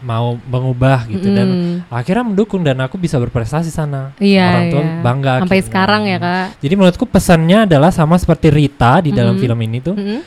mau 0.00 0.32
mengubah 0.34 1.04
gitu 1.06 1.28
dan 1.28 1.48
Mm-mm. 1.50 1.76
akhirnya 1.92 2.24
mendukung 2.24 2.64
dan 2.64 2.80
aku 2.80 2.96
bisa 2.96 3.20
berprestasi 3.20 3.68
sana 3.68 4.16
Iya, 4.16 4.48
orang 4.48 4.66
tua 4.72 4.80
iya. 4.82 4.92
bangga 5.04 5.32
Sampai 5.44 5.58
akhirnya. 5.60 5.68
sekarang 5.68 6.02
ya, 6.08 6.18
Kak. 6.18 6.46
jadi 6.56 6.74
menurutku 6.74 7.04
pesannya 7.04 7.58
adalah 7.68 7.90
sama 7.92 8.16
seperti 8.16 8.48
Rita 8.48 9.04
di 9.04 9.12
dalam 9.12 9.36
Mm-mm. 9.36 9.44
film 9.44 9.58
ini 9.60 9.78
tuh 9.84 9.94
Mm-mm. 9.94 10.20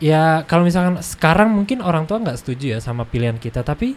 ya 0.00 0.40
kalau 0.48 0.64
misalkan 0.64 1.04
sekarang 1.04 1.52
mungkin 1.52 1.84
orang 1.84 2.08
tua 2.08 2.16
nggak 2.16 2.38
setuju 2.40 2.64
ya 2.74 2.78
sama 2.80 3.04
pilihan 3.04 3.36
kita 3.36 3.60
tapi 3.60 3.92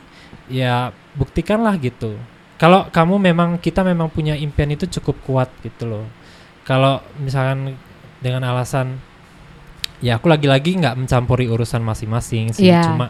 ya 0.51 0.91
buktikanlah 1.15 1.77
gitu 1.79 2.19
kalau 2.61 2.85
kamu 2.93 3.33
memang 3.33 3.49
kita 3.57 3.81
memang 3.81 4.05
punya 4.07 4.37
impian 4.37 4.69
itu 4.69 4.85
cukup 4.85 5.17
kuat 5.25 5.49
gitu 5.65 5.89
loh 5.89 6.05
kalau 6.61 7.01
misalkan 7.17 7.73
dengan 8.21 8.45
alasan 8.45 9.01
ya 9.97 10.21
aku 10.21 10.29
lagi-lagi 10.29 10.77
nggak 10.77 10.93
mencampuri 10.93 11.49
urusan 11.49 11.81
masing-masing 11.81 12.53
sih 12.53 12.69
Iya. 12.69 12.85
cuma 12.85 13.09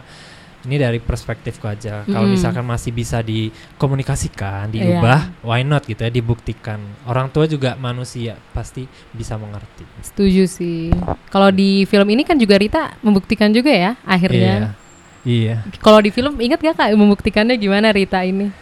ini 0.62 0.78
dari 0.78 1.02
perspektifku 1.02 1.66
aja 1.66 2.06
kalau 2.06 2.30
Mm-mm. 2.30 2.38
misalkan 2.38 2.62
masih 2.62 2.94
bisa 2.94 3.20
dikomunikasikan 3.20 4.70
diubah 4.70 5.42
why 5.42 5.66
not 5.66 5.82
gitu 5.84 6.00
ya 6.00 6.14
dibuktikan 6.14 6.78
orang 7.04 7.28
tua 7.28 7.50
juga 7.50 7.74
manusia 7.76 8.38
pasti 8.54 8.86
bisa 9.10 9.36
mengerti 9.36 9.84
Setuju 10.06 10.44
sih. 10.46 10.94
Kalau 11.34 11.50
di 11.50 11.84
film 11.86 12.06
ini 12.10 12.22
kan 12.22 12.38
juga 12.38 12.62
Rita 12.62 12.94
membuktikan 13.02 13.50
juga 13.50 13.74
ya 13.74 13.92
akhirnya. 14.06 14.78
iya 15.26 15.58
iya 15.58 15.58
Kalau 15.82 15.98
di 15.98 16.14
film 16.14 16.38
ingat 16.38 16.62
gak 16.62 16.76
kak 16.78 16.90
membuktikannya 16.94 17.58
gimana 17.58 17.90
Rita 17.90 18.22
ini? 18.22 18.54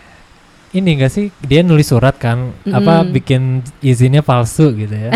Ini 0.72 0.90
enggak 0.94 1.10
sih 1.10 1.26
dia 1.42 1.62
nulis 1.62 1.86
surat 1.86 2.14
kan 2.14 2.54
apa 2.64 3.02
Mm-mm. 3.02 3.10
bikin 3.12 3.42
izinnya 3.80 4.22
palsu 4.22 4.70
gitu 4.72 4.94
ya 4.94 5.10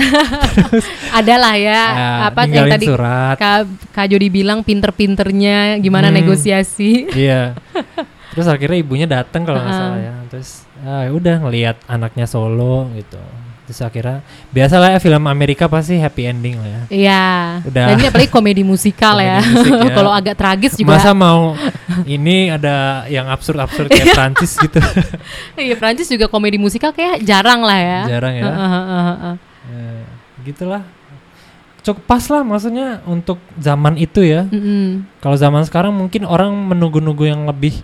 Adalah 1.19 1.53
ya 1.53 1.81
Ya, 1.93 2.09
apa 2.25 2.41
yang 2.45 2.65
tadi 2.67 2.85
surat 2.85 3.35
Kak, 3.35 3.59
Kak 3.91 4.05
Jody 4.07 4.27
bilang 4.27 4.61
pinter-pinternya 4.61 5.77
gimana 5.77 6.09
Hmm. 6.09 6.17
negosiasi. 6.17 7.05
iya 7.13 7.53
terus 8.29 8.49
akhirnya 8.49 8.77
ibunya 8.77 9.05
datang 9.05 9.45
kalau 9.45 9.57
nggak 9.57 9.69
Uh-uh. 9.69 9.85
salah 9.85 10.01
ya 10.01 10.15
terus 10.27 10.49
ah, 10.81 11.05
udah 11.07 11.35
ngelihat 11.39 11.77
anaknya 11.85 12.25
solo 12.25 12.89
gitu 12.93 13.21
terus 13.63 13.79
akhirnya 13.79 14.19
biasalah 14.49 14.91
ya 14.91 14.99
film 14.99 15.23
Amerika 15.23 15.65
pasti 15.65 15.95
happy 15.95 16.23
ending 16.25 16.55
lah 16.55 16.67
ya 16.67 16.81
Iya. 16.89 17.23
Udah. 17.63 17.85
Dan 17.87 17.95
ini 17.95 18.05
apalagi 18.05 18.27
komedi 18.27 18.59
musikal 18.61 19.15
ya. 19.17 19.39
Komedi 19.39 19.55
musik 19.71 19.79
ya. 19.81 19.95
Kalau 19.97 20.11
agak 20.11 20.35
tragis 20.35 20.73
juga. 20.75 20.89
masa 20.93 21.11
mau 21.11 21.55
ini 22.03 22.49
ada 22.49 22.75
yang 23.07 23.25
absurd-absurd 23.25 23.87
kayak 23.87 24.11
Prancis 24.11 24.51
gitu 24.53 24.77
Iya 25.63 25.75
Prancis 25.75 26.07
juga 26.07 26.27
komedi 26.27 26.57
musikal 26.57 26.91
kayak 26.91 27.23
jarang 27.23 27.61
lah 27.61 27.79
ya. 27.79 28.01
jarang 28.09 28.33
ya 28.33 28.43
Heeh, 28.43 28.69
heeh, 28.69 29.03
heeh. 29.05 29.35
Ya, 29.63 29.87
gitulah 30.43 30.83
cukup 31.79 32.03
pas 32.05 32.23
lah 32.25 32.41
maksudnya 32.41 32.87
untuk 33.03 33.39
zaman 33.57 33.95
itu 33.95 34.23
ya 34.23 34.43
Mm-mm. 34.45 35.03
Kalau 35.19 35.35
zaman 35.35 35.63
sekarang 35.63 35.91
mungkin 35.91 36.23
orang 36.23 36.51
menunggu-nunggu 36.51 37.27
yang 37.27 37.43
lebih 37.43 37.79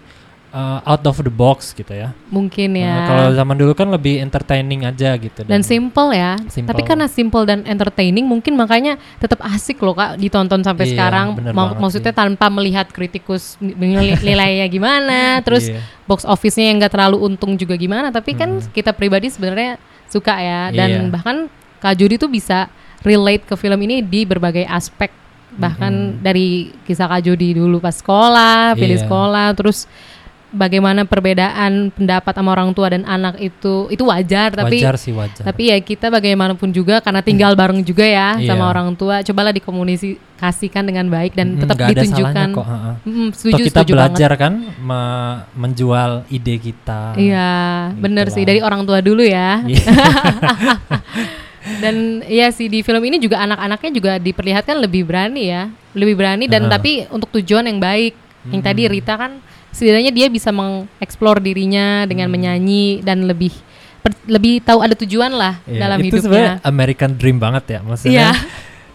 uh, 0.49 0.79
out 0.83 1.03
of 1.03 1.17
the 1.19 1.29
box 1.29 1.71
gitu 1.71 1.89
ya. 1.89 2.13
Mungkin 2.27 2.73
Nah, 2.73 2.81
ya. 2.81 2.95
kalau 3.05 3.25
zaman 3.33 3.55
dulu 3.55 3.73
kan 3.73 3.87
lebih 3.87 4.17
entertaining 4.17 4.83
aja 4.83 5.13
gitu. 5.15 5.41
dan 5.43 5.61
simple 5.61 6.09
ya. 6.11 6.37
Simple. 6.45 6.69
Tapi 6.69 6.81
karena 6.83 7.05
simple 7.05 7.43
dan 7.43 7.63
entertaining 7.63 8.25
mungkin 8.25 8.53
makanya 8.53 8.97
tetap 9.17 9.41
asik 9.45 9.79
loh 9.79 9.93
Kak 9.93 10.17
ditonton 10.17 10.61
sampai 10.61 10.85
Iya, 10.85 10.91
sekarang. 10.93 11.27
banget 11.37 11.77
maksudnya 11.77 12.13
sih. 12.13 12.19
tanpa 12.19 12.45
melihat 12.49 12.89
kritikus 12.89 13.55
nilai- 13.59 14.17
nilainya 14.19 14.67
gimana, 14.67 15.19
terus 15.45 15.67
Iya. 15.67 15.81
box 16.05 16.25
office-nya 16.25 16.69
yang 16.69 16.81
enggak 16.81 16.93
terlalu 16.93 17.17
untung 17.23 17.53
juga 17.53 17.73
gimana, 17.73 18.09
tapi 18.09 18.33
kan 18.33 18.57
Hmm. 18.57 18.69
kita 18.69 18.91
pribadi 18.91 19.29
sebenarnya 19.29 19.77
suka 20.07 20.33
ya 20.35 20.73
dan 20.73 20.89
Iya. 20.89 21.09
bahkan 21.09 21.37
Kak 21.79 21.95
Jody 21.95 22.17
tuh 22.17 22.27
bisa 22.27 22.67
relate 22.99 23.45
ke 23.45 23.55
film 23.55 23.79
ini 23.79 24.01
di 24.01 24.25
berbagai 24.25 24.65
aspek 24.65 25.13
bahkan 25.49 25.89
Mm-mm. 26.13 26.21
dari 26.21 26.47
kisah 26.83 27.09
Kak 27.09 27.23
Jody 27.23 27.53
dulu 27.53 27.77
pas 27.77 27.93
sekolah, 27.93 28.75
pilih 28.75 28.95
Iya. 28.95 29.03
sekolah, 29.03 29.47
terus 29.53 29.89
bagaimana 30.51 31.03
perbedaan 31.03 31.89
pendapat 31.89 32.31
sama 32.31 32.49
orang 32.49 32.71
tua 32.71 32.89
dan 32.89 33.03
anak 33.03 33.37
itu 33.37 33.85
itu 33.87 34.01
wajar 34.01 34.49
tapi 34.51 34.77
wajar 34.77 34.95
sih 34.95 35.11
wajar. 35.11 35.43
tapi 35.43 35.69
ya 35.69 35.77
kita 35.77 36.07
bagaimanapun 36.07 36.69
juga 36.69 36.97
karena 36.97 37.21
tinggal 37.21 37.53
bareng 37.53 37.81
juga 37.81 38.01
ya 38.01 38.35
Iya. 38.35 38.49
sama 38.49 38.65
orang 38.65 38.93
tua, 38.93 39.21
cobalah 39.21 39.51
dikomunikasikan 39.51 40.83
dengan 40.83 41.05
baik 41.07 41.33
dan 41.33 41.53
Mm, 41.53 41.59
tetap 41.59 41.77
ada 41.77 41.89
ditunjukkan. 41.91 42.33
salahnya 42.49 42.57
kok. 42.57 42.65
ha-ha. 42.65 42.91
Mm, 42.99 43.05
Toh 43.05 43.29
setuju, 43.31 43.61
kita 43.63 43.79
setuju 43.79 43.91
belajar 43.93 44.29
banget. 44.29 44.39
kan 44.39 44.53
me- 44.79 45.37
menjual 45.55 46.11
ide 46.27 46.55
kita. 46.57 47.01
Iya, 47.13 47.51
bener 47.95 48.25
Gitu 48.25 48.33
sih 48.33 48.41
lah. 48.41 48.49
dari 48.49 48.59
orang 48.59 48.81
tua 48.83 48.99
dulu 48.99 49.21
ya. 49.21 49.61
Iya. 49.63 49.83
dan 51.83 51.95
iya 52.25 52.49
sih 52.49 52.65
di 52.65 52.79
film 52.79 53.03
ini 53.03 53.17
juga 53.17 53.37
anak-anaknya 53.39 53.91
juga 53.91 54.13
diperlihatkan 54.17 54.79
lebih 54.79 55.03
berani 55.03 55.43
ya, 55.47 55.63
lebih 55.93 56.15
berani 56.15 56.45
dan 56.45 56.65
Heeh. 56.65 56.71
tapi 56.71 56.91
untuk 57.09 57.29
tujuan 57.31 57.63
yang 57.63 57.77
baik. 57.77 58.15
Yang 58.41 58.61
tadi 58.63 58.81
Hmm. 58.81 58.91
Rita 58.93 59.13
kan 59.15 59.31
setidaknya 59.71 60.09
dia 60.09 60.27
bisa 60.27 60.49
mengeksplor 60.49 61.37
dirinya 61.37 62.03
dengan 62.03 62.27
Hmm. 62.27 62.35
menyanyi 62.35 62.99
dan 62.99 63.23
lebih 63.23 63.53
per- 63.99 64.25
lebih 64.25 64.59
tahu 64.59 64.79
ada 64.79 64.95
tujuan 64.95 65.29
lah 65.29 65.59
Iya, 65.63 65.79
dalam 65.81 65.99
itu 65.99 66.17
sebenarnya 66.17 66.53
hidupnya. 66.55 66.67
American 66.67 67.11
Dream 67.15 67.37
banget 67.37 67.63
ya, 67.69 67.79
maksudnya 67.81 68.31
Iya. 68.31 68.31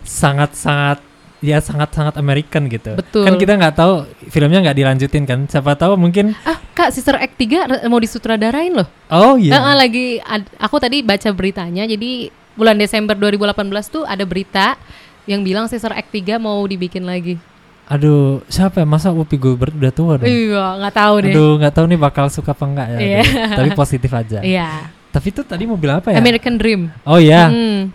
sangat-sangat 0.03 0.99
ya 1.41 1.61
sangat-sangat 1.61 2.17
American 2.17 2.67
gitu. 2.67 2.97
Betul. 2.97 3.29
Kan 3.29 3.37
kita 3.37 3.53
nggak 3.55 3.75
tahu 3.75 3.93
filmnya 4.29 4.65
nggak 4.65 4.77
dilanjutin 4.77 5.25
kan? 5.25 5.45
Siapa 5.45 5.75
tahu 5.75 5.93
mungkin 5.95 6.33
Ah, 6.41 6.57
Kak, 6.73 6.89
Sister 6.89 7.15
Act 7.15 7.37
3 7.37 7.69
re- 7.69 7.85
mau 7.85 8.01
disutradarain 8.01 8.73
loh. 8.73 8.89
oh 9.11 9.37
iya. 9.37 9.53
Heeh, 9.53 9.75
lagi 9.77 10.07
ad- 10.19 10.49
aku 10.57 10.81
tadi 10.81 11.01
baca 11.01 11.29
beritanya. 11.31 11.85
Jadi 11.85 12.33
bulan 12.55 12.75
Desember 12.75 13.13
2018 13.13 13.61
tuh 13.87 14.03
ada 14.03 14.25
berita 14.25 14.81
yang 15.25 15.45
bilang 15.45 15.69
Sister 15.69 15.91
Act 15.91 16.09
3 16.09 16.39
mau 16.39 16.65
dibikin 16.65 17.05
lagi. 17.05 17.37
Aduh, 17.85 18.41
siapa 18.49 18.81
ya? 18.81 18.87
Masa 18.89 19.13
Whoopi 19.13 19.37
Goldberg 19.37 19.77
udah 19.77 19.93
tua 19.93 20.13
dong? 20.17 20.25
Iya, 20.25 20.81
nggak 20.81 20.95
tahu 20.97 21.15
deh. 21.21 21.33
Aduh, 21.37 21.53
nggak 21.61 21.75
tahu 21.77 21.85
nih 21.93 22.01
bakal 22.01 22.25
suka 22.33 22.57
apa 22.57 22.65
enggak 22.65 22.87
ya. 22.97 22.99
Aduh, 22.99 23.57
Tapi 23.61 23.71
positif 23.77 24.11
aja. 24.13 24.41
Iya. 24.41 24.89
Tapi 25.13 25.27
itu 25.31 25.41
tadi 25.45 25.69
mau 25.69 25.77
bilang 25.77 26.01
apa 26.01 26.11
ya? 26.11 26.19
American 26.19 26.57
Dream. 26.57 26.89
Oh 27.05 27.21
iya. 27.21 27.53
Hmm. 27.53 27.93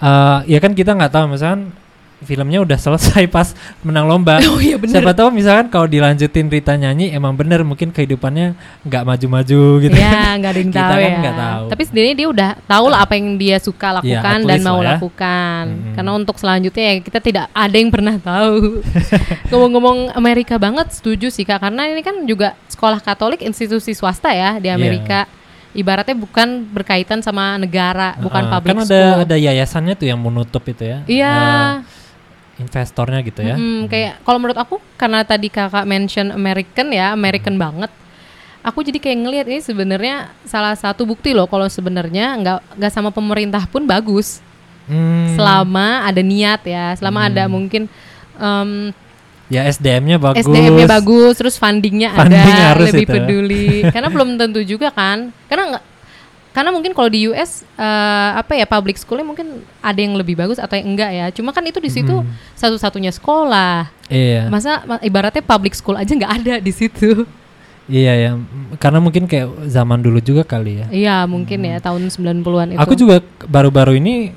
Eh, 0.00 0.38
ya 0.56 0.58
kan 0.62 0.72
kita 0.72 0.96
nggak 0.96 1.12
tahu 1.12 1.36
misalkan 1.36 1.74
filmnya 2.20 2.60
udah 2.60 2.76
selesai 2.76 3.24
pas 3.26 3.52
menang 3.80 4.04
lomba. 4.04 4.36
Oh 4.46 4.58
iya 4.58 4.76
bener. 4.76 4.92
Siapa 4.94 5.12
tahu 5.12 5.30
misalkan 5.30 5.66
kalau 5.66 5.84
dilanjutin 5.84 6.46
Rita 6.46 6.74
nyanyi 6.74 7.10
emang 7.10 7.32
bener 7.32 7.62
mungkin 7.62 7.88
kehidupannya 7.88 8.52
nggak 8.82 9.02
maju-maju 9.02 9.60
gitu. 9.80 9.94
Ya, 9.94 10.36
nggak 10.36 10.50
ada 10.50 10.58
yang 10.58 10.70
Kita 10.74 10.82
tahu 10.82 10.98
kan 10.98 11.06
ya. 11.06 11.18
nggak 11.18 11.36
tahu. 11.38 11.64
Tapi 11.68 11.82
sebenarnya 11.82 12.14
dia 12.14 12.28
udah 12.28 12.50
tahu 12.62 12.84
lah 12.86 12.98
apa 13.00 13.12
yang 13.14 13.28
dia 13.34 13.56
suka 13.56 13.88
Iya, 13.88 13.96
lakukan 13.96 14.36
at 14.36 14.46
dan 14.46 14.58
mau 14.60 14.78
ya. 14.78 14.86
lakukan. 14.94 15.62
Mm-mm. 15.66 15.94
Karena 15.94 16.10
untuk 16.12 16.36
selanjutnya 16.36 16.84
ya 16.84 16.94
kita 16.98 17.18
tidak 17.18 17.44
ada 17.50 17.76
yang 17.76 17.90
pernah 17.90 18.16
tahu. 18.16 18.84
Ngomong-ngomong 19.50 19.98
Amerika 20.12 20.54
banget, 20.56 20.92
setuju 20.92 21.28
sih 21.28 21.42
kak. 21.42 21.60
Karena 21.60 21.86
ini 21.86 22.00
kan 22.00 22.24
juga 22.24 22.52
sekolah 22.68 23.00
Katolik 23.00 23.40
institusi 23.40 23.92
swasta 23.92 24.30
ya 24.30 24.56
di 24.56 24.66
Iya. 24.66 24.76
Amerika. 24.76 25.20
Ibaratnya 25.70 26.18
bukan 26.18 26.66
berkaitan 26.66 27.22
sama 27.22 27.54
negara, 27.54 28.18
bukan 28.18 28.42
Heeh, 28.42 28.52
public 28.52 28.74
kan 28.74 28.82
ada 28.82 28.90
school. 28.90 29.22
ada 29.22 29.36
yayasannya 29.38 29.94
tuh 29.94 30.02
yang 30.04 30.18
menutup 30.18 30.66
itu 30.66 30.82
ya. 30.82 30.98
Iya. 31.06 31.30
Eh, 31.30 31.74
investornya 32.60 33.20
gitu 33.20 33.40
ya. 33.40 33.56
Mm-mm, 33.56 33.88
kayak 33.88 34.20
kalau 34.20 34.36
menurut 34.36 34.54
aku 34.54 34.76
karena 34.94 35.24
tadi 35.24 35.48
kakak 35.48 35.82
mention 35.82 36.28
American 36.30 36.88
ya 36.88 37.10
American 37.10 37.56
Hmm. 37.56 37.64
banget 37.66 37.90
aku 38.60 38.84
jadi 38.84 39.00
kayak 39.00 39.18
ngelihat 39.18 39.46
ini 39.48 39.60
sebenarnya 39.60 40.14
salah 40.44 40.74
satu 40.74 41.02
bukti 41.02 41.32
loh 41.32 41.48
kalau 41.48 41.64
sebenarnya 41.66 42.36
nggak 42.36 42.76
nggak 42.76 42.92
sama 42.92 43.08
pemerintah 43.08 43.64
pun 43.64 43.82
bagus 43.82 44.44
Hmm, 44.84 45.32
selama 45.32 46.02
ada 46.02 46.18
niat 46.18 46.60
ya 46.62 46.92
selama 46.92 47.24
ada 47.24 47.46
Hmm. 47.46 47.52
mungkin 47.52 47.82
em, 48.36 48.90
ya 49.46 49.64
SDM-nya 49.64 50.18
bagus. 50.18 50.42
SDM-nya 50.44 50.86
bagus 50.86 51.34
terus 51.36 51.54
fundingnya 51.54 52.10
Funding 52.12 52.38
ada 52.38 52.70
harus 52.70 52.90
lebih 52.90 53.02
itu. 53.02 53.12
peduli 53.12 53.66
karena 53.86 54.08
belum 54.08 54.34
tentu 54.36 54.60
juga 54.60 54.90
kan 54.90 55.30
karena 55.46 55.62
nggak 55.72 55.84
karena 56.50 56.68
mungkin 56.68 56.90
kalau 56.90 57.06
di 57.06 57.26
US 57.26 57.62
eh, 57.74 58.30
apa 58.34 58.52
ya 58.52 58.64
public 58.64 58.96
schoolnya 58.96 59.22
mungkin 59.22 59.46
ada 59.78 59.96
yang 59.96 60.14
lebih 60.14 60.34
bagus 60.34 60.56
atau 60.56 60.74
yang 60.74 60.90
enggak 60.90 61.10
ya 61.10 61.26
cuma 61.30 61.50
kan 61.50 61.62
itu 61.62 61.78
di 61.78 61.88
situ 61.88 62.10
Hmm. 62.12 62.30
satu-satunya 62.54 63.10
sekolah 63.10 63.90
Iya. 64.06 64.50
Masa 64.50 64.82
ma- 64.82 64.98
ibaratnya 65.00 65.38
public 65.40 65.72
school 65.72 65.94
aja 65.94 66.10
nggak 66.10 66.32
ada 66.36 66.54
di 66.58 66.70
situ. 66.70 67.22
Iya 67.86 68.12
ya, 68.12 68.30
karena 68.76 68.98
mungkin 68.98 69.26
kayak 69.26 69.66
zaman 69.66 69.98
dulu 69.98 70.18
juga 70.18 70.42
kali 70.42 70.78
ya. 70.78 70.86
Iya, 70.90 71.16
mungkin 71.26 71.58
ya 71.60 71.78
tahun 71.78 72.06
90-an 72.06 72.74
itu. 72.74 72.78
Aku 72.78 72.94
juga 72.94 73.18
baru-baru 73.44 73.94
ini 73.96 74.30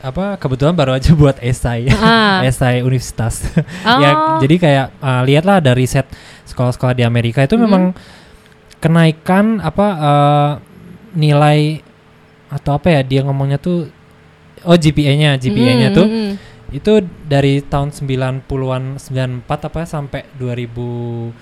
apa 0.00 0.36
kebetulan 0.36 0.72
baru 0.72 0.92
aja 0.92 1.12
buat 1.16 1.40
esai, 1.40 1.88
Ah. 1.90 2.40
esai 2.40 2.80
universitas. 2.80 3.40
Oh. 3.88 3.96
ya 3.96 4.10
jadi 4.38 4.54
kayak 4.58 4.86
uh, 4.98 5.22
lihatlah 5.24 5.60
ada 5.60 5.72
riset 5.72 6.04
sekolah-sekolah 6.44 6.92
di 6.92 7.04
Amerika 7.04 7.40
itu 7.40 7.56
Mhm. 7.56 7.62
memang 7.62 7.82
kenaikan 8.78 9.58
apa 9.58 9.86
uh, 9.96 10.50
nilai 11.16 11.80
atau 12.46 12.76
apa 12.78 12.92
ya 12.92 13.00
dia 13.02 13.20
ngomongnya 13.26 13.58
tuh 13.58 13.90
oh 14.62 14.76
GPA-nya, 14.76 15.34
GPA-nya 15.40 15.88
Mm, 15.90 15.96
tuh 15.96 16.06
mm, 16.06 16.14
mm. 16.14 16.34
itu 16.74 16.92
dari 17.26 17.62
tahun 17.62 17.90
90-an 17.90 18.98
94 18.98 19.46
apa 19.46 19.80
sampai 19.86 20.26
2013 20.36 21.32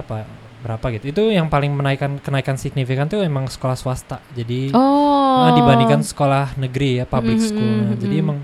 apa 0.00 0.26
berapa 0.60 0.84
gitu. 0.92 1.04
Itu 1.10 1.22
yang 1.32 1.48
paling 1.48 1.72
menaikkan 1.72 2.20
kenaikan 2.20 2.60
signifikan 2.60 3.08
tuh 3.08 3.24
emang 3.24 3.48
sekolah 3.48 3.76
swasta. 3.76 4.20
Jadi 4.36 4.70
Oh. 4.76 5.46
Nah, 5.46 5.56
dibandingkan 5.56 6.04
sekolah 6.04 6.58
negeri 6.60 7.00
ya 7.00 7.04
public 7.08 7.38
Mhm, 7.40 7.46
school. 7.48 7.72
Nah, 7.80 7.94
mhm, 7.96 8.00
Jadi 8.02 8.14
mhm. 8.18 8.22
emang 8.22 8.38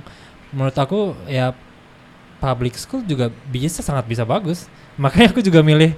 menurut 0.55 0.77
aku 0.79 1.13
ya 1.29 1.53
public 2.41 2.75
school 2.79 3.03
juga 3.05 3.29
bisa 3.51 3.85
sangat 3.85 4.07
bisa 4.09 4.25
bagus. 4.25 4.65
Makanya 4.97 5.29
aku 5.37 5.45
juga 5.45 5.61
milih 5.61 5.93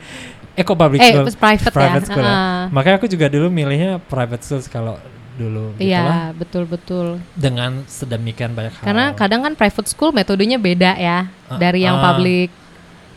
eh 0.59 0.65
kok 0.67 0.75
public 0.75 0.99
eh 0.99 1.15
school. 1.15 1.25
terus 1.25 1.39
private, 1.39 1.71
private 1.73 2.03
ya. 2.03 2.09
school 2.11 2.27
ya. 2.27 2.35
Ah. 2.35 2.63
Makanya 2.69 2.97
aku 2.99 3.07
juga 3.07 3.27
dulu 3.31 3.47
milihnya 3.49 4.03
private 4.03 4.43
school 4.43 4.61
kalau 4.67 4.99
dulu 5.39 5.71
gitu 5.79 5.87
Iya, 5.87 6.35
betul 6.35 6.67
betul. 6.67 7.23
dengan 7.39 7.87
sedemikian 7.87 8.53
banyak 8.53 8.75
hal. 8.75 8.85
Karena 8.85 9.05
kadang 9.15 9.47
kan 9.47 9.55
private 9.55 9.87
school 9.87 10.11
metodenya 10.11 10.59
beda 10.59 10.99
ya 10.99 11.31
Ah, 11.47 11.57
dari 11.57 11.87
yang 11.87 11.97
ah. 11.97 12.11
public. 12.11 12.51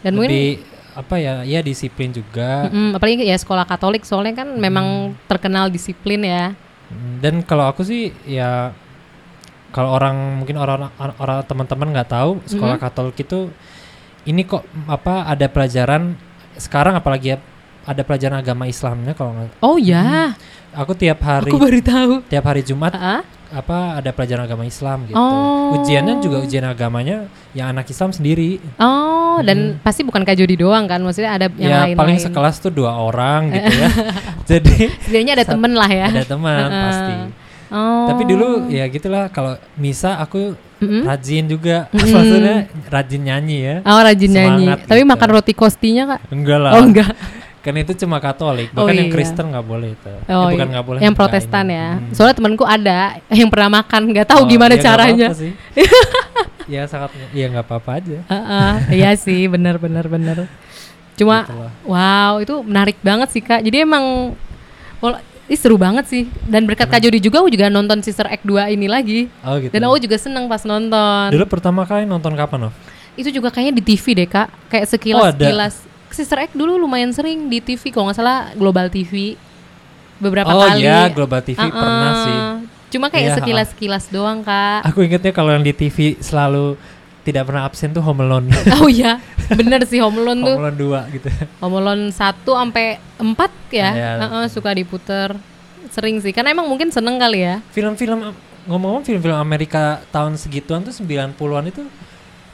Dan 0.05 0.13
mungkin 0.13 0.29
lebih 0.29 0.51
apa 0.93 1.15
ya? 1.17 1.41
Ya 1.41 1.59
disiplin 1.59 2.13
juga. 2.13 2.69
Mm-mm, 2.69 2.93
apalagi 2.93 3.25
ya 3.25 3.37
sekolah 3.37 3.65
Katolik 3.65 4.05
soalnya 4.05 4.45
kan 4.45 4.53
memang 4.53 5.17
terkenal 5.25 5.73
disiplin 5.73 6.21
ya. 6.21 6.53
Mm, 6.93 7.13
Dan 7.19 7.33
kalau 7.41 7.65
aku 7.65 7.81
sih 7.81 8.13
ya 8.23 8.69
kalau 9.71 9.95
orang 9.95 10.37
mungkin 10.37 10.59
orang 10.59 10.91
orang 10.99 11.41
teman-teman 11.47 11.95
nggak 11.95 12.11
tahu 12.11 12.43
sekolah 12.45 12.75
Mhm. 12.77 12.83
Katolik 12.83 13.17
itu 13.17 13.49
ini 14.27 14.45
kok 14.45 14.61
apa 14.85 15.25
ada 15.25 15.47
pelajaran 15.49 16.13
sekarang 16.62 16.93
apalagi 16.93 17.34
ya 17.34 17.38
ada 17.82 18.01
pelajaran 18.01 18.38
agama 18.38 18.64
Islamnya 18.66 19.12
kalau 19.12 19.34
nggak 19.34 19.57
Oh 19.59 19.76
ya, 19.76 20.38
aku 20.72 20.93
tiap 20.93 21.18
hari 21.20 21.49
aku 21.49 21.57
baru 21.57 21.80
tahu. 21.82 22.12
tiap 22.30 22.45
hari 22.45 22.62
Jumat 22.62 22.93
Ah, 22.93 23.26
apa 23.51 23.97
ada 23.97 24.09
pelajaran 24.09 24.45
agama 24.45 24.64
Islam 24.64 25.03
gitu. 25.03 25.18
Oh. 25.18 25.74
Ujiannya 25.74 26.22
juga 26.22 26.39
ujian 26.39 26.62
agamanya 26.64 27.26
yang 27.51 27.68
anak 27.68 27.89
Islam 27.89 28.14
sendiri. 28.14 28.62
Oh, 28.78 29.41
dan 29.41 29.82
pasti 29.82 30.01
bukan 30.01 30.22
Kak 30.22 30.36
Jody 30.36 30.55
doang 30.55 30.86
kan? 30.86 31.01
Maksudnya 31.01 31.34
ada 31.34 31.47
yang 31.51 31.68
ya 31.68 31.78
lain-lain. 31.84 31.97
paling 31.97 32.18
sekelas 32.18 32.59
tuh 32.59 32.70
dua 32.70 32.93
orang 32.93 33.49
gitu 33.49 33.72
ya. 33.74 33.89
Jadi 34.51 34.78
Setidaknya 35.01 35.34
ada 35.36 35.45
temen 35.47 35.74
lah 35.74 35.89
ya. 35.89 36.07
ada 36.07 36.24
teman 36.24 36.53
Heeh. 36.62 36.84
pasti. 36.86 37.14
Oh. 37.72 38.05
Tapi 38.05 38.28
dulu 38.28 38.47
ya 38.67 38.84
gitulah 38.86 39.32
kalau 39.32 39.55
misa 39.74 40.19
aku 40.19 40.53
Mm-mm. 40.78 41.07
rajin 41.07 41.47
juga 41.47 41.88
Mm-mm. 41.89 42.11
maksudnya 42.15 42.57
rajin 42.86 43.22
nyanyi 43.24 43.57
ya. 43.63 43.76
Oh 43.82 43.97
rajin 43.97 44.28
nyanyi. 44.28 44.65
Semangat 44.67 44.80
Tapi 44.86 44.99
gitu. 44.99 45.09
makan 45.09 45.30
roti 45.32 45.53
kostinya 45.55 46.03
kak? 46.05 46.19
Enggak 46.30 46.59
lah. 46.59 46.72
Oh 46.76 46.84
enggak. 46.84 47.15
Kan 47.61 47.78
itu 47.78 47.93
cuma 47.93 48.17
Katolik, 48.17 48.74
Oh, 48.74 48.84
bahkan 48.84 48.97
yang 48.97 49.07
iya. 49.07 49.13
Kristen 49.13 49.53
nggak 49.53 49.61
boleh 49.63 49.93
itu. 49.93 50.11
Oh 50.28 50.49
bukan 50.49 50.65
iya. 50.65 50.74
nggak 50.74 50.86
boleh. 50.89 50.99
Yang 50.99 51.13
Protestan 51.13 51.65
ini. 51.69 51.78
ya. 51.78 51.88
Hmm. 51.93 52.09
Soalnya 52.11 52.36
temanku 52.36 52.65
ada 52.65 52.99
yang 53.30 53.49
pernah 53.53 53.69
makan, 53.78 54.01
nggak 54.09 54.28
tahu 54.34 54.41
Oh, 54.41 54.47
gimana 54.49 54.74
ya 54.74 54.82
caranya. 54.82 55.28
apa-apa 55.30 55.41
sih. 55.45 55.51
ya 56.74 56.82
sangat 56.89 57.09
ya 57.32 57.45
nggak 57.47 57.61
apa-apa 57.63 57.91
aja. 58.01 58.17
Heeh, 58.26 58.72
iya 58.97 59.11
sih, 59.13 59.45
benar 59.45 59.78
benar 59.78 60.09
benar. 60.09 60.49
Cuma 61.13 61.45
Gitulah. 61.45 61.72
wow, 61.86 62.34
itu 62.41 62.55
menarik 62.65 62.97
banget 62.99 63.30
sih 63.30 63.45
Kak. 63.45 63.61
Jadi 63.61 63.86
emang 63.86 64.34
Ih, 65.51 65.59
seru 65.59 65.75
banget 65.75 66.07
sih. 66.07 66.23
Dan 66.47 66.63
berkat 66.63 66.87
Kak 66.87 67.03
Jody 67.03 67.19
juga 67.19 67.43
aku 67.43 67.51
juga 67.51 67.67
nonton 67.67 67.99
Sister 67.99 68.23
Act 68.23 68.47
2 68.47 68.71
ini 68.71 68.87
lagi. 68.87 69.27
Oh 69.43 69.59
gitu. 69.59 69.67
Dan 69.67 69.83
aku 69.83 69.99
juga 69.99 70.15
seneng 70.15 70.47
pas 70.47 70.63
nonton. 70.63 71.27
Dulu 71.27 71.43
pertama 71.43 71.83
kali 71.83 72.07
nonton 72.07 72.31
kapan, 72.33 72.71
Nov? 72.71 72.73
Itu 73.13 73.27
juga 73.27 73.51
kayaknya 73.51 73.75
di 73.75 73.83
TV 73.83 74.05
deh 74.15 74.29
Kak. 74.31 74.47
Kayak 74.71 74.85
Oh, 74.85 74.91
sekilas 74.95 75.25
ada. 75.27 75.43
sekilas. 75.43 75.73
Sister 76.07 76.39
Act 76.39 76.55
dulu 76.55 76.75
lumayan 76.77 77.11
sering 77.11 77.47
di 77.47 77.59
TV 77.59 77.91
kalau 77.91 78.07
nggak 78.07 78.17
salah 78.17 78.55
Global 78.55 78.87
TV. 78.87 79.35
Beberapa 80.17 80.47
oh 80.49 80.63
kali. 80.63 80.83
iya, 80.83 81.11
Global 81.11 81.41
TV 81.41 81.59
Uh-uh. 81.59 81.71
pernah 81.73 82.13
sih. 82.23 82.37
Cuma 82.91 83.07
kayak 83.07 83.23
Iya, 83.25 83.35
sekilas-sekilas 83.39 84.03
doang 84.07 84.39
Kak. 84.43 84.87
Aku 84.87 85.03
ingetnya 85.03 85.31
kalau 85.31 85.51
yang 85.51 85.63
di 85.63 85.71
TV 85.71 86.15
selalu 86.19 86.79
tidak 87.22 87.43
pernah 87.49 87.63
absen 87.65 87.93
tuh 87.93 88.01
Home 88.01 88.26
Alone. 88.26 88.49
Oh 88.82 88.89
iya, 88.89 89.22
bener 89.53 89.86
sih 89.86 90.01
Home 90.01 90.22
Alone 90.22 90.41
tuh. 90.41 90.55
Home 90.57 90.65
Alone 90.74 90.78
2 91.09 91.15
gitu. 91.17 91.28
Home 91.61 91.76
Alone 91.78 92.03
1 92.09 92.17
sampai 92.45 92.86
4 93.22 93.74
ya. 93.74 93.89
Iya. 93.93 94.11
Heeh, 94.26 94.45
suka 94.49 94.74
diputer. 94.74 95.38
Sering 95.91 96.17
sih, 96.24 96.32
karena 96.32 96.55
emang 96.55 96.65
mungkin 96.65 96.89
seneng 96.89 97.19
kali 97.19 97.43
ya. 97.43 97.59
Film-film 97.76 98.32
ngomong-ngomong 98.65 99.03
film-film 99.03 99.36
Amerika 99.36 99.99
tahun 100.09 100.38
segituan 100.38 100.86
tuh 100.86 100.93
90-an 100.93 101.65
itu 101.67 101.84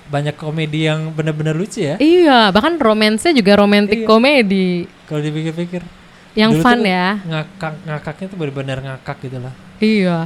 banyak 0.07 0.39
komedi 0.39 0.88
yang 0.88 1.11
benar-benar 1.11 1.51
lucu 1.53 1.84
ya. 1.84 1.95
Iya, 1.99 2.49
bahkan 2.49 2.80
romansnya 2.80 3.36
juga 3.36 3.59
romantic 3.59 4.03
Iya. 4.03 4.07
komedi. 4.07 4.88
Kalau 5.05 5.20
dipikir-pikir. 5.20 5.84
Yang 6.32 6.51
Dulu 6.57 6.63
fun 6.63 6.78
tuh 6.80 6.88
ya. 6.88 7.07
Ngakak 7.28 7.74
ngakaknya 7.84 8.26
tuh 8.32 8.38
benar-benar 8.39 8.78
ngakak 8.80 9.18
gitu 9.26 9.38
lah. 9.41 9.53
Iya. 9.84 10.18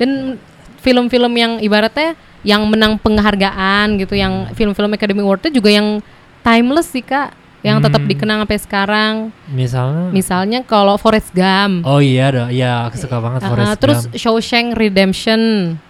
Dan 0.00 0.40
film-film 0.80 1.32
yang 1.36 1.52
ibaratnya 1.60 2.14
yang 2.42 2.64
menang 2.64 2.96
penghargaan 2.96 3.96
gitu, 3.96 4.12
yang 4.12 4.50
film-film 4.52 4.90
Academy 4.90 5.20
Award 5.20 5.48
juga 5.48 5.68
yang 5.68 6.02
timeless 6.40 6.88
sih 6.88 7.00
Kak, 7.00 7.32
yang 7.60 7.80
tetap 7.80 7.98
Hmm. 7.98 8.06
dikenang 8.06 8.38
sampai 8.42 8.58
sekarang. 8.58 9.14
Misalnya 9.48 10.10
Misalnya 10.10 10.58
kalau 10.62 10.94
Forrest 10.94 11.30
Gump. 11.30 11.82
Oh 11.82 11.98
iya 11.98 12.28
dah, 12.28 12.48
iya 12.48 12.86
aku 12.86 12.96
suka 12.96 13.18
banget 13.18 13.42
Uh, 13.42 13.48
Forrest 13.48 13.76
terus 13.78 14.00
Gump. 14.04 14.14
Shawshank 14.16 14.68
Redemption 14.74 15.40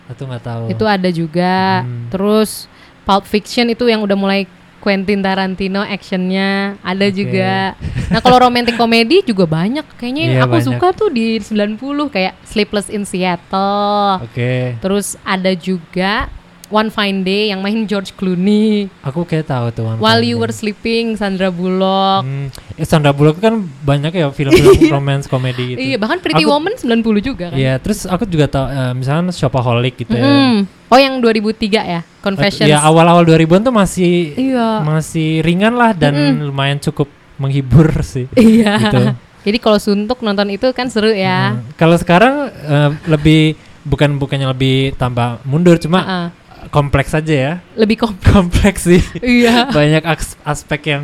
Aku 0.07 0.23
nggak 0.25 0.43
tahu. 0.43 0.65
itu 0.71 0.85
ada 0.85 1.09
juga. 1.11 1.83
Hmm. 1.83 2.09
Terus 2.09 2.71
Pulp 3.03 3.23
Fiction 3.23 3.69
itu 3.69 3.85
yang 3.85 4.01
udah 4.01 4.15
mulai 4.15 4.49
Quentin 4.87 5.19
Tarantino 5.19 5.83
actionnya 5.83 6.79
ada 6.79 7.11
Oke. 7.11 7.19
juga. 7.19 7.75
Nah 8.07 8.23
kalau 8.23 8.39
romantic 8.39 8.79
komedi 8.79 9.27
juga 9.27 9.43
banyak. 9.43 9.83
Kayaknya 9.99 10.25
Iya, 10.31 10.47
aku 10.47 10.63
banyak. 10.63 10.67
suka 10.71 10.87
tuh 10.95 11.11
di 11.11 11.43
90 11.43 12.07
kayak 12.07 12.39
Sleepless 12.47 12.87
in 12.87 13.03
Seattle. 13.03 14.23
Oke. 14.23 14.79
Terus 14.79 15.19
ada 15.27 15.51
juga 15.59 16.31
One 16.69 16.89
Fine 16.89 17.23
Day 17.23 17.55
yang 17.55 17.61
main 17.61 17.85
George 17.85 18.11
Clooney. 18.13 18.91
Aku 19.01 19.23
kayak 19.23 19.47
tahu 19.47 19.71
tuh 19.71 19.85
One 19.85 19.99
While 19.99 20.19
Fine 20.19 20.27
You 20.27 20.37
Day. 20.37 20.43
Were 20.43 20.53
Sleeping, 20.53 21.05
Sandra 21.15 21.49
Bullock. 21.49 22.23
Hmm, 22.23 22.51
eh, 22.75 22.83
Sandra 22.83 23.11
Bullock 23.11 23.39
kan 23.39 23.55
banyak 23.81 24.11
ya 24.11 24.27
film-film 24.29 24.75
romance 24.95 25.27
komedi 25.27 25.73
gitu. 25.73 25.79
Iya, 25.79 25.97
bahkan 25.97 26.19
Pretty 26.19 26.43
Aku- 26.43 26.51
Woman 26.51 26.75
90 26.75 27.23
juga 27.23 27.51
kan. 27.51 27.57
Iya, 27.57 27.79
terus 27.79 28.03
aku 28.05 28.27
juga 28.27 28.47
tahu 28.47 28.67
eh, 28.67 28.93
misalnya 28.93 29.31
Shopaholic 29.31 29.95
gitu 29.97 30.13
ya. 30.13 30.23
Mm. 30.23 30.57
Oh, 30.87 30.99
yang 30.99 31.19
2003 31.19 31.83
ya, 31.83 32.01
Confessions. 32.19 32.67
Ya 32.67 32.79
awal-awal 32.79 33.23
2000-an 33.23 33.63
tuh 33.63 33.75
masih 33.75 34.35
Iya. 34.35 34.83
masih 34.83 35.43
ringan 35.43 35.75
lah 35.75 35.91
dan 35.91 36.15
lumayan 36.41 36.79
cukup 36.79 37.07
menghibur 37.37 37.91
sih. 38.07 38.27
Iya. 38.35 38.75
Gitu. 38.81 39.03
Jadi 39.47 39.59
kalau 39.63 39.79
suntuk 39.79 40.19
nonton 40.21 40.51
itu 40.51 40.67
kan 40.71 40.91
seru 40.91 41.11
ya. 41.11 41.55
Hmm. 41.55 41.63
Kalau 41.75 41.95
sekarang 41.95 42.51
eh, 42.51 42.91
lebih 43.07 43.55
bukan 43.87 44.19
bukannya 44.19 44.51
lebih 44.51 44.99
tambah 44.99 45.39
mundur 45.47 45.79
cuma 45.79 46.03
Heeh. 46.03 46.27
Kompleks 46.69 47.13
aja 47.13 47.35
ya. 47.35 47.53
Lebih 47.75 47.97
kom 47.99 48.13
Kompleks 48.33 48.85
sih. 48.85 49.03
Iya. 49.19 49.69
Banyak 49.69 50.03
aks- 50.03 50.39
aspek 50.43 50.81
yang 50.89 51.03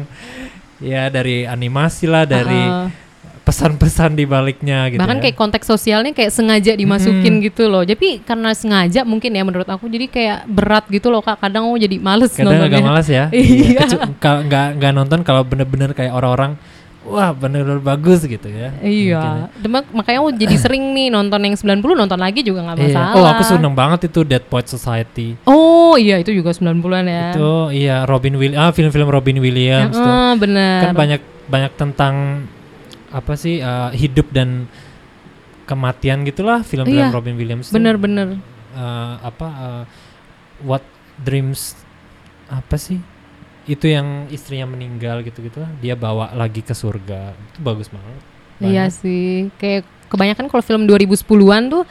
ya 0.78 1.06
dari 1.06 1.44
animasi 1.44 2.06
lah, 2.06 2.24
dari 2.24 2.58
Heeh. 2.58 2.88
pesan-pesan 3.42 4.14
di 4.14 4.22
baliknya 4.22 4.86
gitu. 4.86 5.02
Bahkan 5.02 5.18
ya. 5.18 5.22
kayak 5.26 5.36
konteks 5.36 5.66
sosialnya 5.66 6.10
kayak 6.10 6.30
sengaja 6.30 6.72
dimasukin 6.72 7.42
gitu 7.42 7.66
loh. 7.66 7.82
Jadi 7.82 8.22
karena 8.22 8.54
sengaja 8.54 9.02
mungkin 9.02 9.30
ya 9.30 9.42
menurut 9.42 9.66
aku 9.66 9.86
jadi 9.86 10.06
kayak 10.06 10.38
berat 10.46 10.84
gitu 10.86 11.10
loh 11.10 11.20
Kak. 11.20 11.42
Kadang 11.42 11.66
aku 11.66 11.78
jadi 11.78 11.96
males 11.98 12.30
kadang 12.30 12.54
nontonnya. 12.54 12.70
agak 12.70 12.86
malas 12.86 13.06
ya. 13.06 13.24
Iya. 13.34 13.82
Ka- 14.18 14.42
nggak 14.42 14.66
nggak 14.78 14.92
nonton 14.94 15.20
kalau 15.22 15.42
bener-bener 15.42 15.90
kayak 15.90 16.14
orang-orang 16.14 16.54
wah 17.03 17.34
bener-bener 17.34 17.78
bagus 17.78 18.22
gitu 18.22 18.46
ya. 18.46 18.70
Ya. 18.78 18.86
Iya. 18.86 19.22
Demak, 19.59 19.90
makanya 19.90 20.18
aku 20.22 20.30
jadi 20.34 20.55
sering 20.55 20.94
nih 20.94 21.11
nonton 21.11 21.40
yang 21.42 21.55
90 21.55 21.82
nonton 21.98 22.18
lagi 22.18 22.40
juga 22.40 22.62
nggak 22.62 22.76
Iya. 22.78 22.86
masalah. 22.88 23.12
Oh 23.18 23.26
aku 23.26 23.42
seneng 23.42 23.74
banget 23.74 24.07
itu 24.07 24.20
Dead 24.22 24.42
Poet 24.42 24.66
Society. 24.66 25.34
Oh 25.44 25.98
iya 25.98 26.16
itu 26.16 26.30
juga 26.30 26.55
90-an 26.55 27.05
ya. 27.05 27.26
Itu 27.34 27.53
iya 27.70 27.96
Robin 28.07 28.34
Williams, 28.34 28.61
ah 28.61 28.70
film-film 28.70 29.09
Robin 29.09 29.38
Williams 29.38 29.92
tuh. 29.92 30.03
Heeh, 30.03 30.32
bener. 30.38 30.78
Kan 30.86 30.94
banyak 30.94 31.20
banyak 31.46 31.72
tentang 31.74 32.14
apa 33.11 33.32
sih 33.34 33.59
eh, 33.59 33.90
hidup 33.92 34.30
dan 34.30 34.70
kematian 35.62 36.22
gitulah 36.22 36.62
film-film 36.62 36.98
Iya. 36.98 37.14
Robin 37.14 37.34
Williams. 37.34 37.70
Bener-bener. 37.70 38.38
Eh, 38.72 39.14
apa 39.20 39.46
eh, 39.50 39.82
What 40.62 40.86
Dreams 41.18 41.74
apa 42.46 42.76
sih? 42.76 42.98
Itu 43.64 43.86
yang 43.86 44.26
istrinya 44.28 44.66
meninggal 44.66 45.22
gitu-gitu. 45.22 45.62
Dia 45.78 45.94
bawa 45.94 46.30
lagi 46.32 46.60
ke 46.60 46.72
surga. 46.72 47.30
Itu 47.48 47.58
bagus 47.60 47.86
banget. 47.86 48.20
Iya 48.58 48.86
Banyak. 48.86 48.90
sih. 48.92 49.26
Kayak 49.56 49.82
kebanyakan 50.06 50.46
kalau 50.46 50.60
film 50.60 50.82
2010-an 50.84 51.62
tuh 51.68 51.84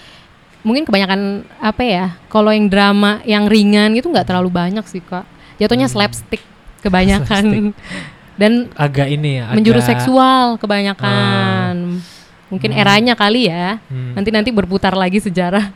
mungkin 0.61 0.84
kebanyakan 0.84 1.22
apa 1.57 1.82
ya? 1.82 2.05
Kalau 2.28 2.49
yang 2.49 2.67
drama 2.67 3.24
yang 3.24 3.47
ringan 3.47 3.91
gitu 3.93 4.07
nggak 4.07 4.26
terlalu 4.26 4.49
banyak 4.49 4.84
sih, 4.86 4.99
Kak. 4.99 5.24
Jatuhnya 5.57 5.88
slapstick 5.88 6.43
kebanyakan. 6.80 7.72
Dan 8.41 8.74
Agak 8.74 9.05
ini 9.05 9.38
ya. 9.38 9.51
menjurus 9.51 9.86
agak- 9.86 10.01
seksual 10.01 10.57
kebanyakan. 10.57 12.01
Mungkin 12.47 12.69
Hmm. 12.69 12.82
eranya 12.82 13.13
kali 13.13 13.47
ya. 13.47 13.80
Hmm. 13.86 14.11
Nanti 14.11 14.30
nanti 14.30 14.49
berputar 14.49 14.91
lagi 14.91 15.19
sejarah. 15.19 15.72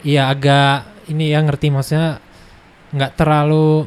Iya 0.00 0.28
agak 0.28 0.86
ini 1.06 1.28
ya 1.28 1.40
ngerti 1.40 1.68
maksudnya 1.68 2.22
nggak 2.90 3.12
terlalu 3.14 3.84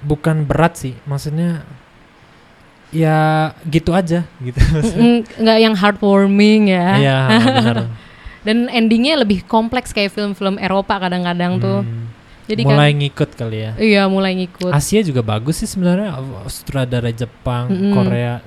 bukan 0.00 0.48
berat 0.48 0.80
sih 0.80 0.96
maksudnya 1.04 1.64
ya 2.90 3.50
gitu 3.70 3.94
aja 3.94 4.26
gitu 4.42 4.58
Nggak 5.38 5.58
yang 5.62 5.74
heartwarming 5.78 6.74
ya. 6.74 6.88
Iya 6.98 7.18
benar 7.38 7.76
Dan 8.46 8.72
endingnya 8.72 9.20
lebih 9.20 9.44
kompleks 9.44 9.92
kayak 9.92 10.16
film-film 10.16 10.56
Eropa 10.56 10.96
kadang-kadang 10.96 11.60
tuh. 11.60 11.84
Hmm, 11.84 12.08
Jadi 12.48 12.64
mulai 12.64 12.90
kan, 12.90 12.98
ngikut 13.04 13.30
kali 13.36 13.58
ya 13.62 13.72
iya 13.78 14.02
mulai 14.10 14.32
ngikut. 14.34 14.72
Asia 14.74 15.04
juga 15.06 15.22
bagus 15.22 15.62
sih 15.62 15.68
sebenarnya 15.70 16.18
sutradara 16.50 17.12
Jepang 17.14 17.70
Mm-mm. 17.70 17.94
Korea 17.94 18.42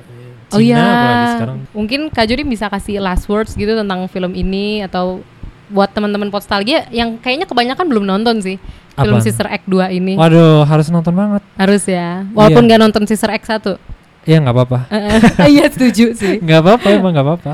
Cina 0.51 0.60
Oh 0.60 0.62
iya, 0.62 0.86
sekarang 1.34 1.58
mungkin 1.72 1.99
Kak 2.12 2.26
Jody 2.28 2.43
bisa 2.43 2.68
kasih 2.68 2.99
last 2.99 3.26
words 3.32 3.56
gitu 3.56 3.74
tentang 3.74 4.06
film 4.12 4.36
ini 4.36 4.84
atau 4.84 5.24
buat 5.72 5.89
teman-teman 5.89 6.30
Postalgia 6.30 6.86
yang 6.93 7.18
kayaknya 7.18 7.47
kebanyakan 7.47 7.86
belum 7.89 8.06
nonton 8.06 8.43
sih 8.43 8.60
film 8.95 9.15
Apaan? 9.15 9.23
Sister 9.23 9.47
Act 9.47 9.65
2 9.65 9.89
ini. 9.91 10.13
waduh 10.13 10.63
harus 10.63 10.87
nonton 10.87 11.11
banget 11.11 11.41
Harus 11.53 11.83
ya. 11.83 12.25
Walaupun 12.29 12.59
Iya. 12.59 12.67
nggak 12.67 12.81
nonton 12.81 13.03
Sister 13.03 13.27
Act 13.27 13.45
1. 13.45 13.77
ya 14.23 14.37
nggak 14.39 14.53
apa-apa 14.53 14.79
Iya 15.53 15.65
setuju 15.67 16.13
sih. 16.13 16.39
nggak 16.39 16.59
apa-apa 16.59 16.87
emang 16.89 17.11
nggak 17.11 17.25
apa-apa 17.25 17.53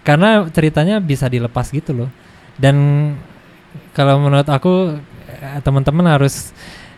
karena 0.00 0.28
ceritanya 0.48 0.96
bisa 0.98 1.24
dilepas 1.24 1.68
gitu 1.68 1.92
loh 1.94 2.10
dan 2.56 2.76
kalau 3.90 4.18
menurut 4.18 4.44
aku 4.44 4.96
eh, 5.26 5.60
teman-teman 5.60 6.06
harus 6.10 6.50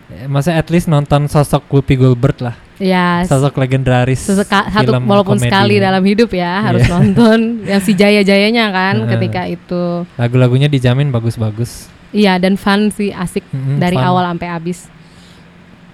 eh, 0.09 0.25
maksudnya 0.25 0.57
at 0.57 0.69
least 0.69 0.87
nonton 0.87 1.27
sosok 1.27 1.67
Whoopi 1.69 1.95
Goldberg 1.95 2.39
lah 2.41 2.57
Ya, 2.77 3.23
sosok 3.23 3.55
legendaris 3.57 4.19
seseka, 4.19 4.67
satu 4.67 4.91
film 4.91 5.07
walaupun 5.07 5.39
komedi. 5.39 5.47
sekali 5.47 5.79
dalam 5.79 6.03
hidup 6.03 6.31
ya 6.33 6.63
harus 6.65 6.83
Iya. 6.83 6.91
nonton 6.93 7.39
yang 7.71 7.79
si 7.79 7.93
jaya-jayanya 7.93 8.65
kan 8.71 8.95
ketika 9.09 9.47
itu. 9.47 10.03
lagu-lagunya 10.17 10.67
dijamin 10.67 11.07
bagus-bagus 11.09 11.87
Iya 12.13 12.37
dan 12.37 12.55
fun 12.55 12.89
sih 12.89 13.09
asik 13.09 13.43
Mm-mm, 13.47 13.77
dari 13.77 13.97
fun. 13.97 14.05
awal 14.05 14.25
sampai 14.29 14.49
habis. 14.49 14.79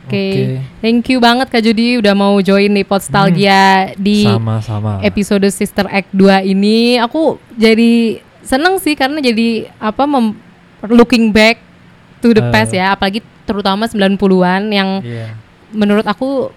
Oke, 0.02 0.16
Oke. 0.16 0.42
thank 0.80 1.04
you 1.06 1.18
banget 1.18 1.46
Kak 1.46 1.60
Judi 1.60 1.96
udah 1.96 2.12
mau 2.12 2.40
join 2.40 2.70
nih 2.70 2.82
Podstalgia 2.82 3.92
di 3.94 4.24
sama-sama 4.24 4.98
episode 5.00 5.44
Sister 5.48 5.84
Act 5.86 6.08
2 6.10 6.48
ini. 6.48 6.96
Aku 6.98 7.36
jadi 7.52 8.16
seneng 8.40 8.76
sih 8.78 8.92
karena 8.92 9.18
jadi 9.18 9.68
apa 9.76 10.04
mem- 10.04 10.34
looking 10.82 11.28
back 11.28 11.60
to 12.18 12.30
the 12.30 12.40
Eh. 12.40 12.48
past 12.48 12.72
ya, 12.72 12.92
apalagi 12.92 13.20
terutama 13.44 13.84
90-an 13.84 14.62
yang 14.68 14.88
Iya. 14.98 15.36
menurut 15.70 16.02
aku 16.02 16.48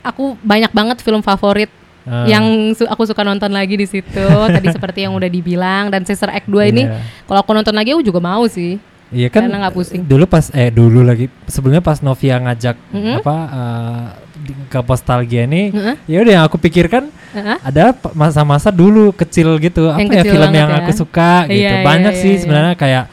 aku 0.00 0.34
banyak 0.40 0.70
banget 0.70 0.98
film 0.98 1.18
favorit 1.20 1.70
Ah, 2.02 2.22
yang 2.24 2.42
su- 2.70 2.86
aku 2.86 3.02
suka 3.02 3.22
nonton 3.22 3.50
lagi 3.50 3.74
di 3.74 3.82
situ. 3.82 4.26
Tadi 4.54 4.66
seperti 4.68 5.02
yang 5.02 5.10
udah 5.12 5.26
dibilang 5.26 5.90
dan 5.90 6.02
Sister 6.02 6.28
Act 6.28 6.46
2 6.46 6.70
ini 6.70 6.82
iya. 6.82 7.02
kalau 7.22 7.38
aku 7.40 7.50
nonton 7.50 7.72
lagi 7.72 7.90
aku 7.90 8.02
juga 8.02 8.18
mau 8.18 8.46
sih. 8.46 8.78
Iya 9.06 9.28
kan 9.28 9.46
Karena 9.46 9.62
nggak 9.62 9.74
pusing. 9.74 10.02
Dulu 10.02 10.24
pas 10.24 10.50
eh 10.50 10.68
dulu 10.68 11.00
lagi 11.00 11.30
sebelumnya 11.46 11.78
pas 11.78 11.98
Novia 12.00 12.36
ngajak 12.36 12.74
Mm-mm. 12.90 13.14
apa 13.16 13.36
eh, 13.46 14.04
di- 14.36 14.56
ke 14.66 14.78
Postalgia 14.80 15.42
ini 15.44 15.70
Heeh. 15.70 15.94
ya 16.04 16.18
udah 16.20 16.32
yang 16.32 16.44
aku 16.44 16.58
pikirkan 16.58 17.06
Heeh. 17.30 17.56
ada 17.60 17.90
p- 17.92 18.10
masa-masa 18.12 18.68
dulu 18.68 19.10
kecil 19.12 19.56
gitu 19.58 19.88
apa 19.88 20.00
Yang 20.00 20.10
ya 20.10 20.14
kecil 20.20 20.32
film 20.32 20.42
banget 20.44 20.58
yang 20.58 20.70
ya. 20.70 20.78
aku 20.80 20.90
suka 20.92 21.32
gitu 21.44 21.54
Iya, 21.56 21.70
iya, 21.72 21.84
banyak 21.84 22.12
iya, 22.12 22.20
sih 22.20 22.32
iya. 22.32 22.40
sebenarnya 22.40 22.74
kayak 22.74 23.04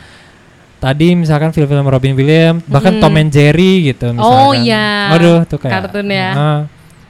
tadi 0.79 1.07
misalkan 1.13 1.49
film-film 1.49 1.85
Robin 1.85 2.13
Williams 2.13 2.61
bahkan 2.65 2.93
Mm. 2.93 2.99
Tom 2.99 3.15
and 3.15 3.29
Jerry 3.29 3.73
gitu 3.85 4.05
misalkan 4.11 4.41
Oh, 4.41 4.51
iya. 4.51 4.85
waduh 5.09 5.39
tuh 5.45 5.57
kayak 5.57 5.73
Kartun 5.79 6.07
ya. 6.07 6.29
Ah. 6.31 6.59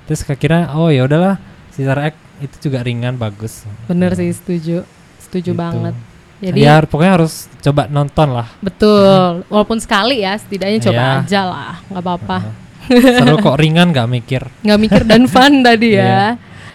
terus 0.04 0.22
kira 0.36 0.76
oh 0.76 0.88
ya 0.88 1.02
udahlah 1.02 1.40
Sister 1.70 1.96
Act 1.98 2.20
itu 2.40 2.68
juga 2.68 2.80
ringan 2.80 3.16
bagus 3.16 3.64
Bener 3.86 4.12
Ya, 4.12 4.20
sih 4.20 4.30
setuju. 4.30 4.84
Setuju 5.18 5.52
gitu. 5.52 5.58
banget. 5.58 5.96
Jadi 6.44 6.60
ya 6.60 6.84
pokoknya 6.84 7.14
harus 7.16 7.48
coba 7.64 7.88
nonton 7.88 8.28
lah 8.36 8.48
betul. 8.60 9.48
Walaupun 9.48 9.80
sekali 9.80 10.20
ya 10.20 10.36
setidaknya 10.36 10.80
coba 10.84 11.00
Iya. 11.00 11.16
aja 11.24 11.42
lah, 11.48 11.74
nggak 11.88 12.04
apa-apa. 12.04 12.38
seru 12.92 13.40
kok 13.40 13.56
ringan 13.56 13.96
nggak 13.96 14.10
mikir 14.12 14.44
nggak 14.68 14.80
mikir 14.80 15.02
dan 15.08 15.24
fun 15.26 15.64
tadi 15.64 15.96
ya. 15.96 16.04
Iya. 16.04 16.26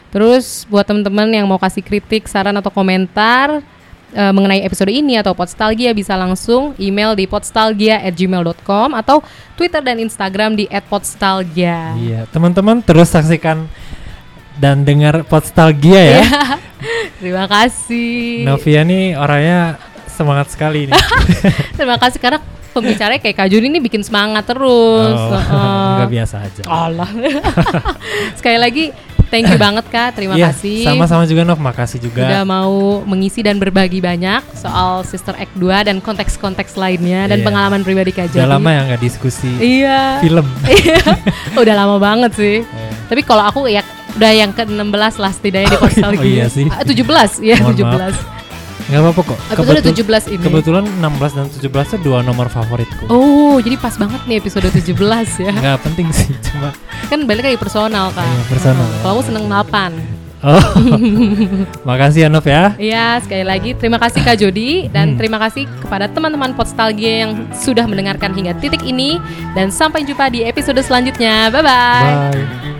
Terus 0.08 0.64
buat 0.66 0.88
teman-teman 0.88 1.28
yang 1.28 1.44
mau 1.44 1.60
kasih 1.60 1.84
kritik, 1.84 2.24
saran 2.24 2.56
atau 2.56 2.72
komentar 2.72 3.60
eh, 4.08 4.32
mengenai 4.32 4.64
episode 4.64 4.88
ini 4.88 5.20
atau 5.20 5.36
Podstalgia 5.36 5.92
bisa 5.92 6.16
langsung 6.16 6.72
email 6.80 7.12
di 7.12 7.28
podstalgia@gmail.com 7.28 8.96
atau 8.96 9.20
Twitter 9.52 9.84
dan 9.84 10.00
Instagram 10.00 10.56
di 10.56 10.64
@podstalgia. 10.88 11.92
Iya, 11.94 12.24
teman-teman 12.32 12.80
terus 12.80 13.12
saksikan 13.12 13.68
dan 14.58 14.82
dengar 14.82 15.22
Podstalgia 15.24 16.02
ya. 16.18 16.22
Terima 17.22 17.46
kasih. 17.46 18.42
Novia 18.44 18.82
nih 18.82 19.14
orangnya 19.14 19.78
semangat 20.06 20.50
sekali 20.50 20.86
nih. 20.86 20.94
Terima 21.78 21.96
kasih 21.96 22.18
karena 22.18 22.38
pembicaranya 22.70 23.18
kayak 23.18 23.36
Kak 23.36 23.48
Juni 23.48 23.66
ini 23.68 23.80
bikin 23.80 24.02
semangat 24.02 24.46
terus. 24.46 25.14
oh, 25.14 25.34
Heeh. 25.34 25.90
nggak 25.98 26.10
biasa 26.12 26.36
aja. 26.42 26.62
Allah. 26.66 27.08
Sekali 28.34 28.58
lagi 28.58 28.84
thank 29.28 29.44
you 29.44 29.58
banget 29.58 29.84
Kak, 29.90 30.14
terima 30.14 30.34
Iya, 30.34 30.54
kasih. 30.54 30.86
Sama-sama 30.86 31.26
juga 31.26 31.42
Nov, 31.42 31.58
makasih 31.58 31.98
juga. 32.00 32.22
Udah 32.22 32.42
mau 32.42 32.72
mengisi 33.04 33.42
dan 33.42 33.58
berbagi 33.58 33.98
banyak 33.98 34.40
soal 34.54 35.02
Sister 35.02 35.34
Act 35.34 35.52
2 35.54 35.68
dan 35.84 35.98
konteks-konteks 35.98 36.78
lainnya 36.78 37.26
dan 37.26 37.42
Iya. 37.42 37.46
pengalaman 37.46 37.82
pribadi 37.82 38.10
Kak 38.10 38.30
Udah 38.30 38.46
Jody. 38.46 38.52
lama 38.54 38.70
ya 38.70 38.80
nggak 38.88 39.02
diskusi 39.02 39.50
Iya. 39.58 40.22
film. 40.22 40.46
Iya. 40.64 40.98
Udah 41.54 41.74
lama 41.74 41.96
banget 41.98 42.30
sih. 42.32 42.56
Eh, 42.62 42.92
Tapi 43.08 43.20
kalau 43.20 43.42
aku 43.42 43.66
ya 43.66 43.82
udah 44.18 44.32
yang 44.34 44.50
ke-16 44.50 45.14
lah 45.16 45.30
setidaknya 45.30 45.68
di 45.70 45.78
Postalgia. 45.78 46.18
Oh 46.20 46.26
iya 46.26 46.46
sih. 46.50 46.66
Ah, 46.66 46.82
17 46.82 47.38
ya, 47.40 47.56
Mohon 47.62 48.12
17. 48.12 48.36
Nggak 48.88 49.00
apa-apa 49.04 49.20
kok. 49.22 49.38
Episode 49.52 49.80
17 49.84 50.32
ini. 50.32 50.42
Kebetulan 50.42 50.84
16 50.88 51.36
dan 51.36 51.46
17 51.52 51.60
itu 51.92 51.96
dua 52.02 52.24
nomor 52.24 52.48
favoritku. 52.48 53.04
Oh, 53.06 53.60
jadi 53.60 53.76
pas 53.76 53.92
banget 53.94 54.20
nih 54.24 54.40
episode 54.40 54.64
17 54.64 54.96
ya. 55.38 55.52
Nggak 55.52 55.78
penting 55.84 56.08
sih, 56.08 56.32
cuma 56.48 56.72
kan 57.06 57.20
balik 57.24 57.44
lagi 57.46 57.58
personal 57.60 58.08
kan. 58.10 58.24
Iya, 58.24 58.42
personal. 58.48 58.88
Kalau 59.00 59.12
aku 59.14 59.22
seneng 59.24 59.44
8. 59.46 59.92
Oh. 60.38 60.62
Makasih 61.88 62.24
ya 62.24 62.28
Nov 62.30 62.46
ya. 62.46 62.72
Iya, 62.78 63.18
sekali 63.20 63.42
lagi 63.42 63.74
terima 63.74 63.98
kasih 63.98 64.22
Kak 64.22 64.38
Jody 64.38 64.86
dan 64.88 65.12
Hmm. 65.12 65.18
terima 65.18 65.36
kasih 65.36 65.66
kepada 65.82 66.06
teman-teman 66.06 66.54
Podstalgia 66.54 67.26
yang 67.26 67.32
sudah 67.50 67.84
mendengarkan 67.84 68.30
hingga 68.32 68.54
titik 68.56 68.80
ini 68.82 69.18
dan 69.52 69.68
sampai 69.68 70.00
jumpa 70.00 70.30
di 70.30 70.46
episode 70.46 70.78
selanjutnya. 70.78 71.50
Bye 71.50 71.60
bye. 71.60 72.14
Bye. 72.32 72.77